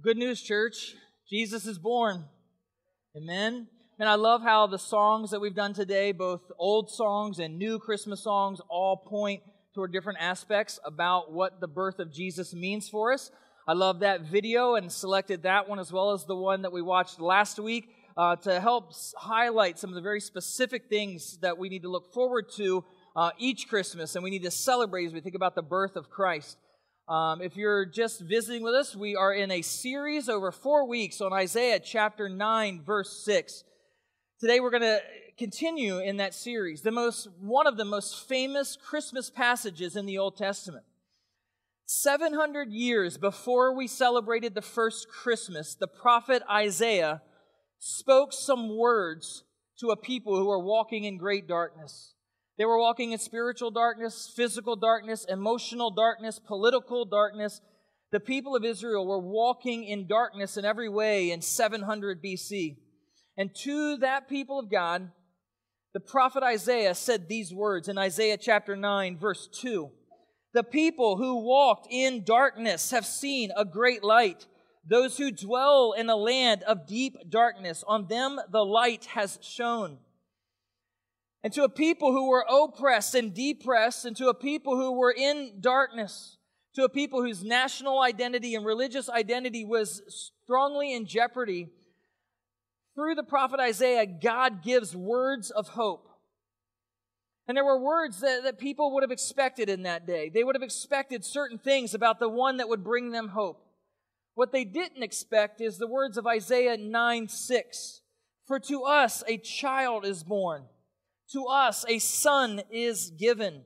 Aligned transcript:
Good 0.00 0.16
news, 0.16 0.40
church. 0.40 0.94
Jesus 1.28 1.66
is 1.66 1.76
born. 1.76 2.24
Amen. 3.16 3.66
And 3.98 4.08
I 4.08 4.14
love 4.14 4.42
how 4.42 4.68
the 4.68 4.78
songs 4.78 5.32
that 5.32 5.40
we've 5.40 5.56
done 5.56 5.72
today, 5.72 6.12
both 6.12 6.42
old 6.56 6.88
songs 6.88 7.40
and 7.40 7.58
new 7.58 7.80
Christmas 7.80 8.22
songs, 8.22 8.60
all 8.68 8.96
point 8.96 9.42
toward 9.74 9.92
different 9.92 10.20
aspects 10.20 10.78
about 10.84 11.32
what 11.32 11.60
the 11.60 11.66
birth 11.66 11.98
of 11.98 12.12
Jesus 12.12 12.54
means 12.54 12.88
for 12.88 13.12
us. 13.12 13.32
I 13.66 13.72
love 13.72 14.00
that 14.00 14.20
video 14.20 14.76
and 14.76 14.92
selected 14.92 15.42
that 15.42 15.68
one 15.68 15.80
as 15.80 15.90
well 15.90 16.12
as 16.12 16.24
the 16.26 16.36
one 16.36 16.62
that 16.62 16.72
we 16.72 16.82
watched 16.82 17.18
last 17.18 17.58
week 17.58 17.88
uh, 18.16 18.36
to 18.36 18.60
help 18.60 18.92
highlight 19.16 19.80
some 19.80 19.90
of 19.90 19.96
the 19.96 20.00
very 20.00 20.20
specific 20.20 20.88
things 20.88 21.38
that 21.38 21.58
we 21.58 21.68
need 21.68 21.82
to 21.82 21.90
look 21.90 22.12
forward 22.12 22.52
to 22.56 22.84
uh, 23.16 23.30
each 23.36 23.68
Christmas 23.68 24.14
and 24.14 24.22
we 24.22 24.30
need 24.30 24.44
to 24.44 24.50
celebrate 24.52 25.06
as 25.06 25.12
we 25.12 25.20
think 25.20 25.34
about 25.34 25.56
the 25.56 25.62
birth 25.62 25.96
of 25.96 26.08
Christ. 26.08 26.56
Um, 27.08 27.40
if 27.40 27.56
you're 27.56 27.86
just 27.86 28.20
visiting 28.20 28.62
with 28.62 28.74
us, 28.74 28.94
we 28.94 29.16
are 29.16 29.32
in 29.32 29.50
a 29.50 29.62
series 29.62 30.28
over 30.28 30.52
four 30.52 30.86
weeks 30.86 31.22
on 31.22 31.32
Isaiah 31.32 31.80
chapter 31.80 32.28
9, 32.28 32.82
verse 32.84 33.24
6. 33.24 33.64
Today 34.38 34.60
we're 34.60 34.70
going 34.70 34.82
to 34.82 35.00
continue 35.38 36.00
in 36.00 36.18
that 36.18 36.34
series, 36.34 36.82
the 36.82 36.90
most, 36.90 37.26
one 37.40 37.66
of 37.66 37.78
the 37.78 37.86
most 37.86 38.28
famous 38.28 38.76
Christmas 38.76 39.30
passages 39.30 39.96
in 39.96 40.04
the 40.04 40.18
Old 40.18 40.36
Testament. 40.36 40.84
700 41.86 42.70
years 42.72 43.16
before 43.16 43.74
we 43.74 43.86
celebrated 43.86 44.54
the 44.54 44.60
first 44.60 45.08
Christmas, 45.08 45.74
the 45.74 45.88
prophet 45.88 46.42
Isaiah 46.50 47.22
spoke 47.78 48.34
some 48.34 48.76
words 48.76 49.44
to 49.78 49.88
a 49.88 49.96
people 49.96 50.36
who 50.36 50.48
were 50.48 50.58
walking 50.58 51.04
in 51.04 51.16
great 51.16 51.48
darkness. 51.48 52.12
They 52.58 52.64
were 52.64 52.78
walking 52.78 53.12
in 53.12 53.18
spiritual 53.20 53.70
darkness, 53.70 54.30
physical 54.34 54.74
darkness, 54.74 55.24
emotional 55.28 55.92
darkness, 55.92 56.40
political 56.40 57.04
darkness. 57.04 57.60
The 58.10 58.18
people 58.18 58.56
of 58.56 58.64
Israel 58.64 59.06
were 59.06 59.20
walking 59.20 59.84
in 59.84 60.08
darkness 60.08 60.56
in 60.56 60.64
every 60.64 60.88
way 60.88 61.30
in 61.30 61.40
700 61.40 62.22
BC. 62.22 62.78
And 63.36 63.54
to 63.62 63.98
that 63.98 64.28
people 64.28 64.58
of 64.58 64.68
God, 64.68 65.12
the 65.94 66.00
prophet 66.00 66.42
Isaiah 66.42 66.96
said 66.96 67.28
these 67.28 67.54
words 67.54 67.88
in 67.88 67.96
Isaiah 67.96 68.36
chapter 68.36 68.74
9, 68.74 69.18
verse 69.18 69.48
2. 69.60 69.90
The 70.52 70.64
people 70.64 71.16
who 71.16 71.44
walked 71.44 71.86
in 71.88 72.24
darkness 72.24 72.90
have 72.90 73.06
seen 73.06 73.52
a 73.56 73.64
great 73.64 74.02
light. 74.02 74.46
Those 74.84 75.16
who 75.16 75.30
dwell 75.30 75.92
in 75.96 76.10
a 76.10 76.16
land 76.16 76.64
of 76.64 76.88
deep 76.88 77.14
darkness, 77.30 77.84
on 77.86 78.08
them 78.08 78.40
the 78.50 78.64
light 78.64 79.04
has 79.04 79.38
shone 79.42 79.98
and 81.44 81.52
to 81.52 81.64
a 81.64 81.68
people 81.68 82.12
who 82.12 82.28
were 82.28 82.44
oppressed 82.48 83.14
and 83.14 83.32
depressed, 83.32 84.04
and 84.04 84.16
to 84.16 84.28
a 84.28 84.34
people 84.34 84.76
who 84.76 84.92
were 84.92 85.12
in 85.12 85.60
darkness, 85.60 86.36
to 86.74 86.84
a 86.84 86.88
people 86.88 87.22
whose 87.22 87.44
national 87.44 88.00
identity 88.02 88.54
and 88.54 88.64
religious 88.64 89.08
identity 89.08 89.64
was 89.64 90.02
strongly 90.44 90.94
in 90.94 91.06
jeopardy. 91.06 91.68
Through 92.94 93.14
the 93.14 93.22
prophet 93.22 93.60
Isaiah, 93.60 94.06
God 94.06 94.62
gives 94.62 94.96
words 94.96 95.50
of 95.50 95.68
hope. 95.68 96.08
And 97.46 97.56
there 97.56 97.64
were 97.64 97.80
words 97.80 98.20
that, 98.20 98.42
that 98.42 98.58
people 98.58 98.92
would 98.92 99.04
have 99.04 99.12
expected 99.12 99.70
in 99.70 99.84
that 99.84 100.06
day. 100.06 100.28
They 100.28 100.44
would 100.44 100.56
have 100.56 100.62
expected 100.62 101.24
certain 101.24 101.58
things 101.58 101.94
about 101.94 102.18
the 102.18 102.28
one 102.28 102.58
that 102.58 102.68
would 102.68 102.84
bring 102.84 103.10
them 103.10 103.28
hope. 103.28 103.64
What 104.34 104.52
they 104.52 104.64
didn't 104.64 105.02
expect 105.02 105.60
is 105.60 105.78
the 105.78 105.86
words 105.86 106.18
of 106.18 106.26
Isaiah 106.26 106.76
9 106.76 107.28
6. 107.28 108.00
For 108.46 108.60
to 108.60 108.82
us 108.82 109.22
a 109.26 109.38
child 109.38 110.04
is 110.04 110.22
born 110.22 110.64
to 111.32 111.46
us 111.46 111.84
a 111.88 111.98
son 111.98 112.62
is 112.70 113.10
given. 113.10 113.64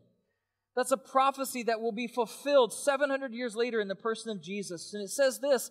That's 0.75 0.93
a 0.93 0.97
prophecy 0.97 1.65
that 1.65 1.81
will 1.81 1.93
be 1.93 2.07
fulfilled 2.07 2.73
700 2.73 3.35
years 3.35 3.55
later 3.55 3.81
in 3.81 3.89
the 3.89 3.95
person 3.95 4.31
of 4.31 4.43
Jesus. 4.43 4.95
And 4.95 5.03
it 5.03 5.11
says 5.11 5.39
this 5.39 5.71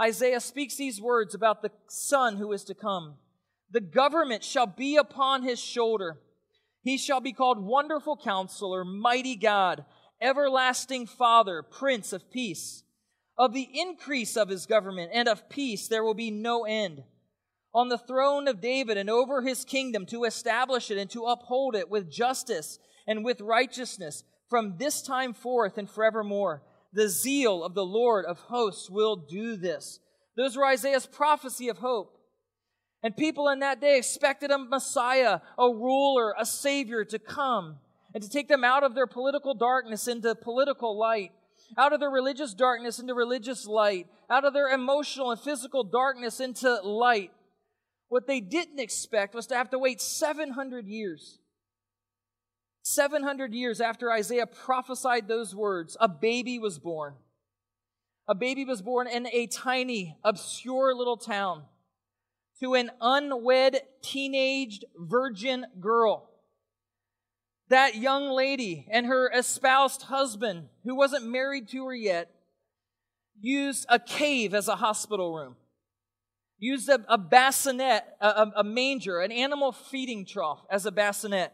Isaiah 0.00 0.40
speaks 0.40 0.76
these 0.76 1.00
words 1.00 1.34
about 1.34 1.62
the 1.62 1.70
son 1.88 2.36
who 2.36 2.52
is 2.52 2.64
to 2.64 2.74
come. 2.74 3.14
The 3.70 3.80
government 3.80 4.44
shall 4.44 4.66
be 4.66 4.96
upon 4.96 5.42
his 5.42 5.58
shoulder. 5.58 6.18
He 6.82 6.98
shall 6.98 7.20
be 7.20 7.32
called 7.32 7.64
Wonderful 7.64 8.16
Counselor, 8.16 8.84
Mighty 8.84 9.36
God, 9.36 9.84
Everlasting 10.20 11.06
Father, 11.06 11.62
Prince 11.62 12.12
of 12.12 12.30
Peace. 12.30 12.82
Of 13.38 13.54
the 13.54 13.68
increase 13.72 14.36
of 14.36 14.48
his 14.48 14.66
government 14.66 15.10
and 15.14 15.26
of 15.26 15.48
peace 15.48 15.88
there 15.88 16.04
will 16.04 16.14
be 16.14 16.30
no 16.30 16.64
end 16.64 17.02
on 17.74 17.88
the 17.88 17.98
throne 17.98 18.48
of 18.48 18.60
David 18.60 18.96
and 18.96 19.08
over 19.08 19.42
his 19.42 19.64
kingdom 19.64 20.06
to 20.06 20.24
establish 20.24 20.90
it 20.90 20.98
and 20.98 21.10
to 21.10 21.24
uphold 21.24 21.74
it 21.74 21.90
with 21.90 22.10
justice 22.10 22.78
and 23.06 23.24
with 23.24 23.40
righteousness 23.40 24.24
from 24.48 24.76
this 24.78 25.02
time 25.02 25.32
forth 25.32 25.78
and 25.78 25.88
forevermore. 25.88 26.62
The 26.92 27.08
zeal 27.08 27.64
of 27.64 27.74
the 27.74 27.84
Lord 27.84 28.26
of 28.26 28.38
hosts 28.38 28.90
will 28.90 29.16
do 29.16 29.56
this. 29.56 29.98
Those 30.36 30.56
were 30.56 30.66
Isaiah's 30.66 31.06
prophecy 31.06 31.68
of 31.68 31.78
hope. 31.78 32.18
And 33.02 33.16
people 33.16 33.48
in 33.48 33.60
that 33.60 33.80
day 33.80 33.96
expected 33.96 34.50
a 34.50 34.58
Messiah, 34.58 35.40
a 35.58 35.68
ruler, 35.68 36.34
a 36.38 36.46
Savior 36.46 37.04
to 37.06 37.18
come 37.18 37.78
and 38.14 38.22
to 38.22 38.28
take 38.28 38.48
them 38.48 38.62
out 38.62 38.84
of 38.84 38.94
their 38.94 39.06
political 39.06 39.54
darkness 39.54 40.06
into 40.06 40.34
political 40.34 40.96
light, 40.98 41.32
out 41.78 41.92
of 41.92 42.00
their 42.00 42.10
religious 42.10 42.54
darkness 42.54 42.98
into 42.98 43.14
religious 43.14 43.66
light, 43.66 44.06
out 44.30 44.44
of 44.44 44.52
their 44.52 44.68
emotional 44.68 45.30
and 45.30 45.40
physical 45.40 45.82
darkness 45.82 46.38
into 46.38 46.80
light. 46.82 47.32
What 48.12 48.26
they 48.26 48.40
didn't 48.40 48.78
expect 48.78 49.34
was 49.34 49.46
to 49.46 49.54
have 49.54 49.70
to 49.70 49.78
wait 49.78 49.98
700 49.98 50.86
years. 50.86 51.38
700 52.82 53.54
years 53.54 53.80
after 53.80 54.12
Isaiah 54.12 54.44
prophesied 54.44 55.28
those 55.28 55.54
words, 55.54 55.96
a 55.98 56.08
baby 56.08 56.58
was 56.58 56.78
born. 56.78 57.14
A 58.28 58.34
baby 58.34 58.66
was 58.66 58.82
born 58.82 59.06
in 59.08 59.28
a 59.32 59.46
tiny, 59.46 60.18
obscure 60.22 60.94
little 60.94 61.16
town 61.16 61.62
to 62.60 62.74
an 62.74 62.90
unwed, 63.00 63.80
teenaged 64.02 64.84
virgin 64.94 65.64
girl. 65.80 66.28
That 67.70 67.94
young 67.94 68.28
lady 68.28 68.86
and 68.90 69.06
her 69.06 69.30
espoused 69.30 70.02
husband, 70.02 70.68
who 70.84 70.94
wasn't 70.94 71.24
married 71.24 71.66
to 71.68 71.86
her 71.86 71.94
yet, 71.94 72.30
used 73.40 73.86
a 73.88 73.98
cave 73.98 74.52
as 74.52 74.68
a 74.68 74.76
hospital 74.76 75.34
room 75.34 75.56
used 76.62 76.88
a, 76.88 77.04
a 77.08 77.18
bassinet, 77.18 78.04
a, 78.20 78.46
a 78.58 78.64
manger, 78.64 79.20
an 79.20 79.32
animal 79.32 79.72
feeding 79.72 80.24
trough 80.24 80.60
as 80.70 80.86
a 80.86 80.92
bassinet. 80.92 81.52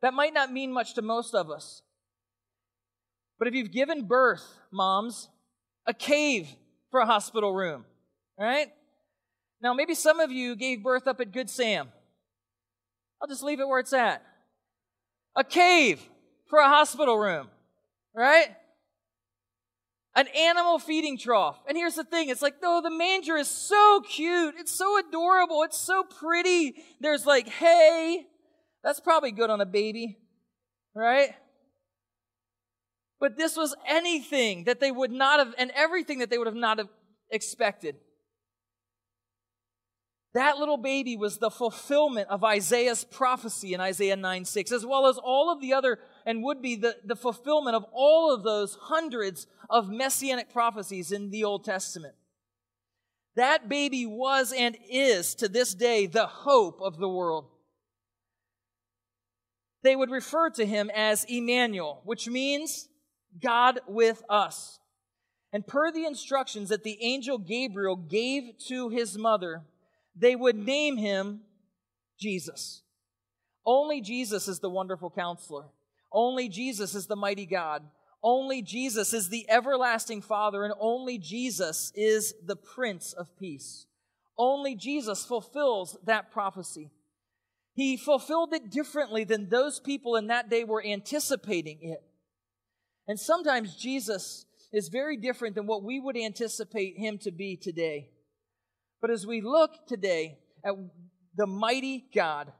That 0.00 0.14
might 0.14 0.32
not 0.32 0.52
mean 0.52 0.72
much 0.72 0.94
to 0.94 1.02
most 1.02 1.34
of 1.34 1.50
us. 1.50 1.82
But 3.40 3.48
if 3.48 3.54
you've 3.54 3.72
given 3.72 4.06
birth, 4.06 4.44
moms, 4.70 5.28
a 5.86 5.92
cave 5.92 6.48
for 6.92 7.00
a 7.00 7.06
hospital 7.06 7.52
room, 7.52 7.84
right? 8.38 8.68
Now, 9.60 9.74
maybe 9.74 9.94
some 9.94 10.20
of 10.20 10.30
you 10.30 10.54
gave 10.54 10.84
birth 10.84 11.08
up 11.08 11.20
at 11.20 11.32
Good 11.32 11.50
Sam. 11.50 11.88
I'll 13.20 13.28
just 13.28 13.42
leave 13.42 13.58
it 13.58 13.66
where 13.66 13.80
it's 13.80 13.92
at. 13.92 14.22
A 15.36 15.42
cave 15.42 16.00
for 16.48 16.60
a 16.60 16.68
hospital 16.68 17.18
room, 17.18 17.48
right? 18.14 18.54
An 20.14 20.26
animal 20.28 20.78
feeding 20.78 21.16
trough. 21.16 21.58
And 21.66 21.76
here's 21.76 21.94
the 21.94 22.04
thing 22.04 22.28
it's 22.28 22.42
like, 22.42 22.56
no, 22.62 22.80
the 22.82 22.90
manger 22.90 23.36
is 23.36 23.48
so 23.48 24.02
cute. 24.08 24.54
It's 24.58 24.72
so 24.72 24.98
adorable. 24.98 25.62
It's 25.62 25.78
so 25.78 26.02
pretty. 26.02 26.74
There's 27.00 27.26
like 27.26 27.48
hay. 27.48 28.26
That's 28.84 29.00
probably 29.00 29.32
good 29.32 29.50
on 29.50 29.60
a 29.60 29.66
baby, 29.66 30.18
right? 30.94 31.34
But 33.20 33.36
this 33.36 33.56
was 33.56 33.74
anything 33.86 34.64
that 34.64 34.80
they 34.80 34.90
would 34.90 35.12
not 35.12 35.38
have, 35.38 35.54
and 35.56 35.70
everything 35.76 36.18
that 36.18 36.28
they 36.28 36.38
would 36.38 36.48
have 36.48 36.56
not 36.56 36.78
have 36.78 36.88
expected. 37.30 37.96
That 40.34 40.56
little 40.56 40.78
baby 40.78 41.16
was 41.16 41.38
the 41.38 41.50
fulfillment 41.50 42.28
of 42.30 42.42
Isaiah's 42.42 43.04
prophecy 43.04 43.74
in 43.74 43.80
Isaiah 43.80 44.16
9 44.16 44.44
6, 44.46 44.72
as 44.72 44.86
well 44.86 45.06
as 45.06 45.18
all 45.18 45.52
of 45.52 45.60
the 45.60 45.74
other, 45.74 45.98
and 46.24 46.42
would 46.42 46.62
be 46.62 46.74
the, 46.74 46.96
the 47.04 47.16
fulfillment 47.16 47.76
of 47.76 47.84
all 47.92 48.32
of 48.32 48.42
those 48.42 48.78
hundreds 48.80 49.46
of 49.68 49.90
messianic 49.90 50.50
prophecies 50.50 51.12
in 51.12 51.30
the 51.30 51.44
Old 51.44 51.64
Testament. 51.64 52.14
That 53.36 53.68
baby 53.68 54.06
was 54.06 54.52
and 54.52 54.76
is 54.90 55.34
to 55.36 55.48
this 55.48 55.74
day 55.74 56.06
the 56.06 56.26
hope 56.26 56.80
of 56.80 56.98
the 56.98 57.08
world. 57.08 57.46
They 59.82 59.96
would 59.96 60.10
refer 60.10 60.48
to 60.50 60.64
him 60.64 60.90
as 60.94 61.24
Emmanuel, 61.24 62.00
which 62.04 62.28
means 62.28 62.88
God 63.42 63.80
with 63.86 64.22
us. 64.28 64.78
And 65.52 65.66
per 65.66 65.90
the 65.90 66.06
instructions 66.06 66.70
that 66.70 66.84
the 66.84 66.98
angel 67.02 67.36
Gabriel 67.36 67.96
gave 67.96 68.58
to 68.68 68.88
his 68.88 69.18
mother, 69.18 69.62
they 70.14 70.36
would 70.36 70.56
name 70.56 70.96
him 70.96 71.40
Jesus. 72.18 72.82
Only 73.64 74.00
Jesus 74.00 74.48
is 74.48 74.60
the 74.60 74.70
wonderful 74.70 75.10
counselor. 75.10 75.64
Only 76.12 76.48
Jesus 76.48 76.94
is 76.94 77.06
the 77.06 77.16
mighty 77.16 77.46
God. 77.46 77.82
Only 78.22 78.62
Jesus 78.62 79.12
is 79.12 79.28
the 79.28 79.48
everlasting 79.50 80.22
Father, 80.22 80.64
and 80.64 80.74
only 80.78 81.18
Jesus 81.18 81.92
is 81.96 82.34
the 82.44 82.56
Prince 82.56 83.12
of 83.12 83.36
Peace. 83.36 83.86
Only 84.38 84.76
Jesus 84.76 85.24
fulfills 85.24 85.96
that 86.04 86.30
prophecy. 86.30 86.90
He 87.74 87.96
fulfilled 87.96 88.52
it 88.52 88.70
differently 88.70 89.24
than 89.24 89.48
those 89.48 89.80
people 89.80 90.16
in 90.16 90.28
that 90.28 90.50
day 90.50 90.62
were 90.62 90.84
anticipating 90.84 91.78
it. 91.82 92.02
And 93.08 93.18
sometimes 93.18 93.76
Jesus 93.76 94.46
is 94.72 94.88
very 94.88 95.16
different 95.16 95.54
than 95.54 95.66
what 95.66 95.82
we 95.82 95.98
would 95.98 96.16
anticipate 96.16 96.96
him 96.96 97.18
to 97.18 97.30
be 97.30 97.56
today. 97.56 98.10
But 99.02 99.10
as 99.10 99.26
we 99.26 99.40
look 99.40 99.86
today 99.86 100.38
at 100.64 100.74
the 101.36 101.46
mighty 101.46 102.06
God, 102.14 102.52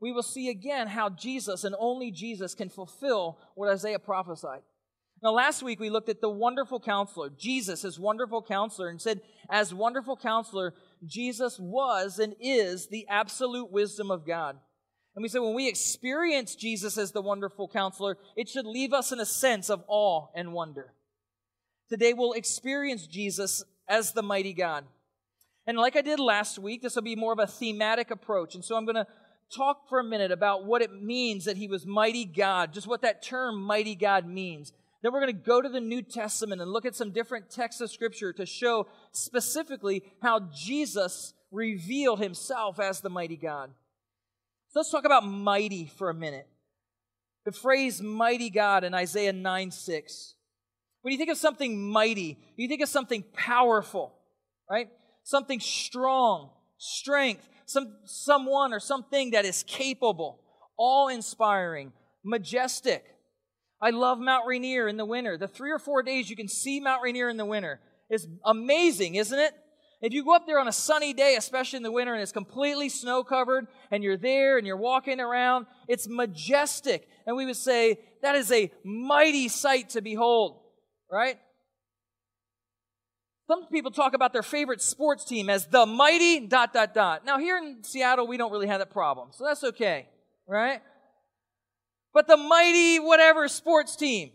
we 0.00 0.12
will 0.12 0.22
see 0.22 0.48
again 0.48 0.88
how 0.88 1.10
Jesus 1.10 1.62
and 1.62 1.76
only 1.78 2.10
Jesus 2.10 2.54
can 2.54 2.70
fulfill 2.70 3.38
what 3.54 3.70
Isaiah 3.70 3.98
prophesied. 3.98 4.62
Now, 5.22 5.32
last 5.32 5.62
week 5.62 5.78
we 5.78 5.90
looked 5.90 6.08
at 6.08 6.22
the 6.22 6.30
wonderful 6.30 6.80
counselor, 6.80 7.28
Jesus, 7.28 7.84
as 7.84 8.00
wonderful 8.00 8.42
counselor, 8.42 8.88
and 8.88 8.98
said, 9.00 9.20
as 9.50 9.74
wonderful 9.74 10.16
counselor, 10.16 10.72
Jesus 11.04 11.58
was 11.60 12.18
and 12.18 12.34
is 12.40 12.88
the 12.88 13.06
absolute 13.10 13.70
wisdom 13.70 14.10
of 14.10 14.26
God. 14.26 14.56
And 15.14 15.22
we 15.22 15.28
said 15.28 15.40
when 15.40 15.54
we 15.54 15.68
experience 15.68 16.54
Jesus 16.54 16.96
as 16.96 17.12
the 17.12 17.20
wonderful 17.20 17.68
counselor, 17.68 18.16
it 18.36 18.48
should 18.48 18.64
leave 18.64 18.94
us 18.94 19.12
in 19.12 19.20
a 19.20 19.26
sense 19.26 19.68
of 19.68 19.84
awe 19.86 20.28
and 20.34 20.54
wonder. 20.54 20.94
Today 21.90 22.14
we'll 22.14 22.32
experience 22.32 23.06
Jesus 23.06 23.62
as 23.86 24.12
the 24.12 24.22
mighty 24.22 24.54
God. 24.54 24.86
And 25.66 25.78
like 25.78 25.96
I 25.96 26.02
did 26.02 26.18
last 26.18 26.58
week, 26.58 26.82
this 26.82 26.94
will 26.94 27.02
be 27.02 27.16
more 27.16 27.32
of 27.32 27.38
a 27.38 27.46
thematic 27.46 28.10
approach. 28.10 28.54
And 28.54 28.64
so 28.64 28.76
I'm 28.76 28.84
going 28.84 28.96
to 28.96 29.06
talk 29.54 29.88
for 29.88 29.98
a 29.98 30.04
minute 30.04 30.30
about 30.30 30.64
what 30.64 30.82
it 30.82 30.92
means 30.92 31.44
that 31.44 31.56
he 31.56 31.68
was 31.68 31.86
mighty 31.86 32.24
God, 32.24 32.72
just 32.72 32.86
what 32.86 33.02
that 33.02 33.22
term 33.22 33.60
mighty 33.60 33.94
God 33.94 34.26
means. 34.26 34.72
Then 35.02 35.12
we're 35.12 35.20
going 35.20 35.34
to 35.34 35.42
go 35.44 35.62
to 35.62 35.68
the 35.68 35.80
New 35.80 36.02
Testament 36.02 36.60
and 36.60 36.70
look 36.70 36.84
at 36.84 36.94
some 36.94 37.10
different 37.10 37.50
texts 37.50 37.80
of 37.80 37.90
Scripture 37.90 38.32
to 38.34 38.46
show 38.46 38.86
specifically 39.12 40.02
how 40.22 40.40
Jesus 40.54 41.34
revealed 41.50 42.20
himself 42.20 42.78
as 42.78 43.00
the 43.00 43.10
mighty 43.10 43.36
God. 43.36 43.70
So 44.68 44.80
let's 44.80 44.90
talk 44.90 45.04
about 45.04 45.26
mighty 45.26 45.86
for 45.86 46.10
a 46.10 46.14
minute. 46.14 46.46
The 47.44 47.52
phrase 47.52 48.02
mighty 48.02 48.50
God 48.50 48.84
in 48.84 48.94
Isaiah 48.94 49.32
9 49.32 49.70
6. 49.70 50.34
When 51.02 51.12
you 51.12 51.18
think 51.18 51.30
of 51.30 51.38
something 51.38 51.90
mighty, 51.90 52.38
you 52.56 52.68
think 52.68 52.82
of 52.82 52.88
something 52.88 53.24
powerful, 53.32 54.12
right? 54.70 54.90
Something 55.22 55.60
strong, 55.60 56.50
strength, 56.78 57.48
some, 57.66 57.96
someone 58.04 58.72
or 58.72 58.80
something 58.80 59.30
that 59.30 59.44
is 59.44 59.62
capable, 59.62 60.40
awe 60.76 61.08
inspiring, 61.08 61.92
majestic. 62.24 63.04
I 63.80 63.90
love 63.90 64.18
Mount 64.18 64.46
Rainier 64.46 64.88
in 64.88 64.96
the 64.96 65.04
winter. 65.04 65.38
The 65.38 65.48
three 65.48 65.70
or 65.70 65.78
four 65.78 66.02
days 66.02 66.28
you 66.28 66.36
can 66.36 66.48
see 66.48 66.80
Mount 66.80 67.02
Rainier 67.02 67.28
in 67.28 67.36
the 67.36 67.44
winter 67.44 67.80
is 68.10 68.26
amazing, 68.44 69.14
isn't 69.14 69.38
it? 69.38 69.54
If 70.02 70.14
you 70.14 70.24
go 70.24 70.34
up 70.34 70.46
there 70.46 70.58
on 70.58 70.68
a 70.68 70.72
sunny 70.72 71.12
day, 71.12 71.36
especially 71.36 71.76
in 71.76 71.82
the 71.82 71.92
winter, 71.92 72.14
and 72.14 72.22
it's 72.22 72.32
completely 72.32 72.88
snow 72.88 73.22
covered, 73.22 73.66
and 73.90 74.02
you're 74.02 74.16
there 74.16 74.56
and 74.56 74.66
you're 74.66 74.76
walking 74.76 75.20
around, 75.20 75.66
it's 75.88 76.08
majestic. 76.08 77.06
And 77.26 77.36
we 77.36 77.44
would 77.44 77.56
say 77.56 77.98
that 78.22 78.34
is 78.34 78.50
a 78.50 78.72
mighty 78.82 79.48
sight 79.48 79.90
to 79.90 80.00
behold, 80.00 80.60
right? 81.10 81.38
Some 83.50 83.66
people 83.66 83.90
talk 83.90 84.14
about 84.14 84.32
their 84.32 84.44
favorite 84.44 84.80
sports 84.80 85.24
team 85.24 85.50
as 85.50 85.66
the 85.66 85.84
mighty 85.84 86.46
dot 86.46 86.72
dot 86.72 86.94
dot. 86.94 87.26
Now 87.26 87.36
here 87.36 87.58
in 87.58 87.82
Seattle, 87.82 88.28
we 88.28 88.36
don't 88.36 88.52
really 88.52 88.68
have 88.68 88.78
that 88.78 88.92
problem, 88.92 89.30
so 89.32 89.44
that's 89.44 89.64
okay, 89.64 90.06
right? 90.46 90.80
But 92.14 92.28
the 92.28 92.36
mighty 92.36 93.00
whatever 93.00 93.48
sports 93.48 93.96
team. 93.96 94.30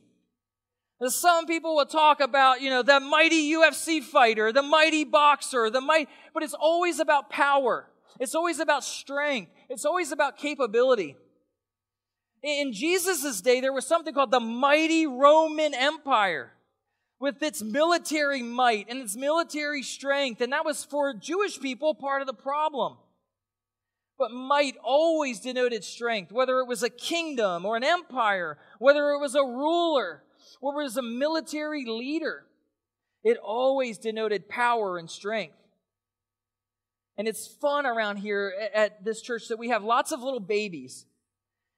Some 1.08 1.46
people 1.46 1.78
will 1.78 1.86
talk 1.86 2.20
about, 2.20 2.60
you 2.60 2.70
know, 2.70 2.84
the 2.84 3.00
mighty 3.00 3.54
UFC 3.54 4.04
fighter, 4.04 4.52
the 4.52 4.62
mighty 4.62 5.06
boxer, 5.06 5.70
the 5.70 5.80
mighty, 5.80 6.12
but 6.34 6.44
it's 6.44 6.54
always 6.54 7.00
about 7.00 7.30
power. 7.30 7.90
It's 8.20 8.36
always 8.36 8.60
about 8.60 8.84
strength. 8.84 9.50
It's 9.70 9.86
always 9.86 10.12
about 10.12 10.38
capability. 10.38 11.16
In 12.44 12.74
Jesus' 12.74 13.40
day, 13.40 13.62
there 13.62 13.72
was 13.72 13.88
something 13.88 14.14
called 14.14 14.32
the 14.32 14.42
mighty 14.42 15.08
Roman 15.08 15.74
Empire 15.74 16.52
with 17.20 17.42
its 17.42 17.62
military 17.62 18.42
might 18.42 18.90
and 18.90 19.02
its 19.02 19.16
military 19.16 19.82
strength. 19.82 20.42
And 20.42 20.52
that 20.54 20.66
was 20.66 20.84
for 20.84 21.14
Jewish 21.14 21.60
people 21.60 21.96
part 21.96 22.22
of 22.22 22.28
the 22.28 22.34
problem. 22.34 22.98
But 24.18 24.32
might 24.32 24.76
always 24.84 25.42
denoted 25.42 25.84
strength, 25.84 26.32
whether 26.32 26.60
it 26.60 26.68
was 26.68 26.84
a 26.84 26.90
kingdom 26.90 27.66
or 27.66 27.76
an 27.76 27.84
empire, 27.84 28.58
whether 28.80 29.12
it 29.12 29.20
was 29.20 29.36
a 29.36 29.44
ruler 29.44 30.24
or 30.62 30.82
it 30.82 30.84
was 30.84 30.98
a 30.98 31.02
military 31.02 31.86
leader. 31.86 32.46
It 33.24 33.38
always 33.38 33.98
denoted 33.98 34.48
power 34.48 34.98
and 34.98 35.10
strength. 35.10 35.58
And 37.18 37.28
it's 37.28 37.48
fun 37.48 37.86
around 37.86 38.18
here 38.18 38.54
at 38.74 39.04
this 39.04 39.22
church 39.22 39.48
that 39.48 39.58
we 39.58 39.70
have 39.70 39.84
lots 39.84 40.12
of 40.12 40.22
little 40.22 40.40
babies. 40.40 41.06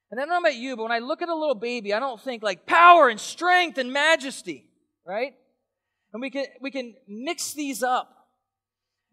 And 0.09 0.19
I 0.19 0.23
don't 0.23 0.29
know 0.29 0.39
about 0.39 0.55
you, 0.55 0.75
but 0.75 0.83
when 0.83 0.91
I 0.91 0.99
look 0.99 1.21
at 1.21 1.29
a 1.29 1.35
little 1.35 1.55
baby, 1.55 1.93
I 1.93 1.99
don't 1.99 2.21
think 2.21 2.43
like 2.43 2.65
power 2.65 3.09
and 3.09 3.19
strength 3.19 3.77
and 3.77 3.91
majesty, 3.91 4.66
right? 5.07 5.33
And 6.13 6.21
we 6.21 6.29
can, 6.29 6.45
we 6.61 6.69
can 6.69 6.95
mix 7.07 7.53
these 7.53 7.81
up. 7.81 8.27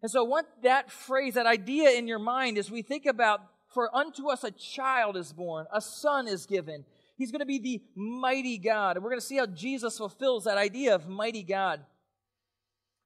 And 0.03 0.11
so 0.11 0.25
want 0.25 0.47
that 0.63 0.91
phrase, 0.91 1.35
that 1.35 1.47
idea 1.47 1.91
in 1.91 2.07
your 2.07 2.19
mind 2.19 2.59
as 2.59 2.71
we 2.71 2.83
think 2.83 3.07
about, 3.07 3.41
for 3.73 3.95
unto 3.95 4.29
us 4.29 4.45
a 4.45 4.51
child 4.51 5.17
is 5.17 5.33
born, 5.33 5.67
a 5.73 5.81
son 5.81 6.29
is 6.29 6.47
given. 6.47 6.85
He's 7.17 7.31
going 7.31 7.41
to 7.41 7.47
be 7.47 7.59
the 7.59 7.83
mighty 7.95 8.59
God. 8.59 8.97
And 8.97 9.05
we're 9.05 9.11
going 9.11 9.21
to 9.21 9.27
see 9.27 9.39
how 9.39 9.47
Jesus 9.47 9.99
fulfills 9.99 10.45
that 10.45 10.59
idea 10.59 10.95
of 10.95 11.09
mighty 11.09 11.43
God. 11.43 11.81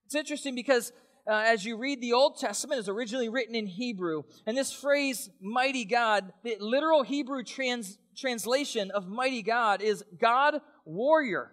It's 0.06 0.14
interesting 0.14 0.54
because 0.54 0.92
uh, 1.28 1.42
as 1.46 1.64
you 1.64 1.76
read 1.76 2.00
the 2.00 2.14
Old 2.14 2.38
Testament, 2.38 2.80
is 2.80 2.88
originally 2.88 3.28
written 3.28 3.54
in 3.54 3.66
Hebrew. 3.66 4.22
And 4.46 4.56
this 4.56 4.72
phrase, 4.72 5.28
mighty 5.42 5.84
God, 5.84 6.32
the 6.42 6.56
literal 6.58 7.02
Hebrew 7.02 7.44
trans- 7.44 7.98
translation 8.16 8.90
of 8.90 9.06
mighty 9.06 9.42
God 9.42 9.82
is 9.82 10.02
God 10.18 10.62
warrior. 10.86 11.52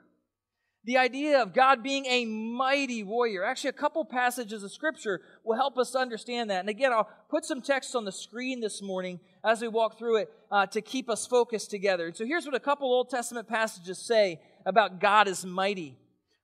The 0.86 0.98
idea 0.98 1.42
of 1.42 1.52
God 1.52 1.82
being 1.82 2.06
a 2.06 2.26
mighty 2.26 3.02
warrior. 3.02 3.44
Actually, 3.44 3.72
a 3.72 3.74
couple 3.74 4.06
passages 4.06 4.62
of 4.62 4.72
Scripture 4.72 5.20
will 5.44 5.56
help 5.56 5.80
us 5.80 5.96
understand 5.96 6.52
that. 6.52 6.60
And 6.60 6.70
again, 6.70 6.94
I'll 6.94 7.10
put 7.28 7.44
some 7.44 7.64
text 7.64 7.96
on 7.96 8.06
the 8.06 8.12
screen 8.12 8.60
this 8.60 8.84
morning 8.84 9.20
as 9.44 9.62
we 9.62 9.68
walk 9.68 9.98
through 9.98 10.18
it 10.18 10.30
uh, 10.52 10.68
to 10.68 10.82
keep 10.82 11.10
us 11.10 11.26
focused 11.26 11.72
together. 11.72 12.12
So 12.14 12.24
here's 12.24 12.46
what 12.46 12.54
a 12.54 12.60
couple 12.60 12.88
Old 12.88 13.10
Testament 13.10 13.48
passages 13.48 13.98
say 13.98 14.40
about 14.64 15.00
God 15.00 15.28
is 15.28 15.44
mighty. 15.44 15.98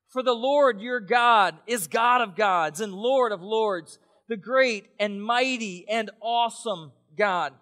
For 0.08 0.24
the 0.24 0.34
Lord 0.34 0.80
your 0.80 0.98
God 0.98 1.54
is 1.68 1.86
God 1.86 2.20
of 2.20 2.34
gods 2.34 2.80
and 2.80 2.92
Lord 2.92 3.30
of 3.30 3.42
lords, 3.42 4.00
the 4.28 4.36
great 4.36 4.88
and 4.98 5.22
mighty 5.22 5.86
and 5.88 6.10
awesome 6.20 6.90
God. 7.16 7.52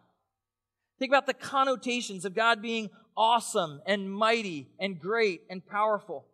Think 0.99 1.11
about 1.11 1.27
the 1.27 1.35
connotations 1.35 2.25
of 2.25 2.35
God 2.35 2.63
being 2.63 2.89
awesome 3.19 3.83
and 3.87 4.11
mighty 4.11 4.71
and 4.81 4.99
great 4.99 5.43
and 5.51 5.65
powerful. 5.67 6.27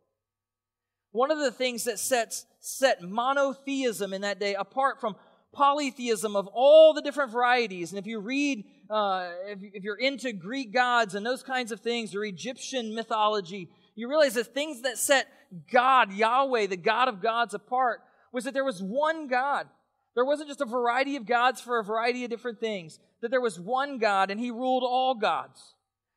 One 1.17 1.31
of 1.31 1.39
the 1.39 1.51
things 1.51 1.85
that 1.85 1.99
sets, 1.99 2.45
set 2.61 3.01
monotheism 3.01 4.13
in 4.13 4.21
that 4.21 4.39
day 4.39 4.55
apart 4.55 5.01
from 5.01 5.17
polytheism 5.55 6.37
of 6.37 6.47
all 6.49 6.93
the 6.93 7.01
different 7.01 7.33
varieties. 7.33 7.91
And 7.91 7.99
if 7.99 8.07
you 8.07 8.21
read, 8.21 8.65
uh, 8.91 9.31
if, 9.47 9.61
if 9.63 9.83
you're 9.83 9.97
into 9.97 10.35
Greek 10.35 10.75
gods 10.75 11.15
and 11.15 11.25
those 11.25 11.43
kinds 11.43 11.73
of 11.73 11.81
things, 11.81 12.15
or 12.15 12.23
Egyptian 12.23 12.95
mythology, 12.95 13.71
you 13.95 14.11
realize 14.11 14.35
that 14.35 14.53
things 14.53 14.83
that 14.83 14.99
set 14.99 15.27
God, 15.73 16.13
Yahweh, 16.13 16.67
the 16.67 16.77
God 16.77 17.09
of 17.09 17.23
gods, 17.23 17.55
apart 17.55 18.03
was 18.31 18.45
that 18.45 18.53
there 18.53 18.63
was 18.63 18.83
one 18.83 19.27
God. 19.27 19.69
There 20.15 20.25
wasn't 20.27 20.51
just 20.51 20.61
a 20.61 20.67
variety 20.67 21.17
of 21.17 21.25
gods 21.25 21.63
for 21.63 21.79
a 21.79 21.85
variety 21.85 22.25
of 22.25 22.31
different 22.31 22.61
things, 22.61 22.99
that 23.23 23.31
there 23.31 23.41
was 23.41 23.59
one 23.59 23.97
God 23.97 24.31
and 24.31 24.39
he 24.39 24.51
ruled 24.51 24.83
all 24.83 25.15
gods 25.15 25.77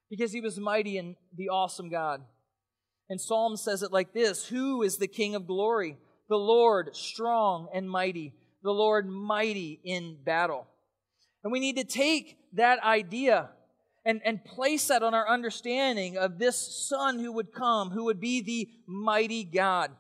because 0.09 0.33
he 0.33 0.41
was 0.41 0.59
mighty 0.59 0.97
and 0.97 1.15
the 1.37 1.47
awesome 1.47 1.89
God. 1.89 2.21
And 3.09 3.19
Psalm 3.19 3.57
says 3.57 3.81
it 3.81 3.91
like 3.91 4.13
this 4.13 4.47
Who 4.47 4.83
is 4.83 4.97
the 4.97 5.07
King 5.07 5.35
of 5.35 5.47
glory? 5.47 5.97
The 6.29 6.37
Lord, 6.37 6.95
strong 6.95 7.69
and 7.73 7.89
mighty, 7.89 8.33
the 8.61 8.71
Lord, 8.71 9.09
mighty 9.09 9.79
in 9.83 10.17
battle. 10.23 10.67
And 11.43 11.51
we 11.51 11.59
need 11.59 11.77
to 11.77 11.83
take 11.83 12.37
that 12.53 12.83
idea 12.83 13.49
and, 14.05 14.21
and 14.23 14.43
place 14.43 14.87
that 14.87 15.03
on 15.03 15.13
our 15.13 15.27
understanding 15.27 16.17
of 16.17 16.37
this 16.37 16.87
Son 16.87 17.19
who 17.19 17.31
would 17.31 17.51
come, 17.51 17.91
who 17.91 18.05
would 18.05 18.19
be 18.19 18.41
the 18.41 18.69
mighty 18.85 19.43
God. 19.43 19.91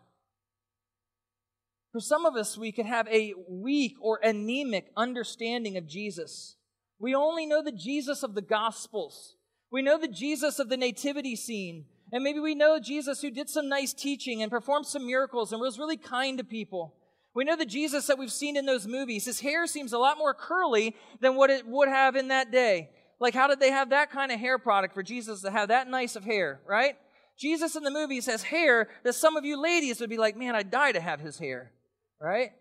For 1.91 1.99
some 1.99 2.25
of 2.25 2.35
us, 2.35 2.57
we 2.57 2.71
could 2.71 2.85
have 2.85 3.07
a 3.07 3.33
weak 3.47 3.95
or 3.99 4.19
anemic 4.21 4.91
understanding 4.95 5.77
of 5.77 5.87
Jesus. 5.87 6.55
We 6.99 7.15
only 7.15 7.45
know 7.45 7.63
the 7.63 7.71
Jesus 7.71 8.21
of 8.21 8.35
the 8.35 8.41
Gospels. 8.41 9.35
We 9.71 9.81
know 9.81 9.97
the 9.97 10.07
Jesus 10.07 10.59
of 10.59 10.69
the 10.69 10.77
nativity 10.77 11.35
scene. 11.35 11.85
And 12.11 12.23
maybe 12.23 12.39
we 12.39 12.55
know 12.55 12.79
Jesus 12.79 13.21
who 13.21 13.31
did 13.31 13.49
some 13.49 13.69
nice 13.69 13.93
teaching 13.93 14.41
and 14.41 14.51
performed 14.51 14.87
some 14.87 15.05
miracles 15.05 15.51
and 15.51 15.61
was 15.61 15.77
really 15.77 15.97
kind 15.97 16.37
to 16.37 16.43
people. 16.43 16.95
We 17.35 17.43
know 17.43 17.55
the 17.55 17.65
Jesus 17.65 18.07
that 18.07 18.17
we've 18.17 18.31
seen 18.31 18.57
in 18.57 18.65
those 18.65 18.87
movies. 18.87 19.25
His 19.25 19.39
hair 19.39 19.67
seems 19.67 19.93
a 19.93 19.99
lot 19.99 20.17
more 20.17 20.33
curly 20.33 20.95
than 21.19 21.35
what 21.35 21.49
it 21.49 21.67
would 21.67 21.87
have 21.87 22.15
in 22.15 22.29
that 22.29 22.51
day. 22.51 22.89
Like, 23.19 23.33
how 23.33 23.47
did 23.47 23.59
they 23.59 23.71
have 23.71 23.91
that 23.91 24.11
kind 24.11 24.31
of 24.31 24.39
hair 24.39 24.57
product 24.57 24.93
for 24.93 25.03
Jesus 25.03 25.41
to 25.41 25.51
have 25.51 25.67
that 25.67 25.87
nice 25.87 26.15
of 26.15 26.23
hair, 26.23 26.61
right? 26.65 26.95
Jesus 27.37 27.75
in 27.75 27.83
the 27.83 27.91
movies 27.91 28.25
has 28.25 28.43
hair 28.43 28.89
that 29.03 29.13
some 29.13 29.37
of 29.37 29.45
you 29.45 29.61
ladies 29.61 29.99
would 30.01 30.09
be 30.09 30.17
like, 30.17 30.35
man, 30.35 30.55
I'd 30.55 30.71
die 30.71 30.91
to 30.91 30.99
have 30.99 31.19
his 31.19 31.37
hair, 31.37 31.71
right? 32.19 32.51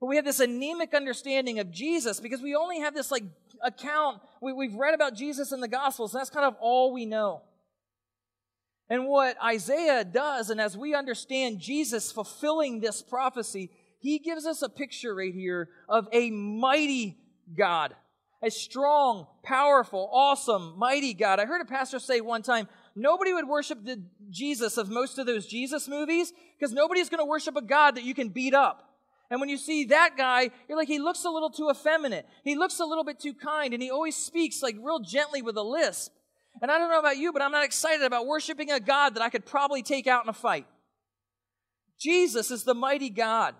But 0.00 0.06
we 0.06 0.16
have 0.16 0.24
this 0.24 0.40
anemic 0.40 0.94
understanding 0.94 1.58
of 1.58 1.70
Jesus 1.70 2.20
because 2.20 2.40
we 2.40 2.54
only 2.54 2.80
have 2.80 2.94
this 2.94 3.10
like 3.10 3.24
account. 3.62 4.20
We, 4.40 4.66
have 4.66 4.74
read 4.74 4.94
about 4.94 5.14
Jesus 5.14 5.52
in 5.52 5.60
the 5.60 5.68
Gospels, 5.68 6.14
and 6.14 6.20
that's 6.20 6.30
kind 6.30 6.46
of 6.46 6.54
all 6.60 6.92
we 6.92 7.06
know. 7.06 7.42
And 8.90 9.06
what 9.06 9.40
Isaiah 9.42 10.04
does, 10.04 10.50
and 10.50 10.60
as 10.60 10.76
we 10.76 10.96
understand 10.96 11.60
Jesus 11.60 12.10
fulfilling 12.10 12.80
this 12.80 13.02
prophecy, 13.02 13.70
he 14.00 14.18
gives 14.18 14.44
us 14.44 14.62
a 14.62 14.68
picture 14.68 15.14
right 15.14 15.32
here 15.32 15.68
of 15.88 16.08
a 16.12 16.30
mighty 16.30 17.16
God, 17.56 17.94
a 18.42 18.50
strong, 18.50 19.28
powerful, 19.44 20.10
awesome, 20.12 20.74
mighty 20.76 21.14
God. 21.14 21.38
I 21.38 21.46
heard 21.46 21.60
a 21.60 21.66
pastor 21.66 22.00
say 22.00 22.20
one 22.20 22.42
time, 22.42 22.66
nobody 22.96 23.32
would 23.32 23.46
worship 23.46 23.84
the 23.84 24.02
Jesus 24.28 24.76
of 24.76 24.90
most 24.90 25.18
of 25.18 25.26
those 25.26 25.46
Jesus 25.46 25.86
movies 25.86 26.32
because 26.58 26.72
nobody's 26.72 27.08
going 27.08 27.22
to 27.22 27.28
worship 27.28 27.54
a 27.54 27.62
God 27.62 27.94
that 27.94 28.04
you 28.04 28.14
can 28.14 28.30
beat 28.30 28.54
up. 28.54 28.88
And 29.30 29.38
when 29.38 29.48
you 29.48 29.56
see 29.56 29.84
that 29.84 30.16
guy, 30.16 30.50
you're 30.68 30.76
like, 30.76 30.88
he 30.88 30.98
looks 30.98 31.24
a 31.24 31.30
little 31.30 31.50
too 31.50 31.70
effeminate. 31.70 32.26
He 32.42 32.56
looks 32.56 32.80
a 32.80 32.84
little 32.84 33.04
bit 33.04 33.20
too 33.20 33.34
kind, 33.34 33.72
and 33.72 33.80
he 33.80 33.90
always 33.90 34.16
speaks 34.16 34.60
like 34.60 34.74
real 34.82 34.98
gently 34.98 35.42
with 35.42 35.56
a 35.56 35.62
lisp. 35.62 36.12
And 36.60 36.70
I 36.70 36.78
don't 36.78 36.90
know 36.90 36.98
about 36.98 37.16
you, 37.16 37.32
but 37.32 37.42
I'm 37.42 37.52
not 37.52 37.64
excited 37.64 38.04
about 38.04 38.26
worshiping 38.26 38.70
a 38.70 38.80
God 38.80 39.14
that 39.14 39.22
I 39.22 39.30
could 39.30 39.46
probably 39.46 39.82
take 39.82 40.06
out 40.06 40.24
in 40.24 40.28
a 40.28 40.34
fight. 40.34 40.66
Jesus 41.98 42.50
is 42.50 42.64
the 42.64 42.74
mighty 42.74 43.10
God. 43.10 43.54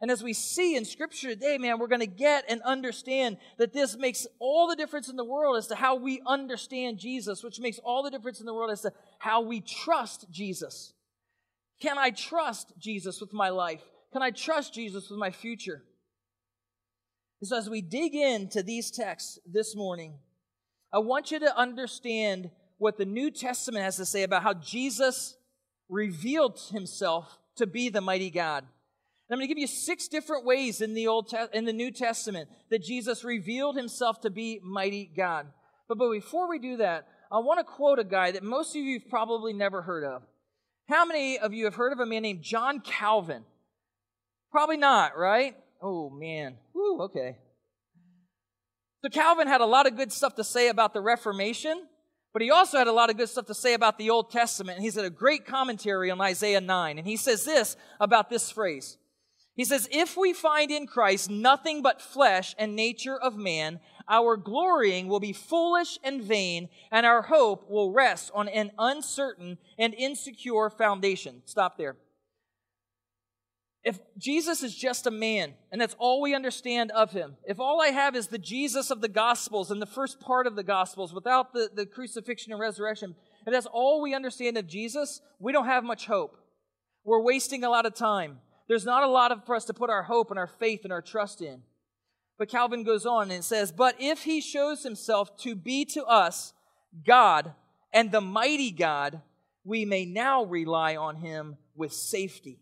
And 0.00 0.10
as 0.10 0.22
we 0.22 0.34
see 0.34 0.76
in 0.76 0.84
Scripture 0.84 1.28
today, 1.28 1.56
man, 1.56 1.78
we're 1.78 1.86
going 1.86 2.00
to 2.00 2.06
get 2.06 2.44
and 2.48 2.60
understand 2.62 3.38
that 3.56 3.72
this 3.72 3.96
makes 3.96 4.26
all 4.38 4.68
the 4.68 4.76
difference 4.76 5.08
in 5.08 5.16
the 5.16 5.24
world 5.24 5.56
as 5.56 5.68
to 5.68 5.74
how 5.74 5.94
we 5.94 6.20
understand 6.26 6.98
Jesus, 6.98 7.42
which 7.42 7.60
makes 7.60 7.78
all 7.78 8.02
the 8.02 8.10
difference 8.10 8.40
in 8.40 8.46
the 8.46 8.54
world 8.54 8.70
as 8.70 8.82
to 8.82 8.92
how 9.18 9.40
we 9.40 9.62
trust 9.62 10.26
Jesus. 10.30 10.92
Can 11.80 11.96
I 11.96 12.10
trust 12.10 12.74
Jesus 12.78 13.20
with 13.20 13.32
my 13.32 13.48
life? 13.48 13.82
Can 14.12 14.22
I 14.22 14.30
trust 14.30 14.74
Jesus 14.74 15.08
with 15.08 15.18
my 15.18 15.30
future? 15.30 15.82
So, 17.42 17.56
as 17.56 17.68
we 17.68 17.82
dig 17.82 18.14
into 18.14 18.62
these 18.62 18.90
texts 18.90 19.38
this 19.46 19.76
morning, 19.76 20.14
I 20.92 20.98
want 20.98 21.30
you 21.30 21.40
to 21.40 21.58
understand 21.58 22.50
what 22.78 22.98
the 22.98 23.04
New 23.04 23.30
Testament 23.30 23.84
has 23.84 23.96
to 23.96 24.06
say 24.06 24.22
about 24.22 24.42
how 24.42 24.54
Jesus 24.54 25.36
revealed 25.88 26.60
himself 26.72 27.38
to 27.56 27.66
be 27.66 27.88
the 27.88 28.00
mighty 28.00 28.30
God. 28.30 28.64
And 29.28 29.34
I'm 29.34 29.38
going 29.38 29.48
to 29.48 29.54
give 29.54 29.60
you 29.60 29.66
six 29.66 30.08
different 30.08 30.44
ways 30.44 30.80
in 30.80 30.94
the 30.94 31.08
Old 31.08 31.28
Te- 31.28 31.52
in 31.52 31.64
the 31.64 31.72
New 31.72 31.90
Testament 31.90 32.48
that 32.70 32.82
Jesus 32.82 33.24
revealed 33.24 33.76
himself 33.76 34.20
to 34.20 34.30
be 34.30 34.60
mighty 34.62 35.10
God. 35.16 35.46
But, 35.88 35.98
but 35.98 36.12
before 36.12 36.48
we 36.48 36.58
do 36.58 36.76
that, 36.76 37.08
I 37.30 37.38
want 37.38 37.58
to 37.58 37.64
quote 37.64 37.98
a 37.98 38.04
guy 38.04 38.30
that 38.30 38.42
most 38.42 38.76
of 38.76 38.82
you 38.82 39.00
have 39.00 39.08
probably 39.08 39.52
never 39.52 39.82
heard 39.82 40.04
of. 40.04 40.22
How 40.88 41.04
many 41.04 41.38
of 41.38 41.52
you 41.52 41.64
have 41.64 41.74
heard 41.74 41.92
of 41.92 41.98
a 41.98 42.06
man 42.06 42.22
named 42.22 42.42
John 42.42 42.80
Calvin? 42.80 43.44
Probably 44.52 44.76
not, 44.76 45.18
right? 45.18 45.56
Oh 45.82 46.08
man. 46.10 46.56
Woo, 46.72 47.00
okay. 47.02 47.36
So 49.06 49.10
Calvin 49.10 49.46
had 49.46 49.60
a 49.60 49.66
lot 49.66 49.86
of 49.86 49.96
good 49.96 50.10
stuff 50.10 50.34
to 50.34 50.42
say 50.42 50.66
about 50.66 50.92
the 50.92 51.00
Reformation, 51.00 51.86
but 52.32 52.42
he 52.42 52.50
also 52.50 52.76
had 52.76 52.88
a 52.88 52.92
lot 52.92 53.08
of 53.08 53.16
good 53.16 53.28
stuff 53.28 53.46
to 53.46 53.54
say 53.54 53.74
about 53.74 53.98
the 53.98 54.10
Old 54.10 54.32
Testament. 54.32 54.78
And 54.78 54.84
he's 54.84 54.96
had 54.96 55.04
a 55.04 55.10
great 55.10 55.46
commentary 55.46 56.10
on 56.10 56.20
Isaiah 56.20 56.60
9. 56.60 56.98
And 56.98 57.06
he 57.06 57.16
says 57.16 57.44
this 57.44 57.76
about 58.00 58.30
this 58.30 58.50
phrase. 58.50 58.98
He 59.54 59.64
says, 59.64 59.88
If 59.92 60.16
we 60.16 60.32
find 60.32 60.72
in 60.72 60.88
Christ 60.88 61.30
nothing 61.30 61.82
but 61.82 62.02
flesh 62.02 62.56
and 62.58 62.74
nature 62.74 63.16
of 63.16 63.36
man, 63.36 63.78
our 64.08 64.36
glorying 64.36 65.06
will 65.06 65.20
be 65.20 65.32
foolish 65.32 66.00
and 66.02 66.20
vain, 66.20 66.68
and 66.90 67.06
our 67.06 67.22
hope 67.22 67.70
will 67.70 67.92
rest 67.92 68.32
on 68.34 68.48
an 68.48 68.72
uncertain 68.76 69.58
and 69.78 69.94
insecure 69.94 70.68
foundation. 70.68 71.42
Stop 71.44 71.78
there 71.78 71.94
if 73.86 74.00
Jesus 74.18 74.64
is 74.64 74.74
just 74.74 75.06
a 75.06 75.12
man 75.12 75.54
and 75.70 75.80
that's 75.80 75.94
all 76.00 76.20
we 76.20 76.34
understand 76.34 76.90
of 76.90 77.12
him, 77.12 77.36
if 77.46 77.60
all 77.60 77.80
I 77.80 77.90
have 77.90 78.16
is 78.16 78.26
the 78.26 78.36
Jesus 78.36 78.90
of 78.90 79.00
the 79.00 79.08
Gospels 79.08 79.70
and 79.70 79.80
the 79.80 79.86
first 79.86 80.18
part 80.18 80.48
of 80.48 80.56
the 80.56 80.64
Gospels 80.64 81.14
without 81.14 81.52
the, 81.52 81.70
the 81.72 81.86
crucifixion 81.86 82.50
and 82.50 82.60
resurrection, 82.60 83.14
and 83.46 83.54
that's 83.54 83.66
all 83.66 84.02
we 84.02 84.12
understand 84.12 84.58
of 84.58 84.66
Jesus, 84.66 85.20
we 85.38 85.52
don't 85.52 85.66
have 85.66 85.84
much 85.84 86.06
hope. 86.06 86.36
We're 87.04 87.22
wasting 87.22 87.62
a 87.62 87.70
lot 87.70 87.86
of 87.86 87.94
time. 87.94 88.40
There's 88.66 88.84
not 88.84 89.04
a 89.04 89.08
lot 89.08 89.30
of, 89.30 89.46
for 89.46 89.54
us 89.54 89.66
to 89.66 89.72
put 89.72 89.88
our 89.88 90.02
hope 90.02 90.30
and 90.30 90.38
our 90.38 90.48
faith 90.48 90.80
and 90.82 90.92
our 90.92 91.00
trust 91.00 91.40
in. 91.40 91.62
But 92.40 92.48
Calvin 92.48 92.82
goes 92.82 93.06
on 93.06 93.30
and 93.30 93.44
says, 93.44 93.70
But 93.70 93.94
if 94.00 94.24
he 94.24 94.40
shows 94.40 94.82
himself 94.82 95.36
to 95.42 95.54
be 95.54 95.84
to 95.84 96.04
us 96.06 96.54
God 97.06 97.54
and 97.92 98.10
the 98.10 98.20
mighty 98.20 98.72
God, 98.72 99.22
we 99.62 99.84
may 99.84 100.04
now 100.04 100.42
rely 100.42 100.96
on 100.96 101.14
him 101.14 101.56
with 101.76 101.92
safety 101.92 102.58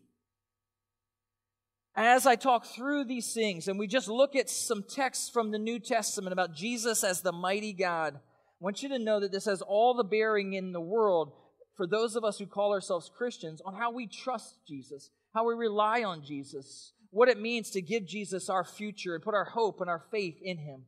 as 1.95 2.27
I 2.27 2.35
talk 2.35 2.65
through 2.65 3.05
these 3.05 3.33
things 3.33 3.67
and 3.67 3.79
we 3.79 3.87
just 3.87 4.07
look 4.07 4.35
at 4.35 4.49
some 4.49 4.83
texts 4.83 5.29
from 5.29 5.51
the 5.51 5.59
New 5.59 5.79
Testament 5.79 6.33
about 6.33 6.53
Jesus 6.53 7.03
as 7.03 7.21
the 7.21 7.31
mighty 7.31 7.71
God, 7.71 8.15
I 8.15 8.63
want 8.63 8.83
you 8.83 8.89
to 8.89 8.99
know 8.99 9.19
that 9.19 9.31
this 9.31 9.45
has 9.45 9.61
all 9.61 9.93
the 9.93 10.03
bearing 10.03 10.53
in 10.53 10.73
the 10.73 10.81
world 10.81 11.31
for 11.75 11.87
those 11.87 12.15
of 12.15 12.23
us 12.23 12.37
who 12.37 12.45
call 12.45 12.73
ourselves 12.73 13.11
Christians 13.15 13.61
on 13.65 13.75
how 13.75 13.91
we 13.91 14.07
trust 14.07 14.55
Jesus, 14.67 15.09
how 15.33 15.45
we 15.45 15.53
rely 15.53 16.03
on 16.03 16.23
Jesus, 16.23 16.93
what 17.11 17.29
it 17.29 17.39
means 17.39 17.69
to 17.71 17.81
give 17.81 18.05
Jesus 18.05 18.49
our 18.49 18.63
future 18.63 19.15
and 19.15 19.23
put 19.23 19.35
our 19.35 19.45
hope 19.45 19.81
and 19.81 19.89
our 19.89 20.03
faith 20.11 20.37
in 20.41 20.57
Him. 20.57 20.83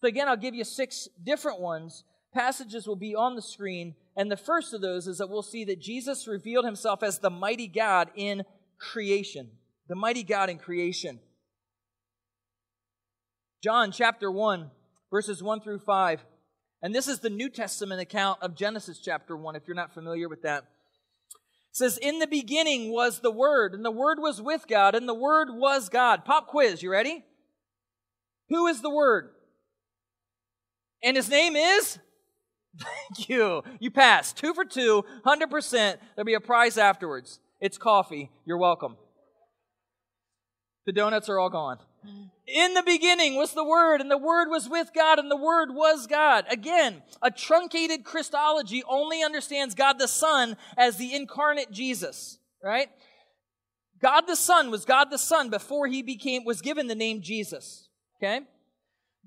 So, 0.00 0.08
again, 0.08 0.28
I'll 0.28 0.36
give 0.36 0.54
you 0.54 0.64
six 0.64 1.08
different 1.24 1.60
ones. 1.60 2.04
Passages 2.32 2.86
will 2.86 2.96
be 2.96 3.14
on 3.14 3.34
the 3.34 3.42
screen. 3.42 3.94
And 4.16 4.30
the 4.30 4.36
first 4.36 4.72
of 4.72 4.80
those 4.80 5.06
is 5.06 5.18
that 5.18 5.28
we'll 5.28 5.42
see 5.42 5.64
that 5.64 5.80
Jesus 5.80 6.28
revealed 6.28 6.64
Himself 6.64 7.02
as 7.02 7.18
the 7.18 7.30
mighty 7.30 7.66
God 7.66 8.10
in 8.14 8.44
creation 8.78 9.50
the 9.88 9.94
mighty 9.94 10.22
God 10.22 10.50
in 10.50 10.58
creation. 10.58 11.20
John 13.62 13.90
chapter 13.92 14.30
1, 14.30 14.70
verses 15.10 15.42
1 15.42 15.60
through 15.60 15.80
5. 15.80 16.24
And 16.82 16.94
this 16.94 17.08
is 17.08 17.20
the 17.20 17.30
New 17.30 17.48
Testament 17.48 18.00
account 18.00 18.42
of 18.42 18.54
Genesis 18.54 18.98
chapter 18.98 19.36
1, 19.36 19.56
if 19.56 19.62
you're 19.66 19.74
not 19.74 19.94
familiar 19.94 20.28
with 20.28 20.42
that. 20.42 20.58
It 20.62 21.76
says, 21.76 21.98
In 21.98 22.18
the 22.18 22.26
beginning 22.26 22.92
was 22.92 23.20
the 23.20 23.30
Word, 23.30 23.74
and 23.74 23.84
the 23.84 23.90
Word 23.90 24.18
was 24.20 24.42
with 24.42 24.66
God, 24.68 24.94
and 24.94 25.08
the 25.08 25.14
Word 25.14 25.48
was 25.50 25.88
God. 25.88 26.24
Pop 26.24 26.46
quiz, 26.48 26.82
you 26.82 26.90
ready? 26.90 27.24
Who 28.50 28.66
is 28.66 28.82
the 28.82 28.90
Word? 28.90 29.30
And 31.02 31.16
his 31.16 31.28
name 31.28 31.56
is? 31.56 31.98
Thank 32.78 33.28
you. 33.28 33.62
You 33.80 33.90
passed. 33.90 34.36
Two 34.36 34.52
for 34.52 34.64
two, 34.64 35.04
100%. 35.24 35.70
There'll 36.14 36.26
be 36.26 36.34
a 36.34 36.40
prize 36.40 36.76
afterwards. 36.76 37.40
It's 37.60 37.78
coffee. 37.78 38.30
You're 38.44 38.58
welcome. 38.58 38.96
The 40.86 40.92
donuts 40.92 41.28
are 41.28 41.38
all 41.38 41.50
gone. 41.50 41.78
Mm. 42.06 42.30
In 42.46 42.74
the 42.74 42.82
beginning 42.84 43.34
was 43.34 43.52
the 43.52 43.64
Word, 43.64 44.00
and 44.00 44.08
the 44.08 44.16
Word 44.16 44.48
was 44.48 44.68
with 44.68 44.92
God, 44.94 45.18
and 45.18 45.28
the 45.28 45.36
Word 45.36 45.74
was 45.74 46.06
God. 46.06 46.44
Again, 46.48 47.02
a 47.20 47.30
truncated 47.30 48.04
Christology 48.04 48.84
only 48.88 49.22
understands 49.24 49.74
God 49.74 49.98
the 49.98 50.06
Son 50.06 50.56
as 50.78 50.96
the 50.96 51.12
incarnate 51.12 51.72
Jesus, 51.72 52.38
right? 52.62 52.88
God 54.00 54.22
the 54.28 54.36
Son 54.36 54.70
was 54.70 54.84
God 54.84 55.10
the 55.10 55.18
Son 55.18 55.50
before 55.50 55.88
he 55.88 56.02
became, 56.02 56.44
was 56.44 56.60
given 56.60 56.86
the 56.86 56.94
name 56.94 57.20
Jesus, 57.20 57.88
okay? 58.18 58.42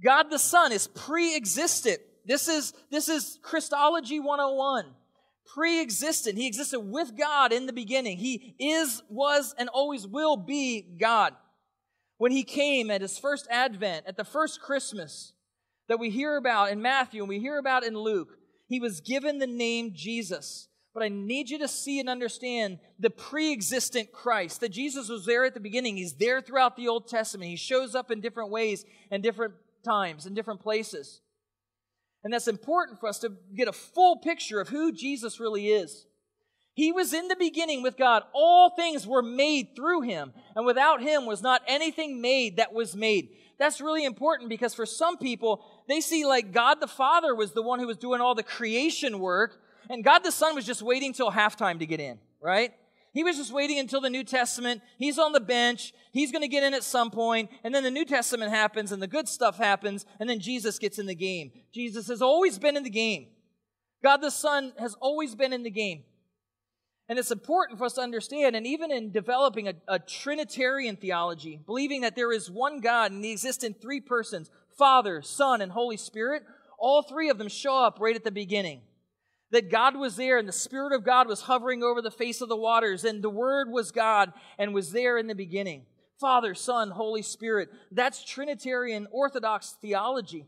God 0.02 0.32
the 0.32 0.40
Son 0.40 0.72
is 0.72 0.88
pre-existent. 0.88 2.00
This 2.26 2.48
is, 2.48 2.74
this 2.90 3.10
is 3.10 3.38
Christology 3.42 4.22
101 4.22 4.86
pre 5.54 5.82
existent. 5.82 6.38
He 6.38 6.48
existed 6.48 6.80
with 6.80 7.18
God 7.18 7.52
in 7.52 7.66
the 7.66 7.74
beginning. 7.74 8.18
He 8.18 8.56
is, 8.60 9.02
was, 9.10 9.54
and 9.58 9.68
always 9.68 10.08
will 10.08 10.38
be 10.38 10.86
God 10.98 11.34
when 12.20 12.34
he 12.34 12.44
came 12.44 12.92
at 12.92 13.02
his 13.02 13.18
first 13.18 13.48
advent, 13.50 14.06
at 14.06 14.18
the 14.18 14.26
first 14.26 14.62
Christmas 14.62 15.32
that 15.88 16.00
we 16.00 16.10
hear 16.10 16.36
about 16.36 16.70
in 16.70 16.82
Matthew 16.82 17.22
and 17.22 17.30
we 17.30 17.40
hear 17.40 17.58
about 17.58 17.86
in 17.86 17.98
Luke, 17.98 18.38
he 18.68 18.80
was 18.80 19.00
given 19.00 19.40
the 19.40 19.48
name 19.48 19.94
Jesus. 19.96 20.68
But 20.94 21.02
I 21.02 21.08
need 21.08 21.50
you 21.50 21.58
to 21.60 21.68
see 21.68 22.00
and 22.00 22.10
understand 22.10 22.80
the 23.00 23.10
pre 23.10 23.54
existent 23.54 24.12
Christ, 24.12 24.60
that 24.60 24.70
Jesus 24.70 25.08
was 25.08 25.26
there 25.26 25.46
at 25.46 25.54
the 25.54 25.62
beginning. 25.62 25.96
He's 25.96 26.14
there 26.14 26.42
throughout 26.42 26.76
the 26.76 26.90
Old 26.90 27.08
Testament. 27.08 27.50
He 27.50 27.56
shows 27.56 27.96
up 27.96 28.12
in 28.12 28.20
different 28.20 28.52
ways 28.52 28.84
and 29.10 29.24
different 29.24 29.54
times 29.86 30.26
and 30.26 30.36
different 30.36 30.60
places. 30.60 31.22
And 32.26 32.34
that's 32.34 32.50
important 32.50 33.00
for 33.00 33.08
us 33.08 33.20
to 33.20 33.32
get 33.56 33.70
a 33.70 33.74
full 33.74 34.18
picture 34.18 34.60
of 34.60 34.68
who 34.68 34.92
Jesus 34.92 35.40
really 35.40 35.68
is. 35.68 36.06
He 36.74 36.92
was 36.92 37.14
in 37.14 37.28
the 37.28 37.36
beginning 37.36 37.82
with 37.82 37.98
God. 37.98 38.24
All 38.34 38.70
things 38.70 39.06
were 39.06 39.22
made 39.22 39.76
through 39.76 40.02
him, 40.02 40.34
and 40.56 40.66
without 40.66 41.02
him 41.02 41.26
was 41.26 41.42
not 41.42 41.62
anything 41.68 42.22
made 42.22 42.58
that 42.58 42.74
was 42.74 42.96
made. 42.96 43.30
That's 43.58 43.82
really 43.82 44.06
important 44.06 44.50
because 44.50 44.74
for 44.74 44.86
some 44.86 45.18
people, 45.18 45.66
they 45.88 46.00
see 46.00 46.26
like 46.26 46.54
God 46.54 46.80
the 46.80 46.88
Father 46.88 47.36
was 47.36 47.52
the 47.52 47.62
one 47.62 47.80
who 47.80 47.88
was 47.88 47.98
doing 47.98 48.22
all 48.22 48.34
the 48.34 48.44
creation 48.44 49.20
work, 49.20 49.60
and 49.90 50.04
God 50.04 50.20
the 50.20 50.32
Son 50.32 50.56
was 50.56 50.66
just 50.66 50.82
waiting 50.82 51.12
till 51.12 51.32
halftime 51.32 51.80
to 51.80 51.86
get 51.86 52.00
in, 52.00 52.20
right? 52.42 52.72
He 53.12 53.24
was 53.24 53.38
just 53.38 53.52
waiting 53.52 53.80
until 53.80 54.02
the 54.02 54.10
New 54.10 54.24
Testament. 54.24 54.82
He's 54.98 55.18
on 55.18 55.34
the 55.34 55.40
bench. 55.40 55.94
He's 56.12 56.32
going 56.32 56.44
to 56.44 56.48
get 56.48 56.64
in 56.64 56.74
at 56.74 56.84
some 56.84 57.12
point, 57.12 57.50
and 57.64 57.74
then 57.74 57.84
the 57.84 57.92
New 57.92 58.06
Testament 58.06 58.52
happens, 58.52 58.92
and 58.92 59.02
the 59.02 59.08
good 59.08 59.28
stuff 59.28 59.58
happens, 59.58 60.06
and 60.20 60.30
then 60.30 60.40
Jesus 60.40 60.80
gets 60.80 61.00
in 61.00 61.08
the 61.08 61.16
game. 61.16 61.52
Jesus 61.74 62.08
has 62.08 62.22
always 62.22 62.60
been 62.60 62.78
in 62.78 62.84
the 62.84 62.90
game. 62.90 63.28
God 64.04 64.18
the 64.18 64.32
Son 64.32 64.74
has 64.78 64.94
always 65.02 65.36
been 65.36 65.52
in 65.52 65.64
the 65.64 65.72
game. 65.72 66.04
And 67.10 67.18
it's 67.18 67.32
important 67.32 67.80
for 67.80 67.86
us 67.86 67.94
to 67.94 68.02
understand, 68.02 68.56
and 68.56 68.68
even 68.68 68.92
in 68.92 69.12
developing 69.12 69.68
a, 69.68 69.74
a, 69.88 69.98
Trinitarian 69.98 70.96
theology, 70.96 71.60
believing 71.66 72.02
that 72.02 72.16
there 72.16 72.32
is 72.32 72.52
one 72.52 72.80
God 72.80 73.12
and 73.12 73.26
He 73.26 73.32
exists 73.32 73.64
in 73.64 73.74
three 73.74 74.00
persons 74.00 74.52
Father, 74.78 75.22
Son, 75.24 75.60
and 75.60 75.72
Holy 75.72 75.98
Spirit, 75.98 76.44
all 76.78 77.02
three 77.02 77.30
of 77.30 77.40
them 77.40 77.50
show 77.50 77.84
up 77.84 77.98
right 78.00 78.16
at 78.16 78.24
the 78.24 78.32
beginning. 78.32 78.82
that 79.52 79.72
God 79.72 79.98
was 79.98 80.16
there 80.16 80.38
and 80.38 80.48
the 80.48 80.54
Spirit 80.54 80.94
of 80.94 81.04
God 81.04 81.28
was 81.28 81.42
hovering 81.42 81.82
over 81.82 82.02
the 82.02 82.12
face 82.12 82.40
of 82.40 82.50
the 82.50 82.56
waters, 82.56 83.04
and 83.04 83.24
the 83.24 83.30
Word 83.30 83.70
was 83.72 83.92
God 83.92 84.32
and 84.60 84.74
was 84.74 84.92
there 84.92 85.18
in 85.18 85.26
the 85.26 85.34
beginning. 85.34 85.88
Father, 86.20 86.54
Son, 86.54 86.92
Holy 86.92 87.22
Spirit. 87.22 87.70
That's 87.92 88.24
Trinitarian 88.24 89.08
Orthodox 89.12 89.76
theology. 89.82 90.46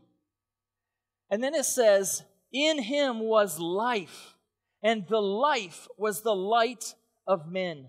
And 1.30 1.42
then 1.42 1.54
it 1.54 1.64
says, 1.64 2.22
In 2.52 2.82
him 2.82 3.20
was 3.20 3.58
life, 3.58 4.34
and 4.82 5.06
the 5.08 5.20
life 5.20 5.86
was 5.96 6.22
the 6.22 6.34
light 6.34 6.94
of 7.26 7.50
men. 7.50 7.88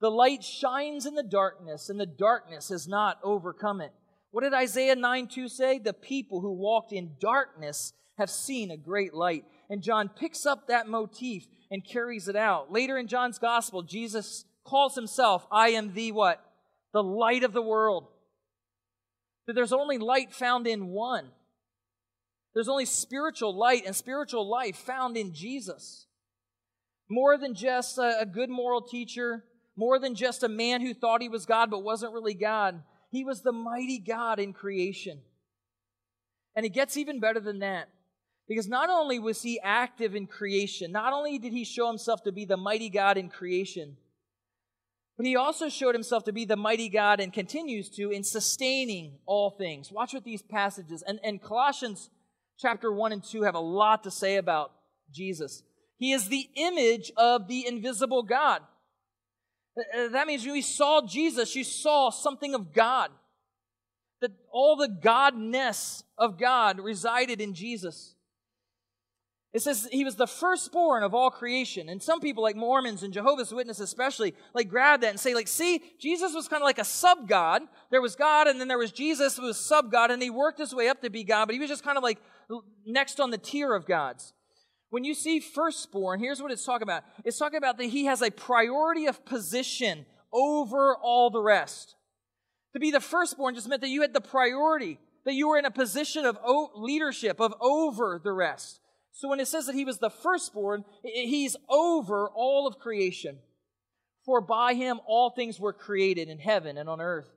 The 0.00 0.10
light 0.10 0.42
shines 0.42 1.06
in 1.06 1.14
the 1.14 1.22
darkness, 1.22 1.88
and 1.88 1.98
the 1.98 2.06
darkness 2.06 2.68
has 2.68 2.88
not 2.88 3.18
overcome 3.22 3.80
it. 3.80 3.92
What 4.30 4.42
did 4.42 4.54
Isaiah 4.54 4.96
9 4.96 5.28
2 5.28 5.48
say? 5.48 5.78
The 5.78 5.92
people 5.92 6.40
who 6.40 6.52
walked 6.52 6.92
in 6.92 7.12
darkness 7.20 7.92
have 8.18 8.30
seen 8.30 8.70
a 8.70 8.76
great 8.76 9.14
light. 9.14 9.44
And 9.70 9.82
John 9.82 10.08
picks 10.08 10.44
up 10.44 10.66
that 10.66 10.88
motif 10.88 11.46
and 11.70 11.84
carries 11.84 12.28
it 12.28 12.36
out. 12.36 12.72
Later 12.72 12.98
in 12.98 13.06
John's 13.06 13.38
gospel, 13.38 13.82
Jesus 13.82 14.44
calls 14.64 14.94
himself, 14.94 15.46
I 15.50 15.70
am 15.70 15.94
the 15.94 16.12
what? 16.12 16.44
The 16.92 17.02
light 17.02 17.44
of 17.44 17.52
the 17.52 17.62
world. 17.62 18.08
That 19.46 19.54
there's 19.54 19.72
only 19.72 19.98
light 19.98 20.32
found 20.32 20.66
in 20.66 20.88
one. 20.88 21.30
There's 22.54 22.68
only 22.68 22.86
spiritual 22.86 23.56
light 23.56 23.84
and 23.84 23.94
spiritual 23.94 24.48
life 24.48 24.76
found 24.76 25.16
in 25.16 25.34
Jesus. 25.34 26.06
More 27.14 27.38
than 27.38 27.54
just 27.54 27.96
a, 27.96 28.22
a 28.22 28.26
good 28.26 28.50
moral 28.50 28.82
teacher, 28.82 29.44
more 29.76 30.00
than 30.00 30.16
just 30.16 30.42
a 30.42 30.48
man 30.48 30.80
who 30.80 30.92
thought 30.92 31.22
he 31.22 31.28
was 31.28 31.46
God 31.46 31.70
but 31.70 31.84
wasn't 31.84 32.12
really 32.12 32.34
God. 32.34 32.82
He 33.12 33.24
was 33.24 33.42
the 33.42 33.52
mighty 33.52 34.00
God 34.00 34.40
in 34.40 34.52
creation. 34.52 35.20
And 36.56 36.66
it 36.66 36.70
gets 36.70 36.96
even 36.96 37.20
better 37.20 37.38
than 37.38 37.60
that. 37.60 37.88
Because 38.48 38.66
not 38.66 38.90
only 38.90 39.20
was 39.20 39.42
he 39.42 39.60
active 39.62 40.16
in 40.16 40.26
creation, 40.26 40.90
not 40.90 41.12
only 41.12 41.38
did 41.38 41.52
he 41.52 41.64
show 41.64 41.86
himself 41.86 42.24
to 42.24 42.32
be 42.32 42.44
the 42.44 42.56
mighty 42.56 42.90
God 42.90 43.16
in 43.16 43.28
creation, 43.28 43.96
but 45.16 45.24
he 45.24 45.36
also 45.36 45.68
showed 45.68 45.94
himself 45.94 46.24
to 46.24 46.32
be 46.32 46.44
the 46.44 46.56
mighty 46.56 46.88
God 46.88 47.20
and 47.20 47.32
continues 47.32 47.88
to 47.90 48.10
in 48.10 48.24
sustaining 48.24 49.18
all 49.24 49.50
things. 49.50 49.92
Watch 49.92 50.14
what 50.14 50.24
these 50.24 50.42
passages 50.42 51.04
and, 51.06 51.20
and 51.22 51.40
Colossians 51.40 52.10
chapter 52.58 52.90
1 52.92 53.12
and 53.12 53.22
2 53.22 53.42
have 53.42 53.54
a 53.54 53.60
lot 53.60 54.02
to 54.02 54.10
say 54.10 54.34
about 54.34 54.72
Jesus. 55.12 55.62
He 55.98 56.12
is 56.12 56.28
the 56.28 56.48
image 56.56 57.12
of 57.16 57.48
the 57.48 57.66
invisible 57.66 58.22
God. 58.22 58.62
Uh, 59.78 59.98
uh, 59.98 60.08
that 60.08 60.26
means 60.26 60.44
when 60.44 60.56
you 60.56 60.62
saw 60.62 61.06
Jesus, 61.06 61.54
you 61.54 61.64
saw 61.64 62.10
something 62.10 62.54
of 62.54 62.72
God. 62.72 63.10
That 64.20 64.32
all 64.50 64.76
the 64.76 64.88
godness 64.88 66.02
of 66.16 66.38
God 66.38 66.80
resided 66.80 67.40
in 67.40 67.54
Jesus. 67.54 68.14
It 69.52 69.62
says 69.62 69.88
he 69.92 70.04
was 70.04 70.16
the 70.16 70.26
firstborn 70.26 71.04
of 71.04 71.14
all 71.14 71.30
creation. 71.30 71.88
And 71.88 72.02
some 72.02 72.20
people, 72.20 72.42
like 72.42 72.56
Mormons 72.56 73.04
and 73.04 73.12
Jehovah's 73.12 73.52
Witnesses 73.52 73.82
especially, 73.82 74.34
like 74.52 74.68
grab 74.68 75.02
that 75.02 75.10
and 75.10 75.20
say, 75.20 75.32
like, 75.32 75.46
see, 75.46 75.80
Jesus 76.00 76.34
was 76.34 76.48
kind 76.48 76.60
of 76.60 76.66
like 76.66 76.80
a 76.80 76.84
sub 76.84 77.28
God. 77.28 77.62
There 77.90 78.02
was 78.02 78.16
God, 78.16 78.48
and 78.48 78.60
then 78.60 78.66
there 78.66 78.78
was 78.78 78.90
Jesus 78.90 79.36
who 79.36 79.44
was 79.44 79.56
sub 79.56 79.92
God, 79.92 80.10
and 80.10 80.20
he 80.20 80.28
worked 80.28 80.58
his 80.58 80.74
way 80.74 80.88
up 80.88 81.02
to 81.02 81.10
be 81.10 81.22
God, 81.22 81.46
but 81.46 81.54
he 81.54 81.60
was 81.60 81.68
just 81.68 81.84
kind 81.84 81.96
of 81.96 82.02
like 82.02 82.18
next 82.84 83.20
on 83.20 83.30
the 83.30 83.38
tier 83.38 83.72
of 83.74 83.86
gods. 83.86 84.32
When 84.94 85.02
you 85.02 85.14
see 85.14 85.40
firstborn, 85.40 86.20
here's 86.20 86.40
what 86.40 86.52
it's 86.52 86.64
talking 86.64 86.84
about 86.84 87.02
it's 87.24 87.36
talking 87.36 87.56
about 87.56 87.78
that 87.78 87.86
he 87.86 88.04
has 88.04 88.22
a 88.22 88.30
priority 88.30 89.06
of 89.06 89.24
position 89.24 90.06
over 90.32 90.94
all 90.94 91.30
the 91.30 91.42
rest. 91.42 91.96
To 92.74 92.78
be 92.78 92.92
the 92.92 93.00
firstborn 93.00 93.56
just 93.56 93.68
meant 93.68 93.80
that 93.80 93.88
you 93.88 94.02
had 94.02 94.12
the 94.12 94.20
priority, 94.20 95.00
that 95.24 95.34
you 95.34 95.48
were 95.48 95.58
in 95.58 95.64
a 95.64 95.70
position 95.72 96.24
of 96.24 96.38
leadership, 96.76 97.40
of 97.40 97.54
over 97.60 98.20
the 98.22 98.30
rest. 98.30 98.78
So 99.10 99.28
when 99.28 99.40
it 99.40 99.48
says 99.48 99.66
that 99.66 99.74
he 99.74 99.84
was 99.84 99.98
the 99.98 100.10
firstborn, 100.10 100.84
he's 101.02 101.56
over 101.68 102.28
all 102.28 102.68
of 102.68 102.78
creation. 102.78 103.40
For 104.24 104.40
by 104.40 104.74
him 104.74 105.00
all 105.08 105.30
things 105.30 105.58
were 105.58 105.72
created 105.72 106.28
in 106.28 106.38
heaven 106.38 106.78
and 106.78 106.88
on 106.88 107.00
earth, 107.00 107.32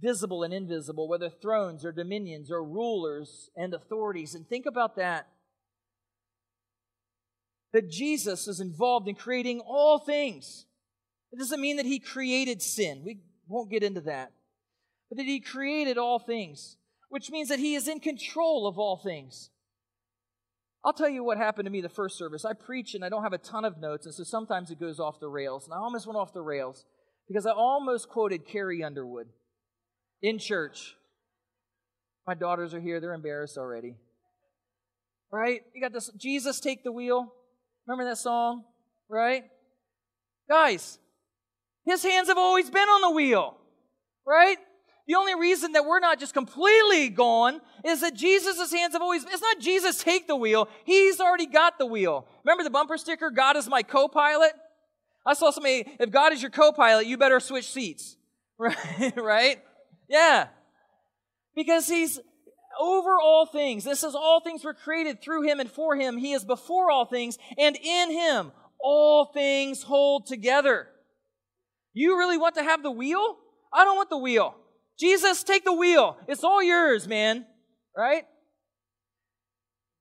visible 0.00 0.44
and 0.44 0.54
invisible, 0.54 1.08
whether 1.08 1.30
thrones 1.30 1.84
or 1.84 1.90
dominions 1.90 2.48
or 2.48 2.62
rulers 2.62 3.50
and 3.56 3.74
authorities. 3.74 4.36
And 4.36 4.46
think 4.46 4.66
about 4.66 4.94
that. 4.94 5.26
That 7.76 7.90
Jesus 7.90 8.48
is 8.48 8.58
involved 8.58 9.06
in 9.06 9.14
creating 9.14 9.60
all 9.60 9.98
things. 9.98 10.64
It 11.30 11.38
doesn't 11.38 11.60
mean 11.60 11.76
that 11.76 11.84
he 11.84 11.98
created 11.98 12.62
sin. 12.62 13.02
We 13.04 13.18
won't 13.46 13.70
get 13.70 13.82
into 13.82 14.00
that. 14.00 14.32
But 15.10 15.18
that 15.18 15.26
he 15.26 15.40
created 15.40 15.98
all 15.98 16.18
things, 16.18 16.78
which 17.10 17.30
means 17.30 17.50
that 17.50 17.58
he 17.58 17.74
is 17.74 17.86
in 17.86 18.00
control 18.00 18.66
of 18.66 18.78
all 18.78 18.96
things. 18.96 19.50
I'll 20.86 20.94
tell 20.94 21.10
you 21.10 21.22
what 21.22 21.36
happened 21.36 21.66
to 21.66 21.70
me 21.70 21.82
the 21.82 21.90
first 21.90 22.16
service. 22.16 22.46
I 22.46 22.54
preach 22.54 22.94
and 22.94 23.04
I 23.04 23.10
don't 23.10 23.22
have 23.22 23.34
a 23.34 23.38
ton 23.38 23.66
of 23.66 23.76
notes, 23.76 24.06
and 24.06 24.14
so 24.14 24.24
sometimes 24.24 24.70
it 24.70 24.80
goes 24.80 24.98
off 24.98 25.20
the 25.20 25.28
rails. 25.28 25.66
And 25.66 25.74
I 25.74 25.76
almost 25.76 26.06
went 26.06 26.16
off 26.16 26.32
the 26.32 26.40
rails 26.40 26.86
because 27.28 27.44
I 27.44 27.50
almost 27.50 28.08
quoted 28.08 28.48
Carrie 28.48 28.82
Underwood 28.82 29.28
in 30.22 30.38
church. 30.38 30.96
My 32.26 32.32
daughters 32.32 32.72
are 32.72 32.80
here, 32.80 33.00
they're 33.00 33.12
embarrassed 33.12 33.58
already. 33.58 33.96
Right? 35.30 35.60
You 35.74 35.82
got 35.82 35.92
this 35.92 36.10
Jesus 36.16 36.58
Take 36.58 36.82
the 36.82 36.90
Wheel. 36.90 37.34
Remember 37.86 38.08
that 38.10 38.18
song? 38.18 38.64
Right? 39.08 39.44
Guys, 40.48 40.98
his 41.84 42.02
hands 42.02 42.28
have 42.28 42.38
always 42.38 42.70
been 42.70 42.88
on 42.88 43.00
the 43.02 43.10
wheel. 43.10 43.56
Right? 44.26 44.58
The 45.06 45.14
only 45.14 45.36
reason 45.36 45.72
that 45.72 45.84
we're 45.84 46.00
not 46.00 46.18
just 46.18 46.34
completely 46.34 47.08
gone 47.10 47.60
is 47.84 48.00
that 48.00 48.14
Jesus' 48.14 48.72
hands 48.72 48.94
have 48.94 49.02
always, 49.02 49.24
it's 49.24 49.40
not 49.40 49.60
Jesus 49.60 50.02
take 50.02 50.26
the 50.26 50.34
wheel. 50.34 50.68
He's 50.84 51.20
already 51.20 51.46
got 51.46 51.78
the 51.78 51.86
wheel. 51.86 52.26
Remember 52.44 52.64
the 52.64 52.70
bumper 52.70 52.98
sticker, 52.98 53.30
God 53.30 53.56
is 53.56 53.68
my 53.68 53.82
co-pilot? 53.82 54.52
I 55.24 55.34
saw 55.34 55.50
somebody, 55.50 55.84
if 56.00 56.10
God 56.10 56.32
is 56.32 56.42
your 56.42 56.50
co-pilot, 56.50 57.06
you 57.06 57.16
better 57.16 57.38
switch 57.38 57.70
seats. 57.70 58.16
Right? 58.58 58.76
right? 59.16 59.62
Yeah. 60.08 60.48
Because 61.54 61.88
he's 61.88 62.18
over 62.78 63.18
all 63.20 63.46
things. 63.46 63.84
This 63.84 64.00
says 64.00 64.14
all 64.14 64.40
things 64.40 64.64
were 64.64 64.74
created 64.74 65.22
through 65.22 65.42
him 65.42 65.60
and 65.60 65.70
for 65.70 65.96
him. 65.96 66.16
He 66.16 66.32
is 66.32 66.44
before 66.44 66.90
all 66.90 67.06
things, 67.06 67.38
and 67.58 67.76
in 67.76 68.10
him 68.10 68.52
all 68.80 69.26
things 69.26 69.82
hold 69.82 70.26
together. 70.26 70.88
You 71.92 72.18
really 72.18 72.38
want 72.38 72.56
to 72.56 72.62
have 72.62 72.82
the 72.82 72.90
wheel? 72.90 73.38
I 73.72 73.84
don't 73.84 73.96
want 73.96 74.10
the 74.10 74.18
wheel. 74.18 74.54
Jesus, 74.98 75.42
take 75.42 75.64
the 75.64 75.72
wheel. 75.72 76.16
It's 76.28 76.44
all 76.44 76.62
yours, 76.62 77.06
man. 77.08 77.46
Right? 77.96 78.24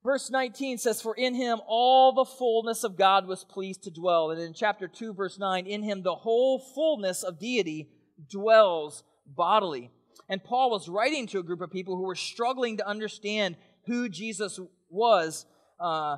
Verse 0.04 0.30
19 0.30 0.78
says, 0.78 1.02
For 1.02 1.16
in 1.16 1.34
him 1.34 1.60
all 1.68 2.14
the 2.14 2.26
fullness 2.26 2.84
of 2.84 2.96
God 2.96 3.28
was 3.28 3.44
pleased 3.44 3.84
to 3.84 3.92
dwell. 3.92 4.30
And 4.30 4.40
in 4.40 4.54
chapter 4.54 4.88
2, 4.88 5.14
verse 5.14 5.40
9, 5.40 5.66
in 5.66 5.82
him 5.82 6.04
the 6.04 6.16
whole 6.16 6.60
fullness 6.60 7.24
of 7.24 7.40
deity 7.40 7.90
dwells 8.30 9.04
bodily. 9.26 9.92
And 10.30 10.44
Paul 10.44 10.72
was 10.72 10.90
writing 10.90 11.28
to 11.28 11.40
a 11.40 11.44
group 11.44 11.62
of 11.62 11.72
people 11.72 11.96
who 11.96 12.04
were 12.04 12.16
struggling 12.16 12.78
to 12.78 12.88
understand 12.88 13.56
who 13.86 14.10
Jesus 14.10 14.60
was 14.90 15.46
uh, 15.80 16.18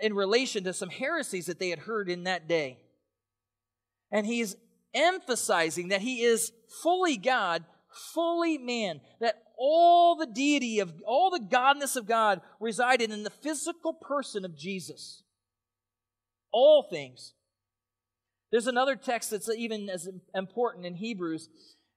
in 0.00 0.14
relation 0.14 0.64
to 0.64 0.72
some 0.72 0.90
heresies 0.90 1.46
that 1.46 1.58
they 1.58 1.70
had 1.70 1.80
heard 1.80 2.08
in 2.10 2.24
that 2.24 2.48
day. 2.48 2.78
And 4.10 4.26
he's 4.26 4.56
emphasizing 4.92 5.88
that 5.88 6.00
he 6.00 6.22
is 6.22 6.52
fully 6.82 7.16
God 7.16 7.64
fully 7.94 8.58
man, 8.58 9.00
that 9.20 9.42
all 9.56 10.16
the 10.16 10.26
deity 10.26 10.80
of 10.80 10.92
all 11.06 11.30
the 11.30 11.40
godness 11.40 11.96
of 11.96 12.06
God 12.06 12.40
resided 12.60 13.10
in 13.10 13.22
the 13.22 13.30
physical 13.30 13.92
person 13.92 14.44
of 14.44 14.56
Jesus. 14.56 15.22
All 16.52 16.82
things. 16.82 17.34
There's 18.50 18.66
another 18.66 18.96
text 18.96 19.30
that's 19.30 19.48
even 19.48 19.88
as 19.88 20.08
important 20.34 20.86
in 20.86 20.94
Hebrews 20.94 21.48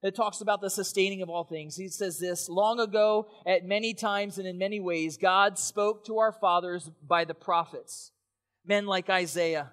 that 0.03 0.15
talks 0.15 0.41
about 0.41 0.61
the 0.61 0.69
sustaining 0.69 1.21
of 1.21 1.29
all 1.29 1.43
things. 1.43 1.75
He 1.75 1.87
says 1.87 2.19
this 2.19 2.49
Long 2.49 2.79
ago, 2.79 3.27
at 3.45 3.65
many 3.65 3.93
times 3.93 4.37
and 4.37 4.47
in 4.47 4.57
many 4.57 4.79
ways, 4.79 5.17
God 5.17 5.57
spoke 5.57 6.05
to 6.05 6.19
our 6.19 6.31
fathers 6.31 6.89
by 7.07 7.25
the 7.25 7.33
prophets, 7.33 8.11
men 8.65 8.85
like 8.85 9.09
Isaiah. 9.09 9.71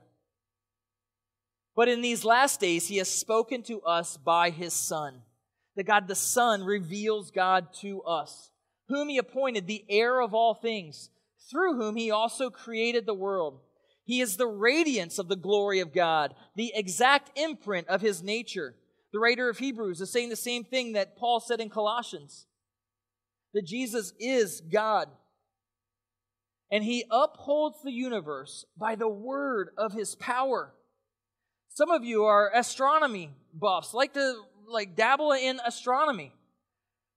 But 1.76 1.88
in 1.88 2.02
these 2.02 2.24
last 2.24 2.60
days, 2.60 2.86
he 2.86 2.98
has 2.98 3.08
spoken 3.08 3.62
to 3.64 3.82
us 3.82 4.16
by 4.16 4.50
his 4.50 4.72
Son 4.72 5.22
that 5.76 5.84
God 5.84 6.08
the 6.08 6.14
Son 6.14 6.62
reveals 6.62 7.30
God 7.30 7.72
to 7.80 8.02
us, 8.02 8.50
whom 8.88 9.08
he 9.08 9.18
appointed 9.18 9.66
the 9.66 9.84
heir 9.88 10.20
of 10.20 10.34
all 10.34 10.54
things, 10.54 11.10
through 11.50 11.76
whom 11.76 11.96
he 11.96 12.10
also 12.10 12.50
created 12.50 13.06
the 13.06 13.14
world. 13.14 13.60
He 14.04 14.20
is 14.20 14.36
the 14.36 14.46
radiance 14.46 15.18
of 15.18 15.28
the 15.28 15.36
glory 15.36 15.80
of 15.80 15.92
God, 15.92 16.34
the 16.54 16.72
exact 16.74 17.36
imprint 17.38 17.88
of 17.88 18.02
his 18.02 18.22
nature. 18.22 18.74
The 19.14 19.20
writer 19.20 19.48
of 19.48 19.58
Hebrews 19.58 20.00
is 20.00 20.10
saying 20.10 20.30
the 20.30 20.36
same 20.36 20.64
thing 20.64 20.94
that 20.94 21.16
Paul 21.16 21.38
said 21.38 21.60
in 21.60 21.70
Colossians 21.70 22.46
that 23.52 23.64
Jesus 23.64 24.12
is 24.18 24.60
God. 24.60 25.08
And 26.72 26.82
he 26.82 27.04
upholds 27.12 27.76
the 27.84 27.92
universe 27.92 28.64
by 28.76 28.96
the 28.96 29.06
word 29.06 29.68
of 29.78 29.92
his 29.92 30.16
power. 30.16 30.74
Some 31.68 31.92
of 31.92 32.02
you 32.02 32.24
are 32.24 32.50
astronomy 32.52 33.30
buffs, 33.54 33.94
like 33.94 34.14
to 34.14 34.34
like 34.66 34.96
dabble 34.96 35.30
in 35.30 35.60
astronomy. 35.64 36.32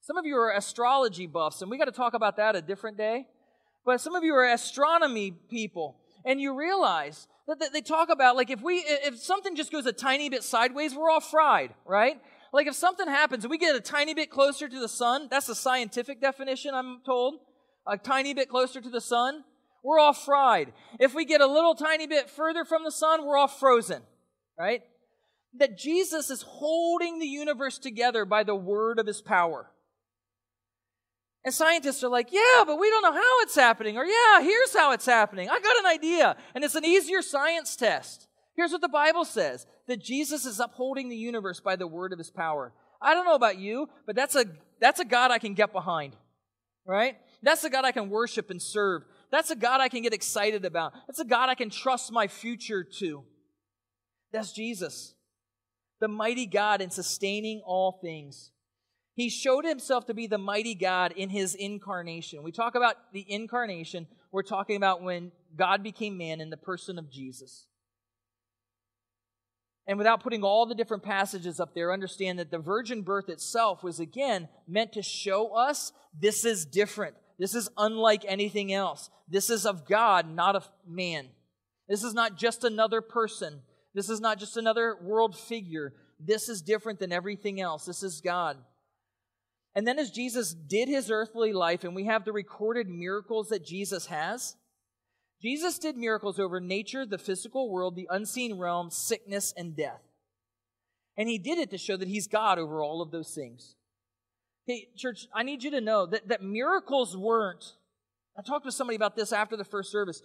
Some 0.01 0.17
of 0.17 0.25
you 0.27 0.35
are 0.35 0.51
astrology 0.51 1.25
buffs, 1.25 1.63
and 1.63 1.71
we 1.71 1.79
got 1.79 1.85
to 1.85 1.91
talk 1.91 2.13
about 2.13 2.37
that 2.37 2.55
a 2.55 2.61
different 2.61 2.97
day. 2.97 3.25
But 3.83 4.01
some 4.01 4.13
of 4.13 4.23
you 4.23 4.35
are 4.35 4.47
astronomy 4.47 5.31
people. 5.31 5.97
And 6.27 6.41
you 6.41 6.53
realize 6.53 7.25
that 7.47 7.71
they 7.71 7.79
talk 7.79 8.09
about 8.09 8.35
like 8.35 8.49
if 8.49 8.61
we 8.61 8.83
if 8.85 9.17
something 9.17 9.55
just 9.55 9.71
goes 9.71 9.85
a 9.85 9.93
tiny 9.93 10.29
bit 10.29 10.43
sideways, 10.43 10.93
we're 10.93 11.09
all 11.09 11.21
fried, 11.21 11.73
right? 11.85 12.21
Like 12.51 12.67
if 12.67 12.75
something 12.75 13.07
happens 13.07 13.47
we 13.47 13.57
get 13.57 13.75
a 13.75 13.79
tiny 13.79 14.13
bit 14.13 14.29
closer 14.29 14.67
to 14.67 14.79
the 14.79 14.89
sun, 14.89 15.29
that's 15.31 15.47
the 15.47 15.55
scientific 15.55 16.19
definition, 16.19 16.73
I'm 16.75 16.99
told. 17.05 17.35
A 17.87 17.97
tiny 17.97 18.33
bit 18.33 18.49
closer 18.49 18.81
to 18.81 18.89
the 18.89 18.99
sun, 18.99 19.45
we're 19.81 19.99
all 19.99 20.11
fried. 20.11 20.73
If 20.99 21.15
we 21.15 21.23
get 21.23 21.39
a 21.39 21.47
little 21.47 21.75
tiny 21.75 22.07
bit 22.07 22.29
further 22.29 22.65
from 22.65 22.83
the 22.83 22.91
sun, 22.91 23.25
we're 23.25 23.37
all 23.37 23.47
frozen, 23.47 24.01
right? 24.59 24.81
That 25.57 25.77
Jesus 25.77 26.29
is 26.29 26.41
holding 26.41 27.19
the 27.19 27.25
universe 27.25 27.77
together 27.77 28.25
by 28.25 28.43
the 28.43 28.55
word 28.55 28.99
of 28.99 29.07
his 29.07 29.21
power. 29.21 29.71
And 31.47 31.53
scientists 31.53 32.03
are 32.03 32.09
like, 32.09 32.33
yeah, 32.33 32.65
but 32.65 32.77
we 32.77 32.89
don't 32.89 33.03
know 33.03 33.13
how 33.13 33.39
it's 33.39 33.55
happening. 33.55 33.97
Or, 33.97 34.03
yeah, 34.03 34.41
here's 34.41 34.75
how 34.75 34.91
it's 34.91 35.05
happening. 35.05 35.47
I 35.49 35.61
got 35.61 35.79
an 35.79 35.85
idea. 35.85 36.35
And 36.53 36.61
it's 36.61 36.75
an 36.75 36.83
easier 36.83 37.21
science 37.21 37.77
test. 37.77 38.27
Here's 38.57 38.73
what 38.73 38.81
the 38.81 38.89
Bible 38.89 39.23
says 39.23 39.65
that 39.87 40.03
Jesus 40.03 40.45
is 40.45 40.59
upholding 40.59 41.07
the 41.07 41.15
universe 41.15 41.61
by 41.61 41.77
the 41.77 41.87
word 41.87 42.11
of 42.11 42.19
his 42.19 42.29
power. 42.29 42.73
I 43.01 43.13
don't 43.13 43.23
know 43.23 43.33
about 43.33 43.57
you, 43.57 43.87
but 44.05 44.13
that's 44.13 44.35
a, 44.35 44.43
that's 44.81 44.99
a 44.99 45.05
God 45.05 45.31
I 45.31 45.39
can 45.39 45.53
get 45.53 45.71
behind, 45.71 46.17
right? 46.85 47.15
That's 47.41 47.63
a 47.63 47.69
God 47.69 47.85
I 47.85 47.93
can 47.93 48.09
worship 48.09 48.49
and 48.49 48.61
serve. 48.61 49.03
That's 49.31 49.49
a 49.49 49.55
God 49.55 49.79
I 49.79 49.87
can 49.87 50.01
get 50.01 50.13
excited 50.13 50.65
about. 50.65 50.91
That's 51.07 51.21
a 51.21 51.25
God 51.25 51.47
I 51.47 51.55
can 51.55 51.69
trust 51.69 52.11
my 52.11 52.27
future 52.27 52.83
to. 52.99 53.23
That's 54.33 54.51
Jesus, 54.51 55.15
the 56.01 56.09
mighty 56.09 56.45
God 56.45 56.81
in 56.81 56.89
sustaining 56.89 57.61
all 57.65 57.99
things. 58.01 58.51
He 59.17 59.29
showed 59.29 59.65
himself 59.65 60.05
to 60.05 60.13
be 60.13 60.27
the 60.27 60.37
mighty 60.37 60.75
God 60.75 61.11
in 61.11 61.29
his 61.29 61.55
incarnation. 61.55 62.43
We 62.43 62.51
talk 62.51 62.75
about 62.75 62.97
the 63.13 63.25
incarnation, 63.27 64.05
we're 64.31 64.43
talking 64.43 64.75
about 64.77 65.01
when 65.01 65.31
God 65.57 65.81
became 65.81 66.19
man 66.19 66.39
in 66.39 66.51
the 66.51 66.55
person 66.55 66.99
of 66.99 67.11
Jesus. 67.11 67.65
And 69.87 69.97
without 69.97 70.21
putting 70.21 70.43
all 70.43 70.67
the 70.67 70.75
different 70.75 71.01
passages 71.01 71.59
up 71.59 71.73
there, 71.73 71.91
understand 71.91 72.37
that 72.37 72.51
the 72.51 72.59
virgin 72.59 73.01
birth 73.01 73.27
itself 73.27 73.83
was 73.83 73.99
again 73.99 74.49
meant 74.67 74.93
to 74.93 75.01
show 75.01 75.47
us 75.55 75.93
this 76.13 76.45
is 76.45 76.63
different. 76.63 77.15
This 77.39 77.55
is 77.55 77.69
unlike 77.75 78.23
anything 78.27 78.71
else. 78.71 79.09
This 79.27 79.49
is 79.49 79.65
of 79.65 79.87
God, 79.87 80.29
not 80.29 80.55
of 80.55 80.69
man. 80.87 81.29
This 81.89 82.03
is 82.03 82.13
not 82.13 82.37
just 82.37 82.63
another 82.63 83.01
person. 83.01 83.61
This 83.95 84.09
is 84.09 84.21
not 84.21 84.37
just 84.37 84.57
another 84.57 84.95
world 85.01 85.35
figure. 85.35 85.93
This 86.19 86.49
is 86.49 86.61
different 86.61 86.99
than 86.99 87.11
everything 87.11 87.59
else. 87.59 87.85
This 87.85 88.03
is 88.03 88.21
God. 88.21 88.57
And 89.77 89.85
then 89.85 89.99
as 89.99 90.09
Jesus 90.09 90.55
did 90.55 90.89
his 90.89 91.11
earthly 91.11 91.53
life, 91.53 91.83
and 91.83 91.93
we 91.93 92.05
have 92.05 92.25
the 92.25 92.31
recorded 92.31 92.89
miracles 92.89 93.49
that 93.49 93.63
Jesus 93.63 94.07
has, 94.07 94.55
Jesus 95.39 95.77
did 95.77 95.95
miracles 95.95 96.39
over 96.39 96.59
nature, 96.59 97.05
the 97.05 97.19
physical 97.19 97.69
world, 97.69 97.95
the 97.95 98.07
unseen 98.09 98.57
realm, 98.57 98.89
sickness, 98.89 99.53
and 99.55 99.77
death. 99.77 100.01
And 101.15 101.29
he 101.29 101.37
did 101.37 101.59
it 101.59 101.69
to 101.69 101.77
show 101.77 101.95
that 101.95 102.07
he's 102.07 102.25
God 102.25 102.57
over 102.57 102.81
all 102.81 103.03
of 103.03 103.11
those 103.11 103.35
things. 103.35 103.75
Hey, 104.65 104.87
church, 104.97 105.27
I 105.31 105.43
need 105.43 105.61
you 105.61 105.69
to 105.69 105.79
know 105.79 106.07
that, 106.07 106.27
that 106.29 106.41
miracles 106.41 107.15
weren't, 107.15 107.73
I 108.35 108.41
talked 108.41 108.65
to 108.65 108.71
somebody 108.71 108.95
about 108.95 109.15
this 109.15 109.31
after 109.31 109.55
the 109.55 109.63
first 109.63 109.91
service, 109.91 110.23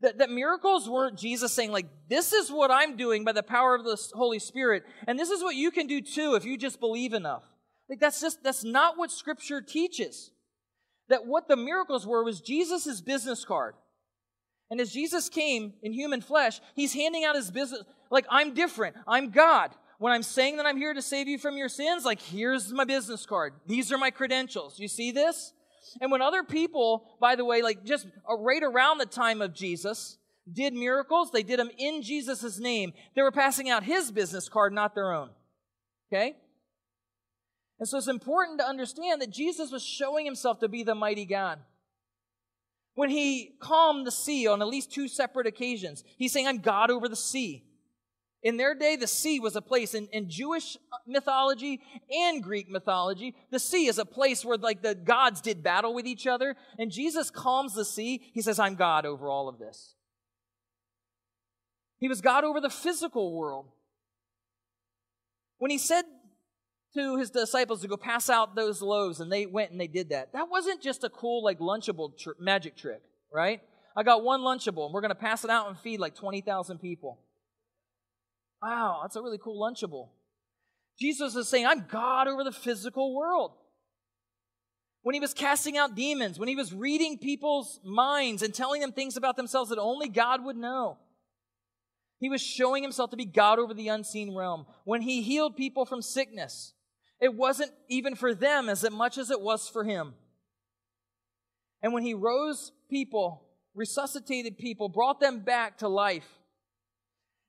that, 0.00 0.16
that 0.16 0.30
miracles 0.30 0.88
weren't 0.88 1.18
Jesus 1.18 1.52
saying, 1.52 1.72
like, 1.72 1.90
this 2.08 2.32
is 2.32 2.50
what 2.50 2.70
I'm 2.70 2.96
doing 2.96 3.22
by 3.22 3.32
the 3.32 3.42
power 3.42 3.74
of 3.74 3.84
the 3.84 4.02
Holy 4.14 4.38
Spirit, 4.38 4.84
and 5.06 5.18
this 5.18 5.28
is 5.28 5.42
what 5.42 5.56
you 5.56 5.70
can 5.70 5.86
do 5.86 6.00
too 6.00 6.36
if 6.36 6.46
you 6.46 6.56
just 6.56 6.80
believe 6.80 7.12
enough. 7.12 7.42
Like 7.88 8.00
that's 8.00 8.20
just 8.20 8.42
that's 8.42 8.64
not 8.64 8.98
what 8.98 9.10
scripture 9.10 9.60
teaches. 9.60 10.30
That 11.08 11.26
what 11.26 11.48
the 11.48 11.56
miracles 11.56 12.06
were 12.06 12.22
was 12.22 12.40
Jesus' 12.40 13.00
business 13.00 13.44
card. 13.44 13.74
And 14.70 14.80
as 14.80 14.92
Jesus 14.92 15.30
came 15.30 15.72
in 15.82 15.92
human 15.92 16.20
flesh, 16.20 16.60
he's 16.74 16.92
handing 16.92 17.24
out 17.24 17.34
his 17.34 17.50
business 17.50 17.82
like 18.10 18.26
I'm 18.30 18.54
different. 18.54 18.96
I'm 19.06 19.30
God. 19.30 19.74
When 19.98 20.12
I'm 20.12 20.22
saying 20.22 20.58
that 20.58 20.66
I'm 20.66 20.76
here 20.76 20.94
to 20.94 21.02
save 21.02 21.26
you 21.26 21.38
from 21.38 21.56
your 21.56 21.68
sins, 21.68 22.04
like 22.04 22.20
here's 22.20 22.72
my 22.72 22.84
business 22.84 23.26
card. 23.26 23.54
These 23.66 23.90
are 23.90 23.98
my 23.98 24.10
credentials. 24.10 24.78
You 24.78 24.88
see 24.88 25.10
this? 25.10 25.52
And 26.00 26.12
when 26.12 26.22
other 26.22 26.44
people, 26.44 27.16
by 27.20 27.34
the 27.34 27.44
way, 27.44 27.62
like 27.62 27.84
just 27.84 28.06
right 28.28 28.62
around 28.62 28.98
the 28.98 29.06
time 29.06 29.40
of 29.40 29.54
Jesus, 29.54 30.18
did 30.50 30.74
miracles, 30.74 31.30
they 31.30 31.42
did 31.42 31.58
them 31.58 31.70
in 31.78 32.02
Jesus' 32.02 32.58
name. 32.58 32.92
They 33.14 33.22
were 33.22 33.32
passing 33.32 33.70
out 33.70 33.82
his 33.84 34.10
business 34.10 34.48
card, 34.48 34.72
not 34.72 34.94
their 34.94 35.12
own. 35.12 35.30
Okay? 36.12 36.36
And 37.78 37.88
so 37.88 37.98
it's 37.98 38.08
important 38.08 38.58
to 38.58 38.66
understand 38.66 39.22
that 39.22 39.30
Jesus 39.30 39.70
was 39.70 39.84
showing 39.84 40.24
himself 40.24 40.58
to 40.60 40.68
be 40.68 40.82
the 40.82 40.94
mighty 40.94 41.24
God. 41.24 41.60
When 42.94 43.10
he 43.10 43.52
calmed 43.60 44.06
the 44.06 44.10
sea 44.10 44.48
on 44.48 44.60
at 44.60 44.66
least 44.66 44.92
two 44.92 45.06
separate 45.06 45.46
occasions, 45.46 46.02
he's 46.16 46.32
saying, 46.32 46.48
I'm 46.48 46.58
God 46.58 46.90
over 46.90 47.08
the 47.08 47.14
sea. 47.14 47.64
In 48.42 48.56
their 48.56 48.74
day, 48.74 48.96
the 48.96 49.06
sea 49.06 49.40
was 49.40 49.56
a 49.56 49.62
place 49.62 49.94
in, 49.94 50.06
in 50.08 50.28
Jewish 50.28 50.76
mythology 51.06 51.80
and 52.10 52.42
Greek 52.42 52.68
mythology. 52.68 53.34
The 53.50 53.58
sea 53.58 53.86
is 53.86 53.98
a 53.98 54.04
place 54.04 54.44
where 54.44 54.56
like 54.56 54.82
the 54.82 54.94
gods 54.94 55.40
did 55.40 55.62
battle 55.62 55.94
with 55.94 56.06
each 56.06 56.26
other. 56.26 56.56
And 56.78 56.90
Jesus 56.90 57.30
calms 57.30 57.74
the 57.74 57.84
sea. 57.84 58.20
He 58.32 58.42
says, 58.42 58.58
I'm 58.58 58.76
God 58.76 59.06
over 59.06 59.28
all 59.28 59.48
of 59.48 59.58
this. 59.58 59.94
He 61.98 62.08
was 62.08 62.20
God 62.20 62.44
over 62.44 62.60
the 62.60 62.70
physical 62.70 63.32
world. 63.32 63.66
When 65.58 65.72
he 65.72 65.78
said 65.78 66.04
to 66.94 67.16
his 67.16 67.30
disciples 67.30 67.82
to 67.82 67.88
go 67.88 67.96
pass 67.96 68.30
out 68.30 68.56
those 68.56 68.80
loaves, 68.80 69.20
and 69.20 69.30
they 69.30 69.46
went 69.46 69.70
and 69.70 69.80
they 69.80 69.86
did 69.86 70.10
that. 70.10 70.32
That 70.32 70.48
wasn't 70.50 70.82
just 70.82 71.04
a 71.04 71.10
cool, 71.10 71.44
like, 71.44 71.58
Lunchable 71.58 72.18
tr- 72.18 72.30
magic 72.40 72.76
trick, 72.76 73.02
right? 73.32 73.60
I 73.96 74.02
got 74.02 74.22
one 74.22 74.40
Lunchable, 74.40 74.86
and 74.86 74.94
we're 74.94 75.00
going 75.00 75.10
to 75.10 75.14
pass 75.14 75.44
it 75.44 75.50
out 75.50 75.68
and 75.68 75.78
feed 75.78 76.00
like 76.00 76.14
20,000 76.14 76.78
people. 76.78 77.20
Wow, 78.62 79.00
that's 79.02 79.16
a 79.16 79.22
really 79.22 79.38
cool 79.38 79.60
Lunchable. 79.60 80.08
Jesus 80.98 81.36
is 81.36 81.48
saying, 81.48 81.66
I'm 81.66 81.86
God 81.90 82.26
over 82.26 82.42
the 82.42 82.52
physical 82.52 83.14
world. 83.14 83.52
When 85.02 85.14
he 85.14 85.20
was 85.20 85.32
casting 85.32 85.78
out 85.78 85.94
demons, 85.94 86.38
when 86.38 86.48
he 86.48 86.56
was 86.56 86.72
reading 86.72 87.18
people's 87.18 87.80
minds 87.84 88.42
and 88.42 88.52
telling 88.52 88.80
them 88.80 88.92
things 88.92 89.16
about 89.16 89.36
themselves 89.36 89.70
that 89.70 89.78
only 89.78 90.08
God 90.08 90.44
would 90.44 90.56
know. 90.56 90.98
He 92.18 92.28
was 92.28 92.42
showing 92.42 92.82
himself 92.82 93.10
to 93.10 93.16
be 93.16 93.24
God 93.24 93.60
over 93.60 93.72
the 93.72 93.88
unseen 93.88 94.36
realm. 94.36 94.66
When 94.84 95.02
he 95.02 95.22
healed 95.22 95.56
people 95.56 95.86
from 95.86 96.02
sickness, 96.02 96.74
it 97.20 97.34
wasn't 97.34 97.72
even 97.88 98.14
for 98.14 98.34
them 98.34 98.68
as 98.68 98.88
much 98.90 99.18
as 99.18 99.30
it 99.30 99.40
was 99.40 99.68
for 99.68 99.84
him. 99.84 100.14
And 101.82 101.92
when 101.92 102.02
he 102.02 102.14
rose 102.14 102.72
people, 102.90 103.42
resuscitated 103.74 104.58
people, 104.58 104.88
brought 104.88 105.20
them 105.20 105.40
back 105.40 105.78
to 105.78 105.88
life, 105.88 106.28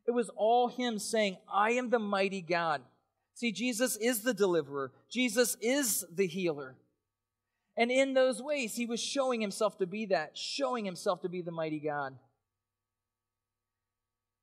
it 0.07 0.11
was 0.11 0.29
all 0.35 0.67
him 0.67 0.97
saying, 0.97 1.37
I 1.51 1.71
am 1.71 1.89
the 1.89 1.99
mighty 1.99 2.41
God. 2.41 2.81
See, 3.35 3.51
Jesus 3.51 3.95
is 3.95 4.21
the 4.21 4.33
deliverer, 4.33 4.91
Jesus 5.09 5.55
is 5.61 6.03
the 6.13 6.27
healer. 6.27 6.75
And 7.77 7.91
in 7.91 8.13
those 8.13 8.41
ways, 8.41 8.75
he 8.75 8.85
was 8.85 8.99
showing 8.99 9.39
himself 9.39 9.77
to 9.77 9.87
be 9.87 10.07
that, 10.07 10.37
showing 10.37 10.83
himself 10.83 11.21
to 11.21 11.29
be 11.29 11.41
the 11.41 11.51
mighty 11.51 11.79
God. 11.79 12.13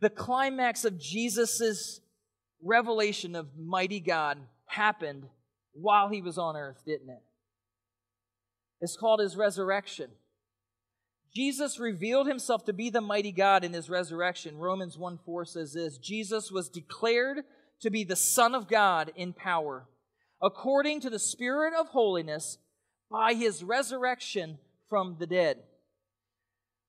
The 0.01 0.09
climax 0.09 0.87
of 0.87 0.99
Jesus' 0.99 2.01
revelation 2.63 3.35
of 3.35 3.49
mighty 3.59 4.01
God 4.01 4.39
happened 4.67 5.25
while 5.73 6.09
he 6.09 6.23
was 6.23 6.39
on 6.39 6.57
earth, 6.57 6.83
didn't 6.87 7.11
it? 7.11 7.23
It's 8.81 8.97
called 8.97 9.21
his 9.21 9.37
resurrection. 9.37 10.11
Jesus 11.35 11.79
revealed 11.79 12.27
himself 12.27 12.65
to 12.65 12.73
be 12.73 12.89
the 12.89 13.01
mighty 13.01 13.33
God 13.33 13.63
in 13.65 13.73
his 13.73 13.91
resurrection. 13.91 14.57
Romans 14.57 14.97
1 14.97 15.19
4 15.25 15.45
says 15.45 15.75
this 15.75 15.99
Jesus 15.99 16.51
was 16.51 16.69
declared 16.69 17.43
to 17.81 17.91
be 17.91 18.05
the 18.05 18.17
Son 18.17 18.55
of 18.55 18.69
God 18.69 19.13
in 19.17 19.33
power, 19.33 19.87
according 20.43 21.01
to 21.01 21.11
the 21.11 21.19
Spirit 21.19 21.75
of 21.79 21.89
holiness, 21.89 22.59
by 23.11 23.35
his 23.35 23.63
resurrection 23.63 24.59
from 24.89 25.17
the 25.19 25.27
dead. 25.27 25.59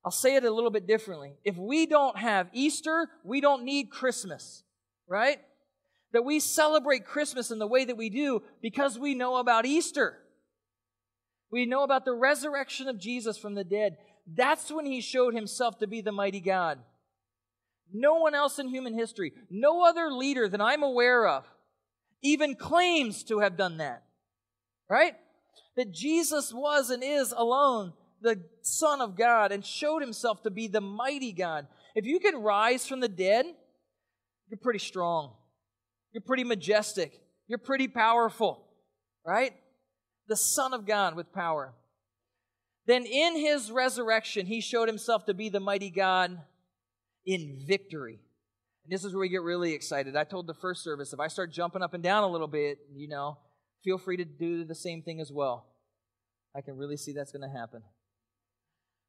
I'll 0.06 0.12
say 0.12 0.36
it 0.36 0.46
a 0.46 0.54
little 0.54 0.72
bit 0.72 0.88
differently. 0.88 1.34
If 1.44 1.58
we 1.58 1.86
don't 1.86 2.18
have 2.18 2.50
Easter, 2.54 3.10
we 3.26 3.42
don't 3.42 3.63
need 3.63 3.90
Christmas, 3.90 4.63
right? 5.10 5.40
That 6.13 6.26
we 6.26 6.39
celebrate 6.39 7.06
Christmas 7.06 7.52
in 7.52 7.60
the 7.60 7.67
way 7.67 7.86
that 7.86 7.98
we 7.98 8.10
do 8.10 8.41
because 8.62 8.98
we 8.98 9.13
know 9.13 9.38
about 9.38 9.65
Easter. 9.65 10.17
We 11.52 11.65
know 11.65 11.84
about 11.84 12.06
the 12.06 12.13
resurrection 12.13 12.88
of 12.88 13.00
Jesus 13.00 13.38
from 13.38 13.56
the 13.56 13.63
dead. 13.63 13.98
That's 14.26 14.72
when 14.72 14.86
he 14.86 15.02
showed 15.02 15.34
himself 15.34 15.80
to 15.80 15.88
be 15.88 16.02
the 16.02 16.12
mighty 16.12 16.41
God. 16.41 16.80
No 17.93 18.15
one 18.15 18.36
else 18.36 18.60
in 18.60 18.67
human 18.67 18.98
history, 18.98 19.32
no 19.50 19.86
other 19.86 20.12
leader 20.12 20.50
that 20.50 20.62
I'm 20.62 20.84
aware 20.84 21.26
of, 21.28 21.46
even 22.22 22.56
claims 22.56 23.24
to 23.26 23.39
have 23.39 23.56
done 23.56 23.78
that. 23.78 24.04
Right? 24.89 25.15
That 25.78 25.93
Jesus 25.93 26.54
was 26.54 26.89
and 26.89 27.04
is 27.04 27.34
alone 27.36 27.93
the 28.22 28.41
Son 28.62 29.02
of 29.02 29.15
God 29.15 29.52
and 29.52 29.65
showed 29.65 30.02
himself 30.02 30.43
to 30.43 30.50
be 30.50 30.67
the 30.67 30.82
mighty 30.82 31.32
God. 31.32 31.67
If 31.96 32.06
you 32.06 32.20
can 32.20 32.38
rise 32.38 32.88
from 32.88 33.00
the 33.00 33.08
dead, 33.08 33.46
you're 34.50 34.58
pretty 34.58 34.80
strong. 34.80 35.34
You're 36.17 36.23
pretty 36.23 36.45
majestic. 36.45 37.21
You're 37.47 37.60
pretty 37.60 37.88
powerful, 37.88 38.65
right? 39.23 39.53
The 40.27 40.36
Son 40.36 40.73
of 40.73 40.88
God 40.88 41.15
with 41.15 41.32
power. 41.32 41.75
then 42.88 43.06
in 43.06 43.38
his 43.38 43.69
resurrection, 43.69 44.47
he 44.47 44.60
showed 44.60 44.88
himself 44.88 45.27
to 45.27 45.36
be 45.36 45.49
the 45.49 45.60
mighty 45.60 45.91
God 45.91 46.36
in 47.23 47.60
victory. 47.67 48.19
And 48.84 48.91
this 48.91 49.06
is 49.06 49.13
where 49.13 49.21
we 49.21 49.30
get 49.30 49.43
really 49.43 49.73
excited. 49.73 50.15
I 50.15 50.23
told 50.23 50.47
the 50.47 50.56
first 50.56 50.84
service 50.84 51.13
if 51.13 51.19
I 51.19 51.27
start 51.27 51.51
jumping 51.51 51.84
up 51.84 51.93
and 51.93 52.01
down 52.01 52.23
a 52.23 52.27
little 52.27 52.47
bit, 52.47 52.80
you 52.95 53.08
know, 53.08 53.38
feel 53.84 53.99
free 53.99 54.17
to 54.17 54.25
do 54.25 54.65
the 54.65 54.73
same 54.73 55.03
thing 55.03 55.21
as 55.21 55.32
well. 55.32 55.67
I 56.56 56.62
can 56.62 56.77
really 56.77 56.97
see 56.97 57.13
that's 57.13 57.32
going 57.32 57.47
to 57.47 57.60
happen. 57.60 57.84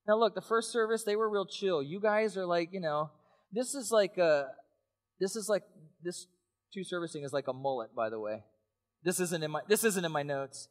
Now, 0.06 0.18
look, 0.18 0.34
the 0.34 0.42
first 0.42 0.72
service, 0.72 1.04
they 1.04 1.16
were 1.16 1.30
real 1.30 1.46
chill. 1.46 1.82
You 1.82 2.00
guys 2.00 2.36
are 2.36 2.44
like, 2.44 2.68
you 2.74 2.80
know, 2.80 3.08
this 3.50 3.74
is 3.74 3.90
like 3.90 4.18
a, 4.18 4.48
this 5.18 5.36
is 5.36 5.48
like, 5.48 5.62
this 6.02 6.26
two 6.72 6.84
servicing 6.84 7.24
is 7.24 7.32
like 7.32 7.48
a 7.48 7.52
mullet, 7.52 7.94
by 7.94 8.10
the 8.10 8.20
way. 8.20 8.42
This 9.02 9.20
isn't 9.20 9.42
in 9.42 9.50
my, 9.50 9.60
this 9.68 9.84
isn't 9.84 10.04
in 10.04 10.12
my 10.12 10.22
notes. 10.22 10.68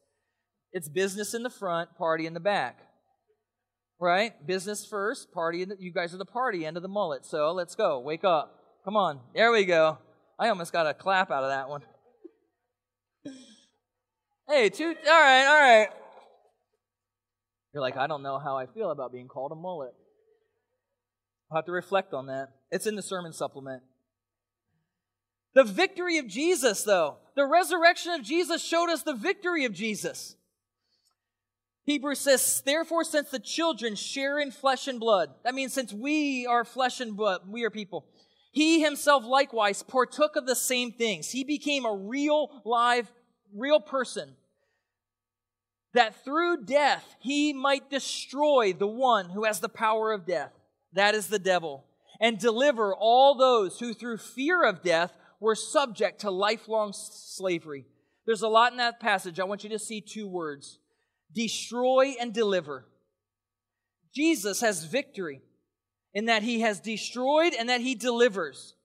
It's 0.72 0.90
business 0.90 1.34
in 1.34 1.44
the 1.44 1.50
front, 1.50 1.96
party 1.98 2.26
in 2.26 2.34
the 2.34 2.40
back. 2.40 2.80
Right? 4.00 4.46
Business 4.46 4.86
first, 4.86 5.32
party. 5.32 5.64
in 5.64 5.70
The, 5.70 5.78
you 5.80 5.92
guys 5.92 6.14
are 6.14 6.18
the 6.18 6.26
party 6.26 6.66
end 6.66 6.78
of 6.78 6.84
the 6.84 6.90
mullet. 6.90 7.26
So 7.26 7.52
let's 7.52 7.74
go. 7.74 8.00
Wake 8.00 8.24
up. 8.24 8.60
Come 8.86 8.96
on. 8.96 9.20
There 9.34 9.52
we 9.52 9.66
go. 9.66 9.98
I 10.40 10.50
almost 10.50 10.72
got 10.72 10.86
a 10.86 10.94
clap 10.94 11.32
out 11.32 11.44
of 11.44 11.50
that 11.50 11.68
one. 11.68 11.82
hey, 14.48 14.70
two. 14.70 14.86
All 15.08 15.22
right, 15.22 15.46
all 15.46 15.62
right. 15.62 15.88
You're 17.74 17.82
like, 17.82 17.98
I 17.98 18.08
don't 18.08 18.22
know 18.22 18.38
how 18.38 18.58
I 18.58 18.68
feel 18.68 18.92
about 18.92 19.12
being 19.12 19.28
called 19.28 19.52
a 19.52 19.56
mullet. 19.56 19.94
I'll 21.52 21.58
have 21.58 21.66
to 21.66 21.72
reflect 21.72 22.14
on 22.14 22.28
that. 22.28 22.50
It's 22.72 22.86
in 22.86 22.96
the 22.96 23.02
sermon 23.02 23.34
supplement. 23.34 23.82
The 25.58 25.64
victory 25.64 26.20
of 26.20 26.28
Jesus, 26.28 26.84
though, 26.84 27.16
the 27.36 27.48
resurrection 27.48 28.12
of 28.12 28.22
Jesus 28.22 28.64
showed 28.64 28.92
us 28.92 29.02
the 29.02 29.16
victory 29.16 29.66
of 29.66 29.74
Jesus. 29.74 30.36
Hebrews 31.86 32.20
says, 32.20 32.62
Therefore, 32.64 33.04
since 33.04 33.32
the 33.32 33.40
children 33.40 33.96
share 33.96 34.38
in 34.38 34.52
flesh 34.52 34.88
and 34.88 35.00
blood, 35.00 35.32
that 35.44 35.56
means 35.56 35.74
since 35.74 35.92
we 35.92 36.46
are 36.46 36.64
flesh 36.64 37.02
and 37.02 37.18
blood, 37.18 37.42
we 37.50 37.64
are 37.64 37.72
people, 37.72 38.06
he 38.52 38.84
himself 38.84 39.26
likewise 39.26 39.82
partook 39.82 40.36
of 40.36 40.46
the 40.46 40.56
same 40.56 40.92
things. 40.92 41.32
He 41.32 41.44
became 41.44 41.88
a 41.88 41.96
real, 41.96 42.62
live, 42.64 43.12
real 43.52 43.80
person, 43.80 44.36
that 45.96 46.24
through 46.24 46.66
death 46.66 47.16
he 47.20 47.52
might 47.52 47.90
destroy 47.90 48.74
the 48.74 48.86
one 48.86 49.32
who 49.32 49.46
has 49.46 49.60
the 49.60 49.70
power 49.70 50.12
of 50.12 50.28
death, 50.28 50.54
that 50.94 51.16
is 51.16 51.30
the 51.30 51.40
devil, 51.40 51.84
and 52.20 52.38
deliver 52.38 52.94
all 52.94 53.34
those 53.34 53.80
who 53.80 53.96
through 53.96 54.18
fear 54.18 54.64
of 54.64 54.84
death 54.84 55.14
were 55.40 55.56
subject 55.56 56.22
to 56.22 56.32
lifelong 56.32 56.94
slavery. 56.94 57.86
There's 58.26 58.42
a 58.42 58.48
lot 58.48 58.72
in 58.72 58.78
that 58.78 59.00
passage. 59.00 59.40
I 59.40 59.46
want 59.46 59.64
you 59.64 59.70
to 59.72 59.80
see 59.80 60.02
two 60.02 60.28
words 60.28 60.80
destroy 61.34 62.16
and 62.20 62.34
deliver. 62.34 62.86
Jesus 64.14 64.62
has 64.62 64.86
victory 64.86 65.42
in 66.14 66.26
that 66.26 66.44
he 66.44 66.62
has 66.62 66.80
destroyed 66.80 67.54
and 67.54 67.70
that 67.70 67.82
he 67.82 67.96
delivers. 67.96 68.76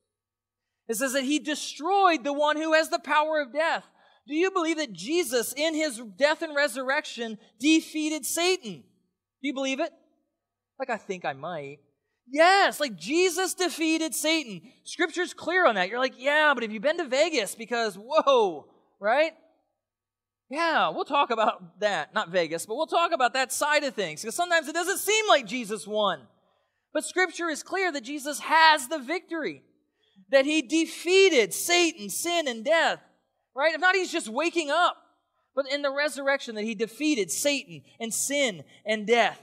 It 0.87 0.95
says 0.95 1.13
that 1.13 1.23
he 1.23 1.39
destroyed 1.39 2.23
the 2.23 2.33
one 2.33 2.57
who 2.57 2.73
has 2.73 2.89
the 2.89 2.99
power 2.99 3.41
of 3.41 3.53
death. 3.53 3.85
Do 4.27 4.35
you 4.35 4.51
believe 4.51 4.77
that 4.77 4.93
Jesus, 4.93 5.53
in 5.53 5.73
his 5.73 6.01
death 6.17 6.41
and 6.41 6.55
resurrection, 6.55 7.37
defeated 7.59 8.25
Satan? 8.25 8.83
Do 9.41 9.47
you 9.47 9.53
believe 9.53 9.79
it? 9.79 9.91
Like, 10.79 10.89
I 10.89 10.97
think 10.97 11.25
I 11.25 11.33
might. 11.33 11.79
Yes, 12.31 12.79
like 12.79 12.95
Jesus 12.95 13.53
defeated 13.53 14.15
Satan. 14.15 14.61
Scripture's 14.83 15.33
clear 15.33 15.67
on 15.67 15.75
that. 15.75 15.89
You're 15.89 15.99
like, 15.99 16.15
yeah, 16.17 16.53
but 16.53 16.63
have 16.63 16.71
you 16.71 16.79
been 16.79 16.97
to 16.97 17.05
Vegas? 17.05 17.53
Because, 17.53 17.95
whoa, 17.95 18.67
right? 18.99 19.33
Yeah, 20.49 20.89
we'll 20.89 21.05
talk 21.05 21.31
about 21.31 21.79
that. 21.79 22.13
Not 22.13 22.29
Vegas, 22.29 22.65
but 22.65 22.75
we'll 22.75 22.87
talk 22.87 23.11
about 23.11 23.33
that 23.33 23.51
side 23.51 23.83
of 23.83 23.93
things. 23.93 24.21
Because 24.21 24.35
sometimes 24.35 24.67
it 24.67 24.73
doesn't 24.73 24.99
seem 24.99 25.27
like 25.27 25.45
Jesus 25.45 25.87
won. 25.87 26.21
But 26.93 27.05
Scripture 27.05 27.49
is 27.49 27.63
clear 27.63 27.91
that 27.91 28.03
Jesus 28.03 28.39
has 28.39 28.87
the 28.87 28.99
victory, 28.99 29.63
that 30.31 30.45
he 30.45 30.61
defeated 30.61 31.53
Satan, 31.53 32.09
sin, 32.09 32.47
and 32.47 32.63
death. 32.63 32.99
Right? 33.55 33.73
If 33.73 33.81
not, 33.81 33.95
he's 33.95 34.11
just 34.11 34.29
waking 34.29 34.69
up. 34.69 34.97
But 35.55 35.65
in 35.71 35.81
the 35.81 35.91
resurrection, 35.91 36.55
that 36.55 36.63
he 36.63 36.75
defeated 36.75 37.31
Satan 37.31 37.81
and 37.99 38.13
sin 38.13 38.63
and 38.85 39.05
death. 39.05 39.39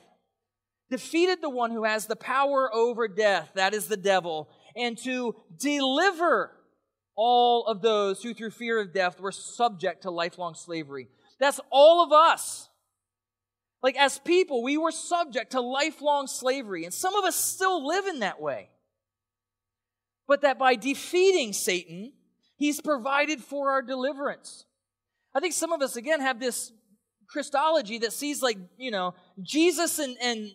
Defeated 0.90 1.40
the 1.40 1.48
one 1.48 1.70
who 1.70 1.84
has 1.84 2.06
the 2.06 2.16
power 2.16 2.72
over 2.74 3.06
death, 3.06 3.50
that 3.54 3.74
is 3.74 3.86
the 3.86 3.96
devil, 3.96 4.48
and 4.74 4.98
to 4.98 5.36
deliver 5.56 6.56
all 7.14 7.66
of 7.66 7.80
those 7.80 8.22
who, 8.22 8.34
through 8.34 8.50
fear 8.50 8.80
of 8.80 8.92
death, 8.92 9.20
were 9.20 9.32
subject 9.32 10.02
to 10.02 10.10
lifelong 10.10 10.54
slavery. 10.54 11.08
That's 11.38 11.60
all 11.70 12.02
of 12.02 12.12
us. 12.12 12.68
Like, 13.82 13.96
as 13.96 14.18
people, 14.18 14.62
we 14.62 14.76
were 14.76 14.90
subject 14.90 15.52
to 15.52 15.60
lifelong 15.60 16.26
slavery, 16.26 16.84
and 16.84 16.92
some 16.92 17.14
of 17.14 17.24
us 17.24 17.36
still 17.36 17.86
live 17.86 18.06
in 18.06 18.20
that 18.20 18.40
way. 18.40 18.70
But 20.26 20.42
that 20.42 20.58
by 20.58 20.74
defeating 20.74 21.52
Satan, 21.52 22.12
he's 22.56 22.80
provided 22.80 23.40
for 23.40 23.70
our 23.70 23.82
deliverance. 23.82 24.64
I 25.34 25.40
think 25.40 25.54
some 25.54 25.72
of 25.72 25.82
us, 25.82 25.96
again, 25.96 26.20
have 26.20 26.40
this 26.40 26.72
Christology 27.28 27.98
that 27.98 28.12
sees, 28.12 28.42
like, 28.42 28.58
you 28.76 28.90
know, 28.90 29.14
Jesus 29.40 29.98
and, 29.98 30.16
and 30.20 30.50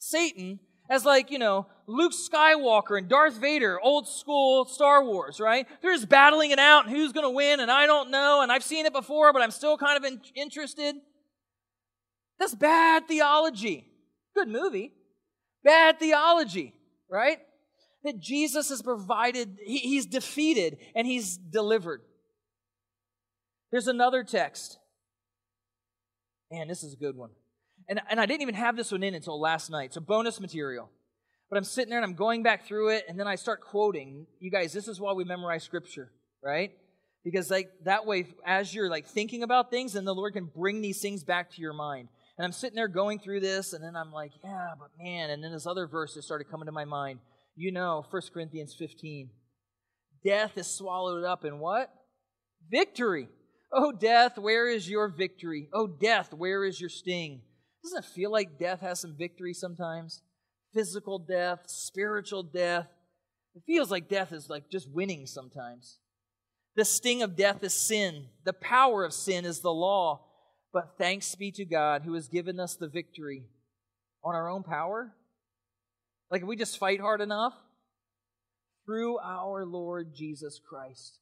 Satan 0.00 0.58
as 0.88 1.04
like, 1.04 1.30
you 1.30 1.38
know, 1.38 1.68
Luke 1.86 2.12
Skywalker 2.12 2.98
and 2.98 3.08
Darth 3.08 3.34
Vader, 3.34 3.78
old 3.80 4.08
school 4.08 4.64
Star 4.64 5.04
Wars, 5.04 5.38
right? 5.38 5.66
They're 5.80 5.94
just 5.94 6.08
battling 6.08 6.50
it 6.50 6.58
out 6.58 6.86
and 6.86 6.94
who's 6.94 7.12
going 7.12 7.24
to 7.24 7.30
win, 7.30 7.60
and 7.60 7.70
I 7.70 7.86
don't 7.86 8.10
know, 8.10 8.42
and 8.42 8.50
I've 8.50 8.64
seen 8.64 8.86
it 8.86 8.92
before, 8.92 9.32
but 9.32 9.40
I'm 9.40 9.52
still 9.52 9.78
kind 9.78 9.96
of 9.96 10.04
in- 10.04 10.20
interested. 10.34 10.96
That's 12.40 12.56
bad 12.56 13.06
theology. 13.06 13.86
Good 14.34 14.48
movie. 14.48 14.94
Bad 15.62 16.00
theology, 16.00 16.74
right? 17.08 17.38
That 18.02 18.18
Jesus 18.18 18.70
has 18.70 18.82
provided, 18.82 19.58
he, 19.64 19.78
he's 19.78 20.06
defeated 20.06 20.78
and 20.96 21.06
he's 21.06 21.36
delivered. 21.36 22.00
There's 23.70 23.86
another 23.86 24.24
text. 24.24 24.78
Man, 26.50 26.66
this 26.66 26.82
is 26.82 26.94
a 26.94 26.96
good 26.96 27.16
one. 27.16 27.30
And, 27.90 28.00
and 28.08 28.20
I 28.20 28.24
didn't 28.24 28.42
even 28.42 28.54
have 28.54 28.76
this 28.76 28.92
one 28.92 29.02
in 29.02 29.14
until 29.14 29.38
last 29.38 29.68
night. 29.68 29.92
So, 29.92 30.00
bonus 30.00 30.40
material. 30.40 30.88
But 31.50 31.56
I'm 31.56 31.64
sitting 31.64 31.90
there 31.90 31.98
and 31.98 32.04
I'm 32.04 32.14
going 32.14 32.44
back 32.44 32.64
through 32.64 32.90
it, 32.90 33.04
and 33.08 33.18
then 33.18 33.26
I 33.26 33.34
start 33.34 33.60
quoting. 33.60 34.26
You 34.38 34.52
guys, 34.52 34.72
this 34.72 34.86
is 34.86 35.00
why 35.00 35.12
we 35.12 35.24
memorize 35.24 35.64
scripture, 35.64 36.12
right? 36.42 36.70
Because 37.24 37.50
like 37.50 37.68
that 37.84 38.06
way, 38.06 38.28
as 38.46 38.72
you're 38.72 38.88
like 38.88 39.08
thinking 39.08 39.42
about 39.42 39.70
things, 39.70 39.94
then 39.94 40.04
the 40.04 40.14
Lord 40.14 40.32
can 40.32 40.44
bring 40.44 40.80
these 40.80 41.00
things 41.00 41.24
back 41.24 41.50
to 41.50 41.60
your 41.60 41.72
mind. 41.72 42.08
And 42.38 42.46
I'm 42.46 42.52
sitting 42.52 42.76
there 42.76 42.88
going 42.88 43.18
through 43.18 43.40
this, 43.40 43.72
and 43.72 43.84
then 43.84 43.96
I'm 43.96 44.12
like, 44.12 44.30
yeah, 44.42 44.68
but 44.78 44.90
man, 44.98 45.30
and 45.30 45.42
then 45.42 45.52
this 45.52 45.66
other 45.66 45.88
verse 45.88 46.14
that 46.14 46.22
started 46.22 46.48
coming 46.48 46.66
to 46.66 46.72
my 46.72 46.84
mind. 46.84 47.18
You 47.56 47.72
know, 47.72 48.06
1 48.08 48.22
Corinthians 48.32 48.74
15. 48.78 49.30
Death 50.24 50.56
is 50.56 50.68
swallowed 50.68 51.24
up 51.24 51.44
in 51.44 51.58
what? 51.58 51.92
Victory. 52.70 53.28
Oh, 53.72 53.92
death, 53.92 54.38
where 54.38 54.68
is 54.68 54.88
your 54.88 55.08
victory? 55.08 55.68
Oh, 55.72 55.88
death, 55.88 56.32
where 56.32 56.64
is 56.64 56.80
your 56.80 56.90
sting? 56.90 57.42
Doesn't 57.82 58.04
it 58.04 58.10
feel 58.14 58.30
like 58.30 58.58
death 58.58 58.80
has 58.80 59.00
some 59.00 59.16
victory 59.16 59.54
sometimes? 59.54 60.22
Physical 60.72 61.18
death, 61.18 61.60
spiritual 61.66 62.42
death. 62.42 62.88
It 63.54 63.62
feels 63.66 63.90
like 63.90 64.08
death 64.08 64.32
is 64.32 64.48
like 64.48 64.70
just 64.70 64.88
winning 64.90 65.26
sometimes. 65.26 65.98
The 66.76 66.84
sting 66.84 67.22
of 67.22 67.36
death 67.36 67.64
is 67.64 67.74
sin. 67.74 68.26
The 68.44 68.52
power 68.52 69.04
of 69.04 69.12
sin 69.12 69.44
is 69.44 69.60
the 69.60 69.72
law. 69.72 70.26
But 70.72 70.94
thanks 70.98 71.34
be 71.34 71.50
to 71.52 71.64
God 71.64 72.02
who 72.04 72.14
has 72.14 72.28
given 72.28 72.60
us 72.60 72.76
the 72.76 72.88
victory 72.88 73.44
on 74.22 74.34
our 74.34 74.48
own 74.48 74.62
power. 74.62 75.12
Like 76.30 76.42
if 76.42 76.48
we 76.48 76.56
just 76.56 76.78
fight 76.78 77.00
hard 77.00 77.20
enough 77.20 77.54
through 78.86 79.18
our 79.18 79.64
Lord 79.64 80.14
Jesus 80.14 80.60
Christ. 80.64 81.18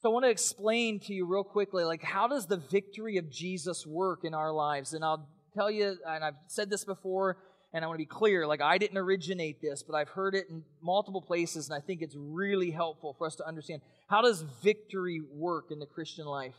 So 0.00 0.10
I 0.10 0.12
want 0.12 0.24
to 0.24 0.30
explain 0.30 1.00
to 1.00 1.12
you 1.12 1.26
real 1.26 1.44
quickly 1.44 1.84
like 1.84 2.02
how 2.02 2.28
does 2.28 2.46
the 2.46 2.56
victory 2.56 3.18
of 3.18 3.30
Jesus 3.30 3.86
work 3.86 4.24
in 4.24 4.34
our 4.34 4.52
lives? 4.52 4.94
And 4.94 5.04
I'll 5.04 5.28
tell 5.56 5.70
you, 5.70 5.96
and 6.06 6.22
I've 6.22 6.34
said 6.46 6.70
this 6.70 6.84
before, 6.84 7.38
and 7.72 7.84
I 7.84 7.88
want 7.88 7.98
to 7.98 8.02
be 8.02 8.06
clear 8.06 8.46
like, 8.46 8.60
I 8.60 8.78
didn't 8.78 8.98
originate 8.98 9.60
this, 9.60 9.82
but 9.82 9.96
I've 9.96 10.08
heard 10.10 10.34
it 10.34 10.46
in 10.48 10.62
multiple 10.82 11.22
places, 11.22 11.68
and 11.68 11.76
I 11.76 11.84
think 11.84 12.02
it's 12.02 12.14
really 12.16 12.70
helpful 12.70 13.14
for 13.18 13.26
us 13.26 13.36
to 13.36 13.46
understand 13.46 13.82
how 14.08 14.22
does 14.22 14.42
victory 14.62 15.20
work 15.32 15.66
in 15.70 15.78
the 15.78 15.86
Christian 15.86 16.26
life? 16.26 16.54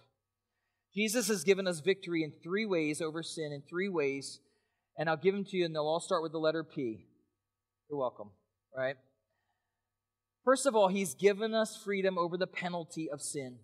Jesus 0.93 1.27
has 1.27 1.43
given 1.43 1.67
us 1.67 1.79
victory 1.79 2.23
in 2.23 2.33
three 2.43 2.65
ways 2.65 3.01
over 3.01 3.21
sin, 3.21 3.51
in 3.51 3.61
three 3.69 3.89
ways, 3.89 4.39
and 4.97 5.09
I'll 5.09 5.17
give 5.17 5.35
them 5.35 5.45
to 5.45 5.57
you, 5.57 5.65
and 5.65 5.75
they'll 5.75 5.87
all 5.87 5.99
start 5.99 6.23
with 6.23 6.31
the 6.31 6.39
letter 6.39 6.63
P. 6.63 7.05
You're 7.89 7.99
welcome, 7.99 8.31
right? 8.75 8.95
First 10.43 10.65
of 10.65 10.75
all, 10.75 10.87
He's 10.87 11.13
given 11.13 11.53
us 11.53 11.77
freedom 11.77 12.17
over 12.17 12.37
the 12.37 12.47
penalty 12.47 13.09
of 13.09 13.21
sin. 13.21 13.59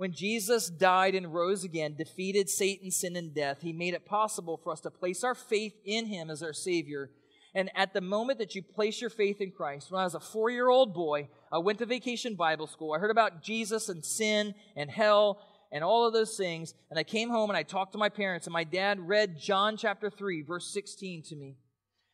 When 0.00 0.12
Jesus 0.12 0.70
died 0.70 1.14
and 1.14 1.34
rose 1.34 1.62
again, 1.62 1.94
defeated 1.94 2.48
Satan, 2.48 2.90
sin, 2.90 3.16
and 3.16 3.34
death, 3.34 3.58
he 3.60 3.74
made 3.74 3.92
it 3.92 4.06
possible 4.06 4.56
for 4.56 4.72
us 4.72 4.80
to 4.80 4.90
place 4.90 5.22
our 5.22 5.34
faith 5.34 5.74
in 5.84 6.06
him 6.06 6.30
as 6.30 6.42
our 6.42 6.54
Savior. 6.54 7.10
And 7.54 7.70
at 7.74 7.92
the 7.92 8.00
moment 8.00 8.38
that 8.38 8.54
you 8.54 8.62
place 8.62 9.02
your 9.02 9.10
faith 9.10 9.42
in 9.42 9.50
Christ, 9.50 9.92
when 9.92 10.00
I 10.00 10.04
was 10.04 10.14
a 10.14 10.20
four 10.20 10.48
year 10.48 10.70
old 10.70 10.94
boy, 10.94 11.28
I 11.52 11.58
went 11.58 11.80
to 11.80 11.84
vacation 11.84 12.34
Bible 12.34 12.66
school. 12.66 12.94
I 12.94 12.98
heard 12.98 13.10
about 13.10 13.42
Jesus 13.42 13.90
and 13.90 14.02
sin 14.02 14.54
and 14.74 14.90
hell. 14.90 15.42
and 15.70 15.84
all 15.84 16.06
of 16.06 16.14
those 16.14 16.34
things. 16.34 16.72
And 16.88 16.98
I 16.98 17.04
came 17.04 17.28
home 17.28 17.50
and 17.50 17.56
I 17.58 17.62
talked 17.62 17.92
to 17.92 17.98
my 17.98 18.08
parents, 18.08 18.46
and 18.46 18.54
my 18.54 18.64
dad 18.64 19.06
read 19.06 19.38
John 19.38 19.76
chapter 19.76 20.08
3, 20.08 20.40
verse 20.40 20.72
16 20.72 21.24
to 21.24 21.36
me. 21.36 21.58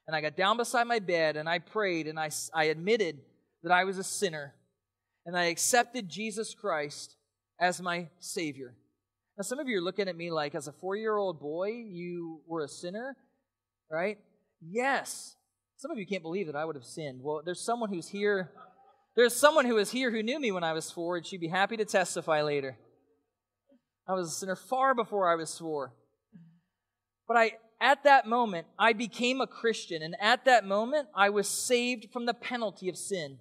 And 0.09 0.17
I 0.17 0.21
got 0.21 0.37
down 0.37 0.57
beside 0.57 0.89
my 0.89 0.99
bed 0.99 1.37
and 1.37 1.49
I 1.49 1.61
prayed 1.61 2.09
and 2.09 2.19
I, 2.19 2.31
I 2.53 2.65
admitted 2.65 3.21
that 3.63 3.71
I 3.71 3.85
was 3.85 3.97
a 3.97 4.03
sinner 4.03 4.55
and 5.25 5.39
I 5.39 5.45
accepted 5.45 6.09
Jesus 6.09 6.53
Christ 6.53 7.17
as 7.61 7.81
my 7.81 8.09
Savior. 8.19 8.75
Now, 9.37 9.43
some 9.43 9.59
of 9.59 9.69
you 9.69 9.79
are 9.79 9.83
looking 9.83 10.09
at 10.09 10.17
me 10.17 10.31
like, 10.31 10.55
as 10.55 10.69
a 10.69 10.73
four 10.73 10.97
year 10.97 11.17
old 11.17 11.41
boy, 11.41 11.69
you 11.69 12.41
were 12.47 12.65
a 12.65 12.69
sinner, 12.69 13.17
right? 13.91 14.19
Yes. 14.61 15.37
Some 15.77 15.91
of 15.91 15.99
you 15.99 16.07
can't 16.07 16.23
believe 16.23 16.47
that 16.47 16.57
I 16.57 16.65
would 16.65 16.77
have 16.77 16.85
sinned. 16.85 17.21
Well, 17.23 17.43
there's 17.45 17.61
someone 17.61 17.91
who's 17.91 18.09
here. 18.09 18.51
There's 19.15 19.37
someone 19.37 19.67
who 19.67 19.77
is 19.77 19.91
here 19.91 20.11
who 20.11 20.23
knew 20.23 20.41
me 20.41 20.53
when 20.53 20.65
I 20.65 20.73
was 20.73 20.91
four, 20.91 21.17
and 21.17 21.27
she'd 21.27 21.41
be 21.41 21.49
happy 21.49 21.77
to 21.77 21.85
testify 21.85 22.43
later. 22.43 22.79
I 24.09 24.15
was 24.15 24.29
a 24.29 24.35
sinner 24.35 24.57
far 24.57 24.95
before 24.95 25.31
I 25.31 25.35
was 25.35 25.59
four. 25.59 25.93
But 27.29 27.37
I, 27.37 27.53
at 27.81 28.05
that 28.05 28.27
moment, 28.27 28.67
I 28.79 28.93
became 28.93 29.41
a 29.41 29.47
Christian, 29.47 30.03
and 30.03 30.17
at 30.21 30.45
that 30.45 30.65
moment, 30.65 31.09
I 31.15 31.31
was 31.31 31.49
saved 31.49 32.09
from 32.13 32.25
the 32.25 32.35
penalty 32.35 32.89
of 32.89 32.97
sin. 32.97 33.39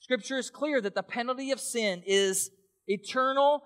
Scripture 0.00 0.38
is 0.38 0.50
clear 0.50 0.80
that 0.80 0.94
the 0.94 1.02
penalty 1.02 1.50
of 1.50 1.60
sin 1.60 2.02
is 2.06 2.50
eternal 2.86 3.62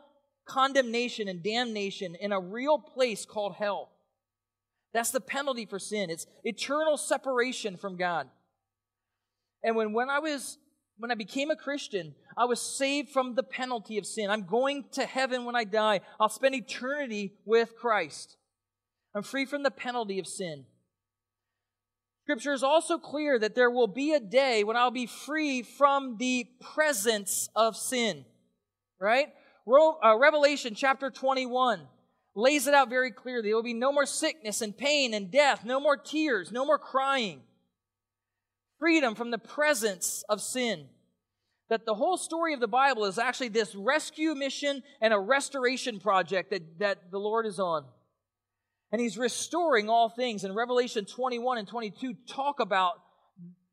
condemnation 0.46 1.28
and 1.28 1.42
damnation 1.42 2.14
in 2.14 2.32
a 2.32 2.40
real 2.40 2.78
place 2.78 3.24
called 3.24 3.54
hell. 3.54 3.90
That's 4.92 5.10
the 5.10 5.20
penalty 5.20 5.66
for 5.66 5.78
sin. 5.78 6.10
It's 6.10 6.26
eternal 6.44 6.96
separation 6.96 7.76
from 7.76 7.96
God. 7.96 8.28
And 9.62 9.76
when, 9.76 9.92
when 9.92 10.10
I 10.10 10.18
was 10.18 10.58
when 11.00 11.10
I 11.10 11.14
became 11.14 11.50
a 11.50 11.56
Christian, 11.56 12.14
I 12.36 12.44
was 12.44 12.60
saved 12.60 13.08
from 13.08 13.34
the 13.34 13.42
penalty 13.42 13.96
of 13.96 14.04
sin. 14.04 14.28
I'm 14.28 14.44
going 14.44 14.84
to 14.92 15.06
heaven 15.06 15.46
when 15.46 15.56
I 15.56 15.64
die. 15.64 16.00
I'll 16.20 16.28
spend 16.28 16.54
eternity 16.54 17.32
with 17.46 17.74
Christ. 17.74 18.36
I'm 19.14 19.22
free 19.22 19.46
from 19.46 19.62
the 19.62 19.70
penalty 19.70 20.18
of 20.18 20.26
sin. 20.26 20.66
Scripture 22.24 22.52
is 22.52 22.62
also 22.62 22.98
clear 22.98 23.38
that 23.38 23.54
there 23.54 23.70
will 23.70 23.86
be 23.86 24.12
a 24.12 24.20
day 24.20 24.62
when 24.62 24.76
I'll 24.76 24.90
be 24.90 25.06
free 25.06 25.62
from 25.62 26.18
the 26.18 26.46
presence 26.60 27.48
of 27.56 27.76
sin. 27.76 28.26
Right? 29.00 29.28
Uh, 29.66 30.16
Revelation 30.18 30.74
chapter 30.74 31.10
21 31.10 31.80
lays 32.34 32.66
it 32.66 32.74
out 32.74 32.90
very 32.90 33.10
clearly. 33.10 33.48
There 33.48 33.56
will 33.56 33.62
be 33.62 33.74
no 33.74 33.92
more 33.92 34.06
sickness 34.06 34.60
and 34.60 34.76
pain 34.76 35.14
and 35.14 35.30
death, 35.30 35.64
no 35.64 35.80
more 35.80 35.96
tears, 35.96 36.52
no 36.52 36.66
more 36.66 36.78
crying. 36.78 37.40
Freedom 38.78 39.14
from 39.14 39.30
the 39.30 39.38
presence 39.38 40.24
of 40.28 40.40
sin. 40.40 40.86
That 41.68 41.86
the 41.86 41.94
whole 41.94 42.16
story 42.16 42.52
of 42.52 42.60
the 42.60 42.68
Bible 42.68 43.04
is 43.04 43.18
actually 43.18 43.48
this 43.48 43.74
rescue 43.74 44.34
mission 44.34 44.82
and 45.00 45.14
a 45.14 45.18
restoration 45.18 46.00
project 46.00 46.50
that, 46.50 46.78
that 46.80 47.10
the 47.10 47.18
Lord 47.18 47.46
is 47.46 47.60
on. 47.60 47.84
And 48.90 49.00
He's 49.00 49.16
restoring 49.16 49.88
all 49.88 50.08
things. 50.08 50.42
And 50.42 50.54
Revelation 50.56 51.04
21 51.04 51.58
and 51.58 51.68
22 51.68 52.14
talk 52.28 52.58
about 52.58 52.94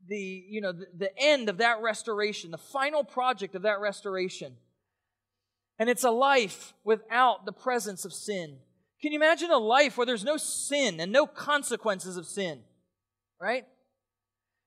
the, 0.08 0.46
you 0.48 0.62
know, 0.62 0.74
the, 0.74 0.86
the 0.96 1.18
end 1.18 1.50
of 1.50 1.58
that 1.58 1.82
restoration, 1.82 2.52
the 2.52 2.58
final 2.58 3.04
project 3.04 3.56
of 3.56 3.64
that 3.64 3.80
restoration. 3.80 4.56
And 5.80 5.90
it's 5.90 6.04
a 6.04 6.12
life 6.12 6.74
without 6.84 7.46
the 7.46 7.52
presence 7.52 8.06
of 8.06 8.14
sin. 8.14 8.58
Can 9.02 9.12
you 9.12 9.20
imagine 9.20 9.52
a 9.52 9.58
life 9.58 9.98
where 9.98 10.06
there's 10.06 10.24
no 10.24 10.38
sin 10.38 11.00
and 11.00 11.12
no 11.12 11.28
consequences 11.28 12.18
of 12.18 12.26
sin? 12.26 12.62
Right? 13.40 13.66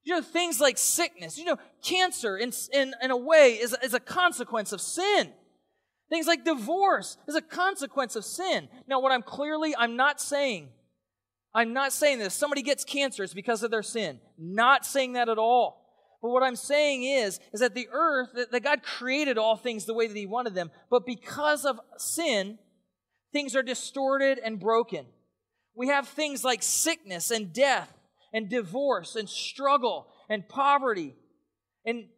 You 0.05 0.15
know, 0.15 0.23
things 0.23 0.61
like 0.61 0.79
sickness, 0.79 1.37
you 1.37 1.45
know, 1.45 1.59
cancer 1.83 2.37
in, 2.37 2.53
in, 2.73 2.95
in 3.03 3.11
a 3.11 3.17
way 3.17 3.59
is, 3.61 3.77
is 3.83 3.93
a 3.93 4.01
consequence 4.01 4.73
of 4.73 4.81
sin. 4.81 5.33
Things 6.09 6.27
like 6.27 6.45
divorce 6.45 7.17
is 7.29 7.37
a 7.37 7.43
consequence 7.43 8.17
of 8.17 8.25
sin. 8.25 8.69
Now, 8.89 9.01
what 9.01 9.13
I'm 9.13 9.23
clearly, 9.23 9.75
I'm 9.77 9.97
not 9.97 10.21
saying, 10.21 10.69
I'm 11.55 11.73
not 11.73 11.93
saying 11.93 12.19
this. 12.19 12.35
somebody 12.35 12.63
gets 12.63 12.85
cancer, 12.85 13.23
it's 13.23 13.35
because 13.35 13.63
of 13.63 13.71
their 13.71 13.83
sin. 13.83 14.21
Not 14.39 14.87
saying 14.87 15.15
that 15.15 15.29
at 15.29 15.39
all. 15.39 15.80
But 16.23 16.31
what 16.31 16.43
I'm 16.43 16.57
saying 16.57 17.03
is, 17.05 17.41
is 17.53 17.61
that 17.61 17.75
the 17.75 17.89
earth, 17.93 18.31
that, 18.35 18.53
that 18.53 18.63
God 18.63 18.83
created 18.83 19.39
all 19.39 19.57
things 19.57 19.87
the 19.87 19.95
way 19.95 20.07
that 20.07 20.17
He 20.17 20.27
wanted 20.27 20.55
them, 20.55 20.71
but 20.91 21.07
because 21.07 21.65
of 21.65 21.81
sin, 21.97 22.59
things 23.33 23.57
are 23.57 23.63
distorted 23.63 24.39
and 24.39 24.61
broken. 24.61 25.07
We 25.75 25.89
have 25.89 26.09
things 26.09 26.45
like 26.45 26.63
sickness 26.63 27.31
and 27.31 27.53
death 27.53 27.93
and 28.33 28.51
divorce 28.51 29.17
and 29.17 29.29
struggle 29.29 30.09
and 30.29 30.49
poverty 30.49 31.15
and 31.85 32.09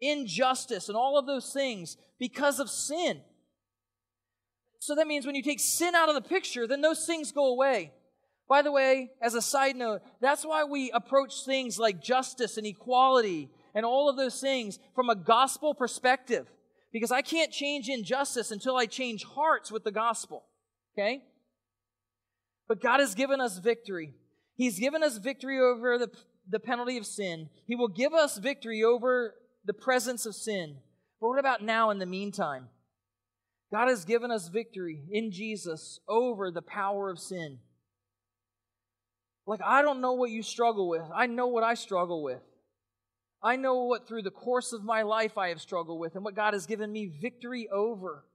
injustice 0.00 0.88
and 0.88 0.96
all 0.96 1.18
of 1.18 1.26
those 1.26 1.52
things 1.52 1.96
because 2.18 2.60
of 2.60 2.70
sin. 2.70 3.20
So 4.80 4.94
that 4.94 5.06
means 5.06 5.26
when 5.26 5.34
you 5.34 5.42
take 5.42 5.60
sin 5.60 5.94
out 5.94 6.08
of 6.08 6.14
the 6.14 6.20
picture, 6.20 6.66
then 6.66 6.82
those 6.82 7.04
things 7.04 7.32
go 7.32 7.46
away. 7.46 7.92
By 8.48 8.62
the 8.62 8.72
way, 8.72 9.10
as 9.20 9.34
a 9.34 9.42
side 9.42 9.76
note, 9.76 10.00
that's 10.20 10.44
why 10.44 10.64
we 10.64 10.90
approach 10.92 11.44
things 11.44 11.78
like 11.78 12.02
justice 12.02 12.56
and 12.56 12.66
equality 12.66 13.50
and 13.74 13.84
all 13.84 14.08
of 14.08 14.16
those 14.16 14.40
things 14.40 14.78
from 14.94 15.10
a 15.10 15.14
gospel 15.14 15.74
perspective. 15.74 16.46
Because 16.90 17.12
I 17.12 17.20
can't 17.20 17.52
change 17.52 17.90
injustice 17.90 18.50
until 18.50 18.76
I 18.76 18.86
change 18.86 19.22
hearts 19.24 19.70
with 19.70 19.84
the 19.84 19.92
gospel. 19.92 20.44
Okay? 20.94 21.22
But 22.66 22.82
God 22.82 23.00
has 23.00 23.14
given 23.14 23.40
us 23.40 23.58
victory. 23.58 24.14
He's 24.56 24.78
given 24.78 25.02
us 25.02 25.18
victory 25.18 25.60
over 25.60 25.98
the, 25.98 26.10
the 26.48 26.58
penalty 26.58 26.96
of 26.96 27.04
sin. 27.04 27.50
He 27.66 27.76
will 27.76 27.88
give 27.88 28.14
us 28.14 28.38
victory 28.38 28.82
over 28.82 29.34
the 29.66 29.74
presence 29.74 30.24
of 30.24 30.34
sin. 30.34 30.76
But 31.20 31.28
what 31.28 31.38
about 31.38 31.62
now 31.62 31.90
in 31.90 31.98
the 31.98 32.06
meantime? 32.06 32.68
God 33.70 33.88
has 33.88 34.06
given 34.06 34.30
us 34.30 34.48
victory 34.48 35.02
in 35.10 35.30
Jesus 35.30 36.00
over 36.08 36.50
the 36.50 36.62
power 36.62 37.10
of 37.10 37.18
sin. 37.18 37.58
Like, 39.48 39.60
I 39.64 39.80
don't 39.80 40.02
know 40.02 40.12
what 40.12 40.30
you 40.30 40.42
struggle 40.42 40.90
with. 40.90 41.04
I 41.14 41.26
know 41.26 41.46
what 41.46 41.64
I 41.64 41.72
struggle 41.72 42.22
with. 42.22 42.42
I 43.42 43.56
know 43.56 43.84
what 43.84 44.06
through 44.06 44.20
the 44.20 44.30
course 44.30 44.74
of 44.74 44.84
my 44.84 45.02
life 45.02 45.38
I 45.38 45.48
have 45.48 45.60
struggled 45.62 45.98
with 45.98 46.16
and 46.16 46.24
what 46.24 46.36
God 46.36 46.52
has 46.52 46.66
given 46.66 46.92
me 46.92 47.06
victory 47.06 47.66
over. 47.72 48.26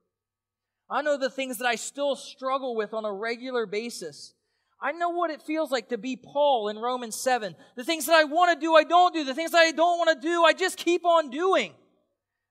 I 0.90 1.02
know 1.02 1.16
the 1.16 1.30
things 1.30 1.58
that 1.58 1.68
I 1.68 1.76
still 1.76 2.16
struggle 2.16 2.74
with 2.74 2.92
on 2.92 3.04
a 3.04 3.12
regular 3.12 3.64
basis. 3.64 4.34
I 4.82 4.90
know 4.90 5.10
what 5.10 5.30
it 5.30 5.40
feels 5.40 5.70
like 5.70 5.90
to 5.90 5.98
be 5.98 6.16
Paul 6.16 6.66
in 6.68 6.78
Romans 6.78 7.14
7. 7.14 7.54
The 7.76 7.84
things 7.84 8.06
that 8.06 8.16
I 8.16 8.24
want 8.24 8.52
to 8.52 8.66
do, 8.66 8.74
I 8.74 8.82
don't 8.82 9.14
do. 9.14 9.22
The 9.22 9.34
things 9.34 9.52
that 9.52 9.58
I 9.58 9.70
don't 9.70 9.98
want 9.98 10.20
to 10.20 10.28
do, 10.28 10.42
I 10.42 10.52
just 10.52 10.76
keep 10.76 11.04
on 11.04 11.30
doing. 11.30 11.74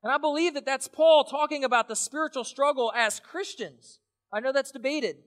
And 0.04 0.14
I 0.14 0.18
believe 0.18 0.54
that 0.54 0.66
that's 0.66 0.88
Paul 0.88 1.26
talking 1.26 1.66
about 1.66 1.90
the 1.90 1.98
spiritual 1.98 2.46
struggle 2.46 2.94
as 2.96 3.20
Christians. 3.20 4.00
I 4.32 4.40
know 4.40 4.54
that's 4.54 4.72
debated. 4.72 5.18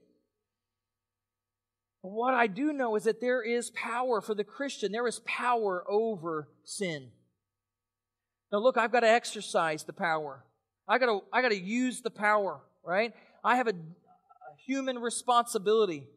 But 2.07 2.13
what 2.13 2.33
I 2.33 2.47
do 2.47 2.71
know 2.71 2.95
is 2.95 3.03
that 3.03 3.19
there 3.19 3.41
is 3.41 3.69
power 3.71 4.21
for 4.21 4.33
the 4.33 4.45
Christian, 4.45 4.93
there 4.93 5.07
is 5.07 5.19
power 5.25 5.83
over 5.89 6.47
sin. 6.63 7.09
Now, 8.49 8.59
look, 8.59 8.77
I've 8.77 8.93
got 8.93 9.01
to 9.01 9.09
exercise 9.09 9.83
the 9.83 9.91
power. 9.91 10.45
I 10.87 10.99
got 10.99 11.07
to, 11.07 11.19
I 11.33 11.41
got 11.41 11.49
to 11.49 11.59
use 11.59 11.99
the 11.99 12.09
power, 12.09 12.61
right? 12.85 13.13
I 13.43 13.57
have 13.57 13.67
a, 13.67 13.71
a 13.71 13.75
human 14.65 14.99
responsibility. 14.99 16.07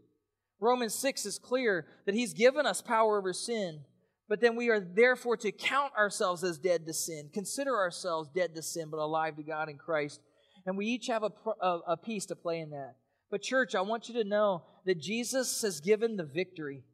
Romans 0.61 0.95
6 0.95 1.27
is 1.27 1.41
clear 1.41 1.89
that 2.07 2.15
He's 2.15 2.35
given 2.35 2.67
us 2.67 2.81
power 2.81 3.19
over 3.19 3.33
sin, 3.33 3.81
but 4.29 4.41
then 4.41 4.55
we 4.55 4.69
are 4.69 4.79
therefore 4.79 5.37
to 5.39 5.51
count 5.51 5.93
ourselves 5.99 6.45
as 6.45 6.57
dead 6.57 6.87
to 6.87 6.95
sin, 6.95 7.31
consider 7.35 7.77
ourselves 7.77 8.29
dead 8.33 8.55
to 8.55 8.63
sin, 8.63 8.91
but 8.93 9.01
alive 9.01 9.35
to 9.39 9.43
God 9.43 9.69
in 9.69 9.77
Christ. 9.77 10.21
And 10.67 10.77
we 10.77 10.87
each 10.87 11.09
have 11.09 11.25
a, 11.25 11.33
a, 11.61 11.79
a 11.89 11.97
piece 11.97 12.27
to 12.27 12.37
play 12.37 12.61
in 12.61 12.71
that. 12.71 12.95
But, 13.31 13.43
church, 13.43 13.75
I 13.75 13.81
want 13.81 14.09
you 14.09 14.15
to 14.15 14.29
know 14.29 14.65
that 14.87 14.99
Jesus 14.99 15.63
has 15.63 15.81
given 15.81 16.17
the 16.17 16.25
victory. 16.25 16.85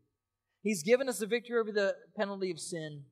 He's 0.62 0.82
given 0.82 1.08
us 1.08 1.18
the 1.18 1.26
victory 1.26 1.58
over 1.58 1.72
the 1.72 1.96
penalty 2.16 2.50
of 2.50 2.58
sin. 2.58 3.04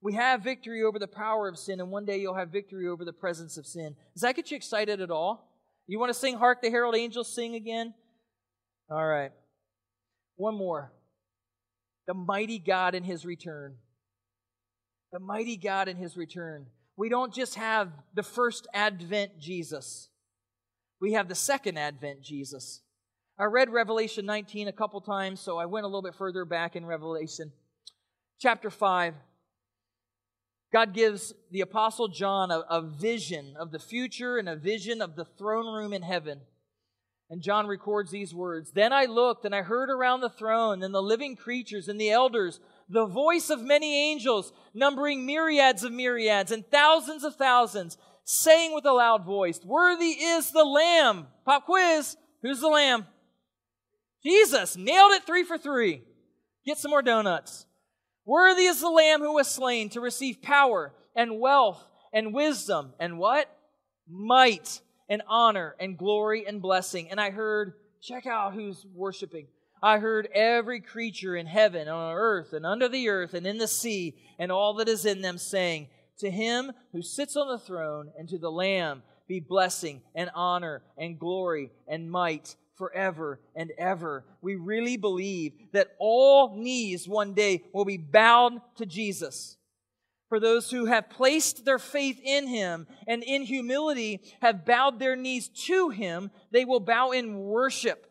We 0.00 0.14
have 0.14 0.42
victory 0.42 0.82
over 0.82 0.98
the 0.98 1.08
power 1.08 1.48
of 1.48 1.58
sin, 1.58 1.80
and 1.80 1.90
one 1.90 2.04
day 2.04 2.18
you'll 2.20 2.36
have 2.36 2.50
victory 2.50 2.86
over 2.86 3.04
the 3.04 3.12
presence 3.12 3.56
of 3.56 3.66
sin. 3.66 3.96
Does 4.14 4.22
that 4.22 4.36
get 4.36 4.50
you 4.50 4.56
excited 4.56 5.00
at 5.00 5.10
all? 5.10 5.48
You 5.88 5.98
want 5.98 6.10
to 6.10 6.18
sing 6.18 6.36
Hark 6.36 6.62
the 6.62 6.70
Herald 6.70 6.94
Angels 6.94 7.34
Sing 7.34 7.54
again? 7.54 7.94
All 8.90 9.04
right. 9.04 9.32
One 10.36 10.54
more. 10.54 10.92
The 12.06 12.14
mighty 12.14 12.58
God 12.58 12.94
in 12.94 13.02
his 13.02 13.24
return. 13.24 13.76
The 15.12 15.18
mighty 15.18 15.56
God 15.56 15.88
in 15.88 15.96
his 15.96 16.16
return. 16.16 16.66
We 16.96 17.08
don't 17.08 17.32
just 17.32 17.54
have 17.54 17.90
the 18.14 18.22
first 18.22 18.66
Advent 18.74 19.38
Jesus. 19.40 20.08
We 21.00 21.12
have 21.12 21.28
the 21.28 21.34
second 21.34 21.78
Advent 21.78 22.22
Jesus. 22.22 22.82
I 23.38 23.44
read 23.44 23.70
Revelation 23.70 24.26
19 24.26 24.66
a 24.66 24.72
couple 24.72 25.00
times, 25.00 25.40
so 25.40 25.58
I 25.58 25.66
went 25.66 25.84
a 25.84 25.86
little 25.86 26.02
bit 26.02 26.16
further 26.16 26.44
back 26.44 26.74
in 26.74 26.84
Revelation. 26.84 27.52
Chapter 28.40 28.68
5. 28.68 29.14
God 30.72 30.92
gives 30.92 31.32
the 31.50 31.60
Apostle 31.60 32.08
John 32.08 32.50
a, 32.50 32.60
a, 32.68 32.82
vision 32.82 33.54
of 33.58 33.70
the 33.70 33.78
future 33.78 34.36
and 34.36 34.48
a 34.48 34.56
vision 34.56 35.00
of 35.00 35.16
the 35.16 35.24
throne 35.24 35.72
room 35.72 35.92
in 35.92 36.02
heaven. 36.02 36.40
And 37.30 37.42
John 37.42 37.66
records 37.66 38.10
these 38.10 38.34
words 38.34 38.72
Then 38.72 38.92
I 38.92 39.04
looked, 39.04 39.44
and 39.44 39.54
I 39.54 39.62
heard 39.62 39.88
around 39.88 40.20
the 40.20 40.28
throne, 40.28 40.82
and 40.82 40.94
the 40.94 41.02
living 41.02 41.36
creatures, 41.36 41.88
and 41.88 42.00
the 42.00 42.10
elders, 42.10 42.60
the 42.88 43.06
voice 43.06 43.50
of 43.50 43.62
many 43.62 44.10
angels, 44.10 44.52
numbering 44.74 45.24
myriads 45.24 45.84
of 45.84 45.92
myriads, 45.92 46.50
and 46.50 46.68
thousands 46.70 47.24
of 47.24 47.36
thousands 47.36 47.96
saying 48.30 48.74
with 48.74 48.84
a 48.84 48.92
loud 48.92 49.24
voice, 49.24 49.58
Worthy 49.64 50.10
is 50.10 50.50
the 50.50 50.64
Lamb. 50.64 51.28
Pop 51.46 51.64
quiz. 51.64 52.14
Who's 52.42 52.60
the 52.60 52.68
Lamb? 52.68 53.06
Jesus. 54.22 54.76
Nailed 54.76 55.12
it 55.12 55.24
three 55.24 55.44
for 55.44 55.56
three. 55.56 56.02
Get 56.66 56.76
some 56.76 56.90
more 56.90 57.00
donuts. 57.00 57.64
Worthy 58.26 58.64
is 58.64 58.82
the 58.82 58.90
Lamb 58.90 59.20
who 59.20 59.32
was 59.32 59.48
slain 59.48 59.88
to 59.90 60.02
receive 60.02 60.42
power 60.42 60.92
and 61.16 61.40
wealth 61.40 61.82
and 62.12 62.34
wisdom 62.34 62.92
and 63.00 63.18
what? 63.18 63.50
Might 64.06 64.82
and 65.08 65.22
honor 65.26 65.74
and 65.80 65.96
glory 65.96 66.46
and 66.46 66.60
blessing. 66.60 67.10
And 67.10 67.18
I 67.18 67.30
heard, 67.30 67.72
check 68.02 68.26
out 68.26 68.52
who's 68.52 68.84
worshiping. 68.94 69.46
I 69.82 70.00
heard 70.00 70.28
every 70.34 70.80
creature 70.80 71.34
in 71.34 71.46
heaven, 71.46 71.88
on 71.88 72.14
earth, 72.14 72.52
and 72.52 72.66
under 72.66 72.88
the 72.88 73.08
earth, 73.08 73.32
and 73.32 73.46
in 73.46 73.56
the 73.56 73.68
sea, 73.68 74.16
and 74.38 74.52
all 74.52 74.74
that 74.74 74.88
is 74.88 75.06
in 75.06 75.22
them, 75.22 75.38
saying, 75.38 75.88
To 76.18 76.30
him 76.30 76.72
who 76.92 77.02
sits 77.02 77.36
on 77.36 77.48
the 77.48 77.58
throne 77.58 78.10
and 78.18 78.28
to 78.28 78.38
the 78.38 78.50
Lamb 78.50 79.02
be 79.28 79.40
blessing 79.40 80.02
and 80.14 80.30
honor 80.34 80.82
and 80.96 81.18
glory 81.18 81.70
and 81.86 82.10
might 82.10 82.56
forever 82.76 83.40
and 83.54 83.72
ever. 83.76 84.24
We 84.40 84.56
really 84.56 84.96
believe 84.96 85.52
that 85.72 85.94
all 85.98 86.56
knees 86.56 87.06
one 87.06 87.34
day 87.34 87.64
will 87.72 87.84
be 87.84 87.98
bowed 87.98 88.60
to 88.76 88.86
Jesus. 88.86 89.56
For 90.28 90.40
those 90.40 90.70
who 90.70 90.86
have 90.86 91.08
placed 91.08 91.64
their 91.64 91.78
faith 91.78 92.20
in 92.22 92.46
him 92.46 92.86
and 93.06 93.22
in 93.22 93.42
humility 93.42 94.20
have 94.42 94.66
bowed 94.66 94.98
their 94.98 95.16
knees 95.16 95.48
to 95.66 95.88
him, 95.88 96.30
they 96.50 96.64
will 96.64 96.80
bow 96.80 97.12
in 97.12 97.38
worship. 97.38 98.06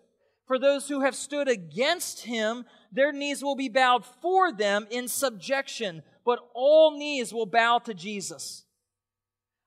For 0.48 0.58
those 0.58 0.88
who 0.88 1.02
have 1.02 1.16
stood 1.16 1.48
against 1.48 2.22
him, 2.22 2.66
their 2.92 3.12
knees 3.12 3.44
will 3.44 3.56
be 3.56 3.70
bowed 3.70 4.06
for 4.22 4.52
them 4.52 4.88
in 4.90 5.08
subjection, 5.08 6.02
but 6.28 6.40
all 6.54 6.92
knees 6.92 7.34
will 7.34 7.46
bow 7.46 7.80
to 7.80 7.94
Jesus. 7.94 8.66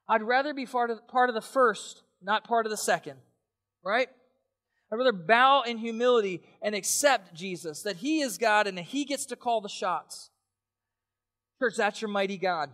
I'd 0.06 0.22
rather 0.22 0.52
be 0.52 0.66
part 0.66 0.90
of, 0.90 1.08
part 1.08 1.30
of 1.30 1.34
the 1.34 1.40
first, 1.40 2.02
not 2.20 2.44
part 2.44 2.66
of 2.66 2.70
the 2.70 2.76
second, 2.76 3.16
right? 3.82 4.08
I'd 4.92 4.96
rather 4.96 5.14
bow 5.14 5.62
in 5.62 5.78
humility 5.78 6.42
and 6.60 6.74
accept 6.74 7.32
Jesus, 7.32 7.80
that 7.84 7.96
He 7.96 8.20
is 8.20 8.36
God 8.36 8.66
and 8.66 8.76
that 8.76 8.84
He 8.84 9.06
gets 9.06 9.24
to 9.26 9.36
call 9.36 9.62
the 9.62 9.70
shots. 9.70 10.28
Church, 11.60 11.76
that's 11.76 12.02
your 12.02 12.10
mighty 12.10 12.36
God. 12.36 12.68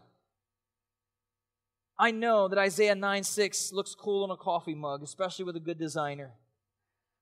I 1.97 2.11
know 2.11 2.49
that 2.49 2.59
Isaiah 2.59 2.97
9 2.97 3.23
6 3.23 3.73
looks 3.73 3.95
cool 3.95 4.25
on 4.25 4.33
a 4.33 4.37
coffee 4.37 4.75
mug, 4.75 5.05
especially 5.05 5.45
with 5.45 5.55
a 5.55 5.61
good 5.61 5.79
designer. 5.79 6.33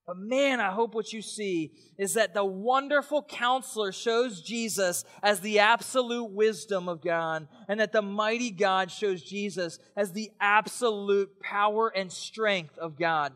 But 0.06 0.18
man, 0.18 0.60
I 0.60 0.70
hope 0.70 0.94
what 0.94 1.14
you 1.14 1.22
see 1.22 1.72
is 1.98 2.14
that 2.14 2.34
the 2.34 2.44
wonderful 2.44 3.22
counselor 3.22 3.90
shows 3.90 4.42
Jesus 4.42 5.04
as 5.22 5.40
the 5.40 5.60
absolute 5.60 6.30
wisdom 6.30 6.88
of 6.88 7.02
God, 7.02 7.48
and 7.68 7.80
that 7.80 7.92
the 7.92 8.02
mighty 8.02 8.50
God 8.50 8.90
shows 8.90 9.22
Jesus 9.22 9.78
as 9.96 10.12
the 10.12 10.30
absolute 10.40 11.40
power 11.40 11.88
and 11.88 12.12
strength 12.12 12.76
of 12.76 12.98
God. 12.98 13.32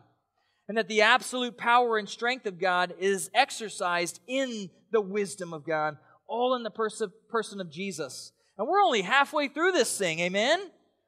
And 0.67 0.77
that 0.77 0.87
the 0.87 1.01
absolute 1.01 1.57
power 1.57 1.97
and 1.97 2.07
strength 2.07 2.45
of 2.45 2.59
God 2.59 2.93
is 2.99 3.31
exercised 3.33 4.19
in 4.27 4.69
the 4.91 5.01
wisdom 5.01 5.51
of 5.51 5.65
God, 5.65 5.97
all 6.27 6.53
in 6.53 6.61
the 6.61 6.69
pers- 6.69 7.01
person 7.29 7.59
of 7.59 7.71
Jesus. 7.71 8.31
And 8.59 8.67
we're 8.67 8.83
only 8.83 9.01
halfway 9.01 9.47
through 9.47 9.71
this 9.71 9.97
thing, 9.97 10.19
amen? 10.19 10.59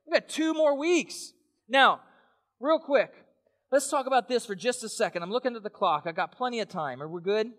We've 0.08 0.20
got 0.20 0.28
two 0.28 0.56
more 0.56 0.76
weeks. 0.76 1.34
Now, 1.70 2.02
real 2.60 2.80
quick, 2.80 3.14
Let's 3.72 3.90
talk 3.90 4.06
about 4.06 4.28
this 4.28 4.46
for 4.46 4.54
just 4.54 4.84
a 4.84 4.90
second. 4.90 5.24
I'm 5.24 5.32
looking 5.32 5.56
at 5.56 5.64
the 5.64 5.70
clock. 5.70 6.04
I 6.06 6.12
got 6.12 6.34
plenty 6.34 6.60
of 6.60 6.68
time. 6.68 7.02
Are 7.02 7.08
we 7.08 7.22
good? 7.22 7.52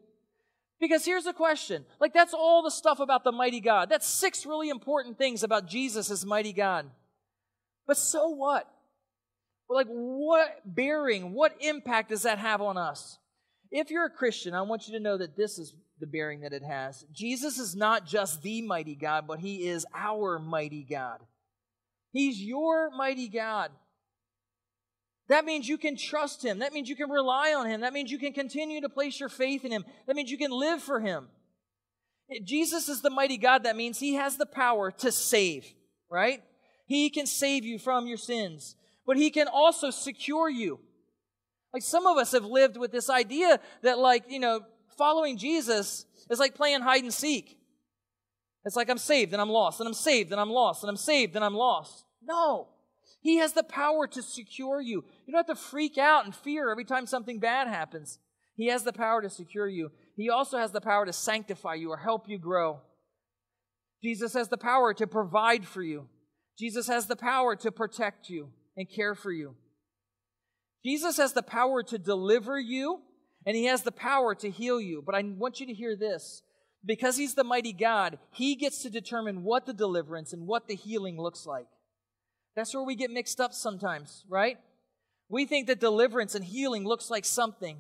Because 0.79 1.05
here's 1.05 1.25
the 1.25 1.33
question. 1.33 1.87
Like, 2.01 2.13
that's 2.13 2.35
all 2.35 2.63
the 2.63 2.71
stuff 2.71 3.01
about 3.01 3.25
the 3.25 3.33
mighty 3.33 3.61
God. 3.61 3.89
That's 3.89 4.07
six 4.07 4.45
really 4.45 4.69
important 4.69 5.17
things 5.17 5.43
about 5.43 5.67
Jesus 5.67 6.11
as 6.11 6.27
mighty 6.27 6.53
God. 6.53 6.91
But 7.87 7.97
so 7.97 8.29
what? 8.29 8.69
Like, 9.71 9.87
what 9.87 10.61
bearing, 10.67 11.33
what 11.33 11.57
impact 11.61 12.11
does 12.11 12.23
that 12.23 12.39
have 12.39 12.61
on 12.61 12.77
us? 12.77 13.19
If 13.71 13.91
you're 13.91 14.05
a 14.05 14.11
Christian, 14.11 14.55
I 14.55 14.63
want 14.63 14.87
you 14.87 14.95
to 14.95 15.03
know 15.03 15.17
that 15.17 15.37
this 15.37 15.59
is 15.59 15.75
the 15.99 16.07
bearing 16.07 16.41
that 16.41 16.53
it 16.53 16.63
has. 16.63 17.07
Jesus 17.13 17.59
is 17.59 17.75
not 17.75 18.07
just 18.07 18.43
the 18.43 18.61
mighty 18.61 18.97
God, 18.97 19.27
but 19.27 19.39
He 19.39 19.69
is 19.69 19.87
our 19.95 20.39
mighty 20.39 20.85
God. 20.85 21.21
He's 22.13 22.43
your 22.43 22.91
mighty 22.91 23.29
God. 23.29 23.71
That 25.29 25.45
means 25.45 25.69
you 25.69 25.79
can 25.79 25.97
trust 25.97 26.45
Him. 26.45 26.59
That 26.59 26.73
means 26.73 26.89
you 26.89 26.97
can 26.97 27.11
rely 27.11 27.55
on 27.55 27.67
Him. 27.67 27.81
That 27.81 27.93
means 27.93 28.11
you 28.11 28.19
can 28.19 28.33
continue 28.33 28.81
to 28.81 28.89
place 28.89 29.21
your 29.21 29.29
faith 29.29 29.65
in 29.65 29.73
Him. 29.73 29.85
That 30.07 30.17
means 30.17 30.31
you 30.31 30.39
can 30.39 30.51
live 30.51 30.83
for 30.83 31.01
Him. 31.01 31.29
Jesus 32.45 32.89
is 32.89 33.03
the 33.03 33.11
mighty 33.11 33.37
God. 33.37 33.65
That 33.65 33.77
means 33.77 33.99
He 33.99 34.15
has 34.15 34.37
the 34.37 34.47
power 34.47 34.91
to 34.91 35.13
save, 35.13 35.67
right? 36.11 36.43
He 36.87 37.11
can 37.11 37.27
save 37.27 37.65
you 37.65 37.79
from 37.79 38.07
your 38.07 38.17
sins, 38.17 38.77
but 39.07 39.17
He 39.17 39.31
can 39.31 39.49
also 39.49 39.91
secure 39.91 40.49
you. 40.49 40.81
Like 41.73 41.83
some 41.83 42.07
of 42.07 42.19
us 42.19 42.33
have 42.33 42.45
lived 42.45 42.77
with 42.77 42.93
this 42.93 43.09
idea 43.09 43.61
that, 43.83 43.99
like, 43.99 44.25
you 44.29 44.41
know, 44.41 44.61
following 44.99 45.39
Jesus 45.39 46.05
is 46.29 46.39
like 46.39 46.55
playing 46.55 46.83
hide 46.83 47.03
and 47.03 47.15
seek. 47.15 47.59
It's 48.65 48.77
like 48.77 48.91
I'm 48.91 48.99
saved 48.99 49.33
and 49.33 49.41
I'm 49.41 49.51
lost, 49.51 49.81
and 49.81 49.87
I'm 49.87 49.95
saved 49.95 50.33
and 50.33 50.41
I'm 50.41 50.51
lost, 50.51 50.83
and 50.83 50.91
I'm 50.91 50.97
saved 50.97 51.35
and 51.35 51.45
I'm 51.45 51.55
lost. 51.55 52.05
No. 52.23 52.69
He 53.23 53.39
has 53.39 53.53
the 53.53 53.63
power 53.63 54.07
to 54.09 54.21
secure 54.21 54.81
you. 54.81 55.05
You 55.27 55.33
don't 55.33 55.47
have 55.47 55.57
to 55.57 55.63
freak 55.63 55.97
out 55.97 56.25
and 56.25 56.35
fear 56.35 56.71
every 56.71 56.85
time 56.85 57.07
something 57.07 57.39
bad 57.39 57.69
happens. 57.69 58.19
He 58.57 58.67
has 58.67 58.83
the 58.83 58.93
power 58.93 59.23
to 59.23 59.31
secure 59.31 59.69
you. 59.69 59.93
He 60.17 60.29
also 60.29 60.59
has 60.59 60.73
the 60.73 60.81
power 60.81 61.07
to 61.07 61.13
sanctify 61.13 61.75
you 61.75 61.91
or 61.91 61.97
help 61.97 62.29
you 62.29 62.37
grow. 62.37 62.81
Jesus 64.03 64.35
has 64.35 64.49
the 64.49 64.59
power 64.59 64.93
to 64.95 65.07
provide 65.07 65.65
for 65.65 65.83
you. 65.83 66.09
Jesus 66.59 66.89
has 66.89 67.07
the 67.07 67.17
power 67.17 67.55
to 67.57 67.71
protect 67.71 68.29
you 68.29 68.51
and 68.77 68.91
care 68.91 69.15
for 69.15 69.31
you. 69.31 69.55
Jesus 70.85 71.17
has 71.19 71.33
the 71.33 71.43
power 71.43 71.85
to 71.85 71.99
deliver 71.99 72.59
you, 72.59 73.03
and 73.47 73.57
He 73.57 73.67
has 73.67 73.83
the 73.83 73.93
power 73.93 74.35
to 74.35 74.51
heal 74.51 74.81
you. 74.81 75.01
But 75.05 75.15
I 75.15 75.23
want 75.23 75.61
you 75.61 75.67
to 75.67 75.73
hear 75.73 75.95
this. 75.95 76.43
Because 76.85 77.17
He's 77.17 77.35
the 77.35 77.45
mighty 77.45 77.73
God, 77.73 78.19
He 78.33 78.57
gets 78.57 78.83
to 78.83 78.91
determine 78.91 79.45
what 79.45 79.65
the 79.65 79.73
deliverance 79.73 80.33
and 80.33 80.49
what 80.49 80.67
the 80.67 80.75
healing 80.75 81.17
looks 81.17 81.47
like. 81.47 81.69
That's 82.55 82.75
where 82.75 82.85
we 82.85 82.95
get 82.95 83.11
mixed 83.11 83.41
up 83.41 83.55
sometimes, 83.55 84.25
right? 84.29 84.59
We 85.29 85.47
think 85.47 85.67
that 85.69 85.81
deliverance 85.81 86.35
and 86.35 86.45
healing 86.45 86.85
looks 86.85 87.11
like 87.11 87.25
something, 87.25 87.79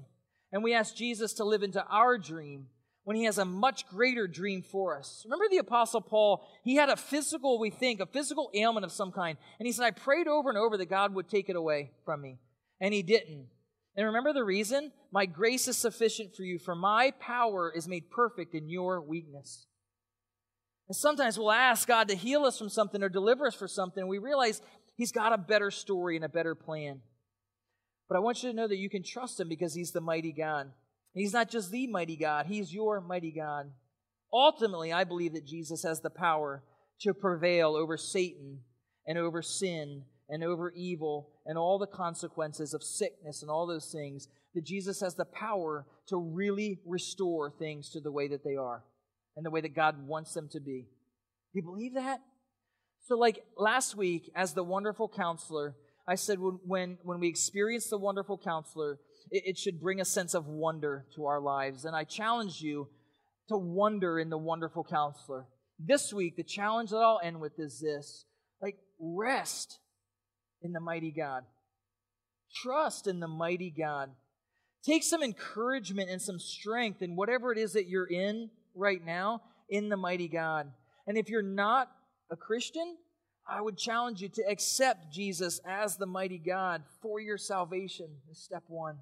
and 0.50 0.64
we 0.64 0.74
ask 0.74 0.96
Jesus 0.96 1.34
to 1.34 1.44
live 1.44 1.62
into 1.62 1.84
our 1.86 2.16
dream 2.16 2.68
when 3.04 3.16
he 3.16 3.24
has 3.24 3.36
a 3.38 3.44
much 3.44 3.86
greater 3.88 4.26
dream 4.26 4.62
for 4.62 4.96
us. 4.96 5.22
Remember 5.24 5.46
the 5.50 5.58
Apostle 5.58 6.00
Paul? 6.00 6.46
He 6.64 6.76
had 6.76 6.88
a 6.88 6.96
physical, 6.96 7.58
we 7.58 7.70
think, 7.70 8.00
a 8.00 8.06
physical 8.06 8.50
ailment 8.54 8.84
of 8.84 8.92
some 8.92 9.12
kind, 9.12 9.36
and 9.58 9.66
he 9.66 9.72
said, 9.72 9.84
I 9.84 9.90
prayed 9.90 10.28
over 10.28 10.48
and 10.48 10.58
over 10.58 10.78
that 10.78 10.88
God 10.88 11.14
would 11.14 11.28
take 11.28 11.48
it 11.50 11.56
away 11.56 11.90
from 12.04 12.22
me, 12.22 12.38
and 12.80 12.94
he 12.94 13.02
didn't. 13.02 13.48
And 13.94 14.06
remember 14.06 14.32
the 14.32 14.44
reason? 14.44 14.92
My 15.10 15.26
grace 15.26 15.68
is 15.68 15.76
sufficient 15.76 16.34
for 16.34 16.44
you, 16.44 16.58
for 16.58 16.74
my 16.74 17.10
power 17.20 17.70
is 17.70 17.86
made 17.86 18.10
perfect 18.10 18.54
in 18.54 18.70
your 18.70 19.02
weakness. 19.02 19.66
And 20.92 20.96
sometimes 20.98 21.38
we'll 21.38 21.50
ask 21.50 21.88
God 21.88 22.08
to 22.08 22.14
heal 22.14 22.44
us 22.44 22.58
from 22.58 22.68
something 22.68 23.02
or 23.02 23.08
deliver 23.08 23.46
us 23.46 23.54
from 23.54 23.68
something. 23.68 24.02
And 24.02 24.10
we 24.10 24.18
realize 24.18 24.60
He's 24.94 25.10
got 25.10 25.32
a 25.32 25.38
better 25.38 25.70
story 25.70 26.16
and 26.16 26.24
a 26.26 26.28
better 26.28 26.54
plan. 26.54 27.00
But 28.10 28.16
I 28.16 28.20
want 28.20 28.42
you 28.42 28.50
to 28.50 28.54
know 28.54 28.68
that 28.68 28.76
you 28.76 28.90
can 28.90 29.02
trust 29.02 29.40
Him 29.40 29.48
because 29.48 29.72
He's 29.72 29.92
the 29.92 30.02
mighty 30.02 30.32
God. 30.32 30.70
He's 31.14 31.32
not 31.32 31.48
just 31.48 31.70
the 31.70 31.86
mighty 31.86 32.16
God, 32.16 32.44
He's 32.44 32.74
your 32.74 33.00
mighty 33.00 33.32
God. 33.32 33.70
Ultimately, 34.34 34.92
I 34.92 35.04
believe 35.04 35.32
that 35.32 35.46
Jesus 35.46 35.82
has 35.82 36.02
the 36.02 36.10
power 36.10 36.62
to 37.00 37.14
prevail 37.14 37.74
over 37.74 37.96
Satan 37.96 38.58
and 39.06 39.16
over 39.16 39.40
sin 39.40 40.02
and 40.28 40.44
over 40.44 40.72
evil 40.72 41.30
and 41.46 41.56
all 41.56 41.78
the 41.78 41.86
consequences 41.86 42.74
of 42.74 42.82
sickness 42.82 43.40
and 43.40 43.50
all 43.50 43.66
those 43.66 43.90
things. 43.90 44.28
That 44.54 44.66
Jesus 44.66 45.00
has 45.00 45.14
the 45.14 45.24
power 45.24 45.86
to 46.08 46.18
really 46.18 46.80
restore 46.84 47.50
things 47.50 47.88
to 47.92 48.00
the 48.00 48.12
way 48.12 48.28
that 48.28 48.44
they 48.44 48.56
are 48.56 48.84
and 49.36 49.44
the 49.44 49.50
way 49.50 49.60
that 49.60 49.74
God 49.74 50.06
wants 50.06 50.34
them 50.34 50.48
to 50.52 50.60
be. 50.60 50.86
Do 51.52 51.58
you 51.58 51.62
believe 51.62 51.94
that? 51.94 52.20
So, 53.06 53.16
like 53.16 53.44
last 53.56 53.96
week, 53.96 54.30
as 54.34 54.54
the 54.54 54.62
wonderful 54.62 55.08
counselor, 55.08 55.74
I 56.06 56.14
said 56.14 56.38
when, 56.40 56.98
when, 57.02 57.20
we 57.20 57.28
experience 57.28 57.88
the 57.88 57.98
wonderful 57.98 58.38
counselor, 58.38 58.98
it, 59.30 59.42
it 59.46 59.58
should 59.58 59.80
bring 59.80 60.00
a 60.00 60.04
sense 60.04 60.34
of 60.34 60.46
wonder 60.46 61.06
to 61.16 61.26
our 61.26 61.40
lives. 61.40 61.84
And 61.84 61.94
I 61.94 62.04
challenge 62.04 62.60
you 62.60 62.88
to 63.48 63.56
wonder 63.56 64.18
in 64.18 64.30
the 64.30 64.38
wonderful 64.38 64.84
counselor. 64.84 65.46
This 65.78 66.12
week, 66.12 66.36
the 66.36 66.44
challenge 66.44 66.90
that 66.90 66.98
I'll 66.98 67.20
end 67.22 67.40
with 67.40 67.58
is 67.58 67.80
this 67.80 68.24
like, 68.60 68.76
rest 69.00 69.78
in 70.62 70.72
the 70.72 70.80
mighty 70.80 71.10
God, 71.10 71.42
trust 72.62 73.06
in 73.06 73.20
the 73.20 73.28
mighty 73.28 73.70
God. 73.76 74.10
Take 74.84 75.04
some 75.04 75.22
encouragement 75.22 76.10
and 76.10 76.20
some 76.20 76.38
strength 76.38 77.02
in 77.02 77.14
whatever 77.14 77.52
it 77.52 77.58
is 77.58 77.72
that 77.74 77.88
you're 77.88 78.06
in 78.08 78.50
right 78.74 79.04
now 79.04 79.42
in 79.68 79.88
the 79.88 79.96
mighty 79.96 80.28
God. 80.28 80.70
And 81.06 81.16
if 81.16 81.28
you're 81.28 81.42
not 81.42 81.90
a 82.30 82.36
Christian, 82.36 82.96
I 83.46 83.60
would 83.60 83.76
challenge 83.76 84.22
you 84.22 84.28
to 84.30 84.42
accept 84.48 85.12
Jesus 85.12 85.60
as 85.66 85.96
the 85.96 86.06
mighty 86.06 86.38
God 86.38 86.82
for 87.00 87.20
your 87.20 87.38
salvation. 87.38 88.08
Step 88.32 88.62
one. 88.68 88.98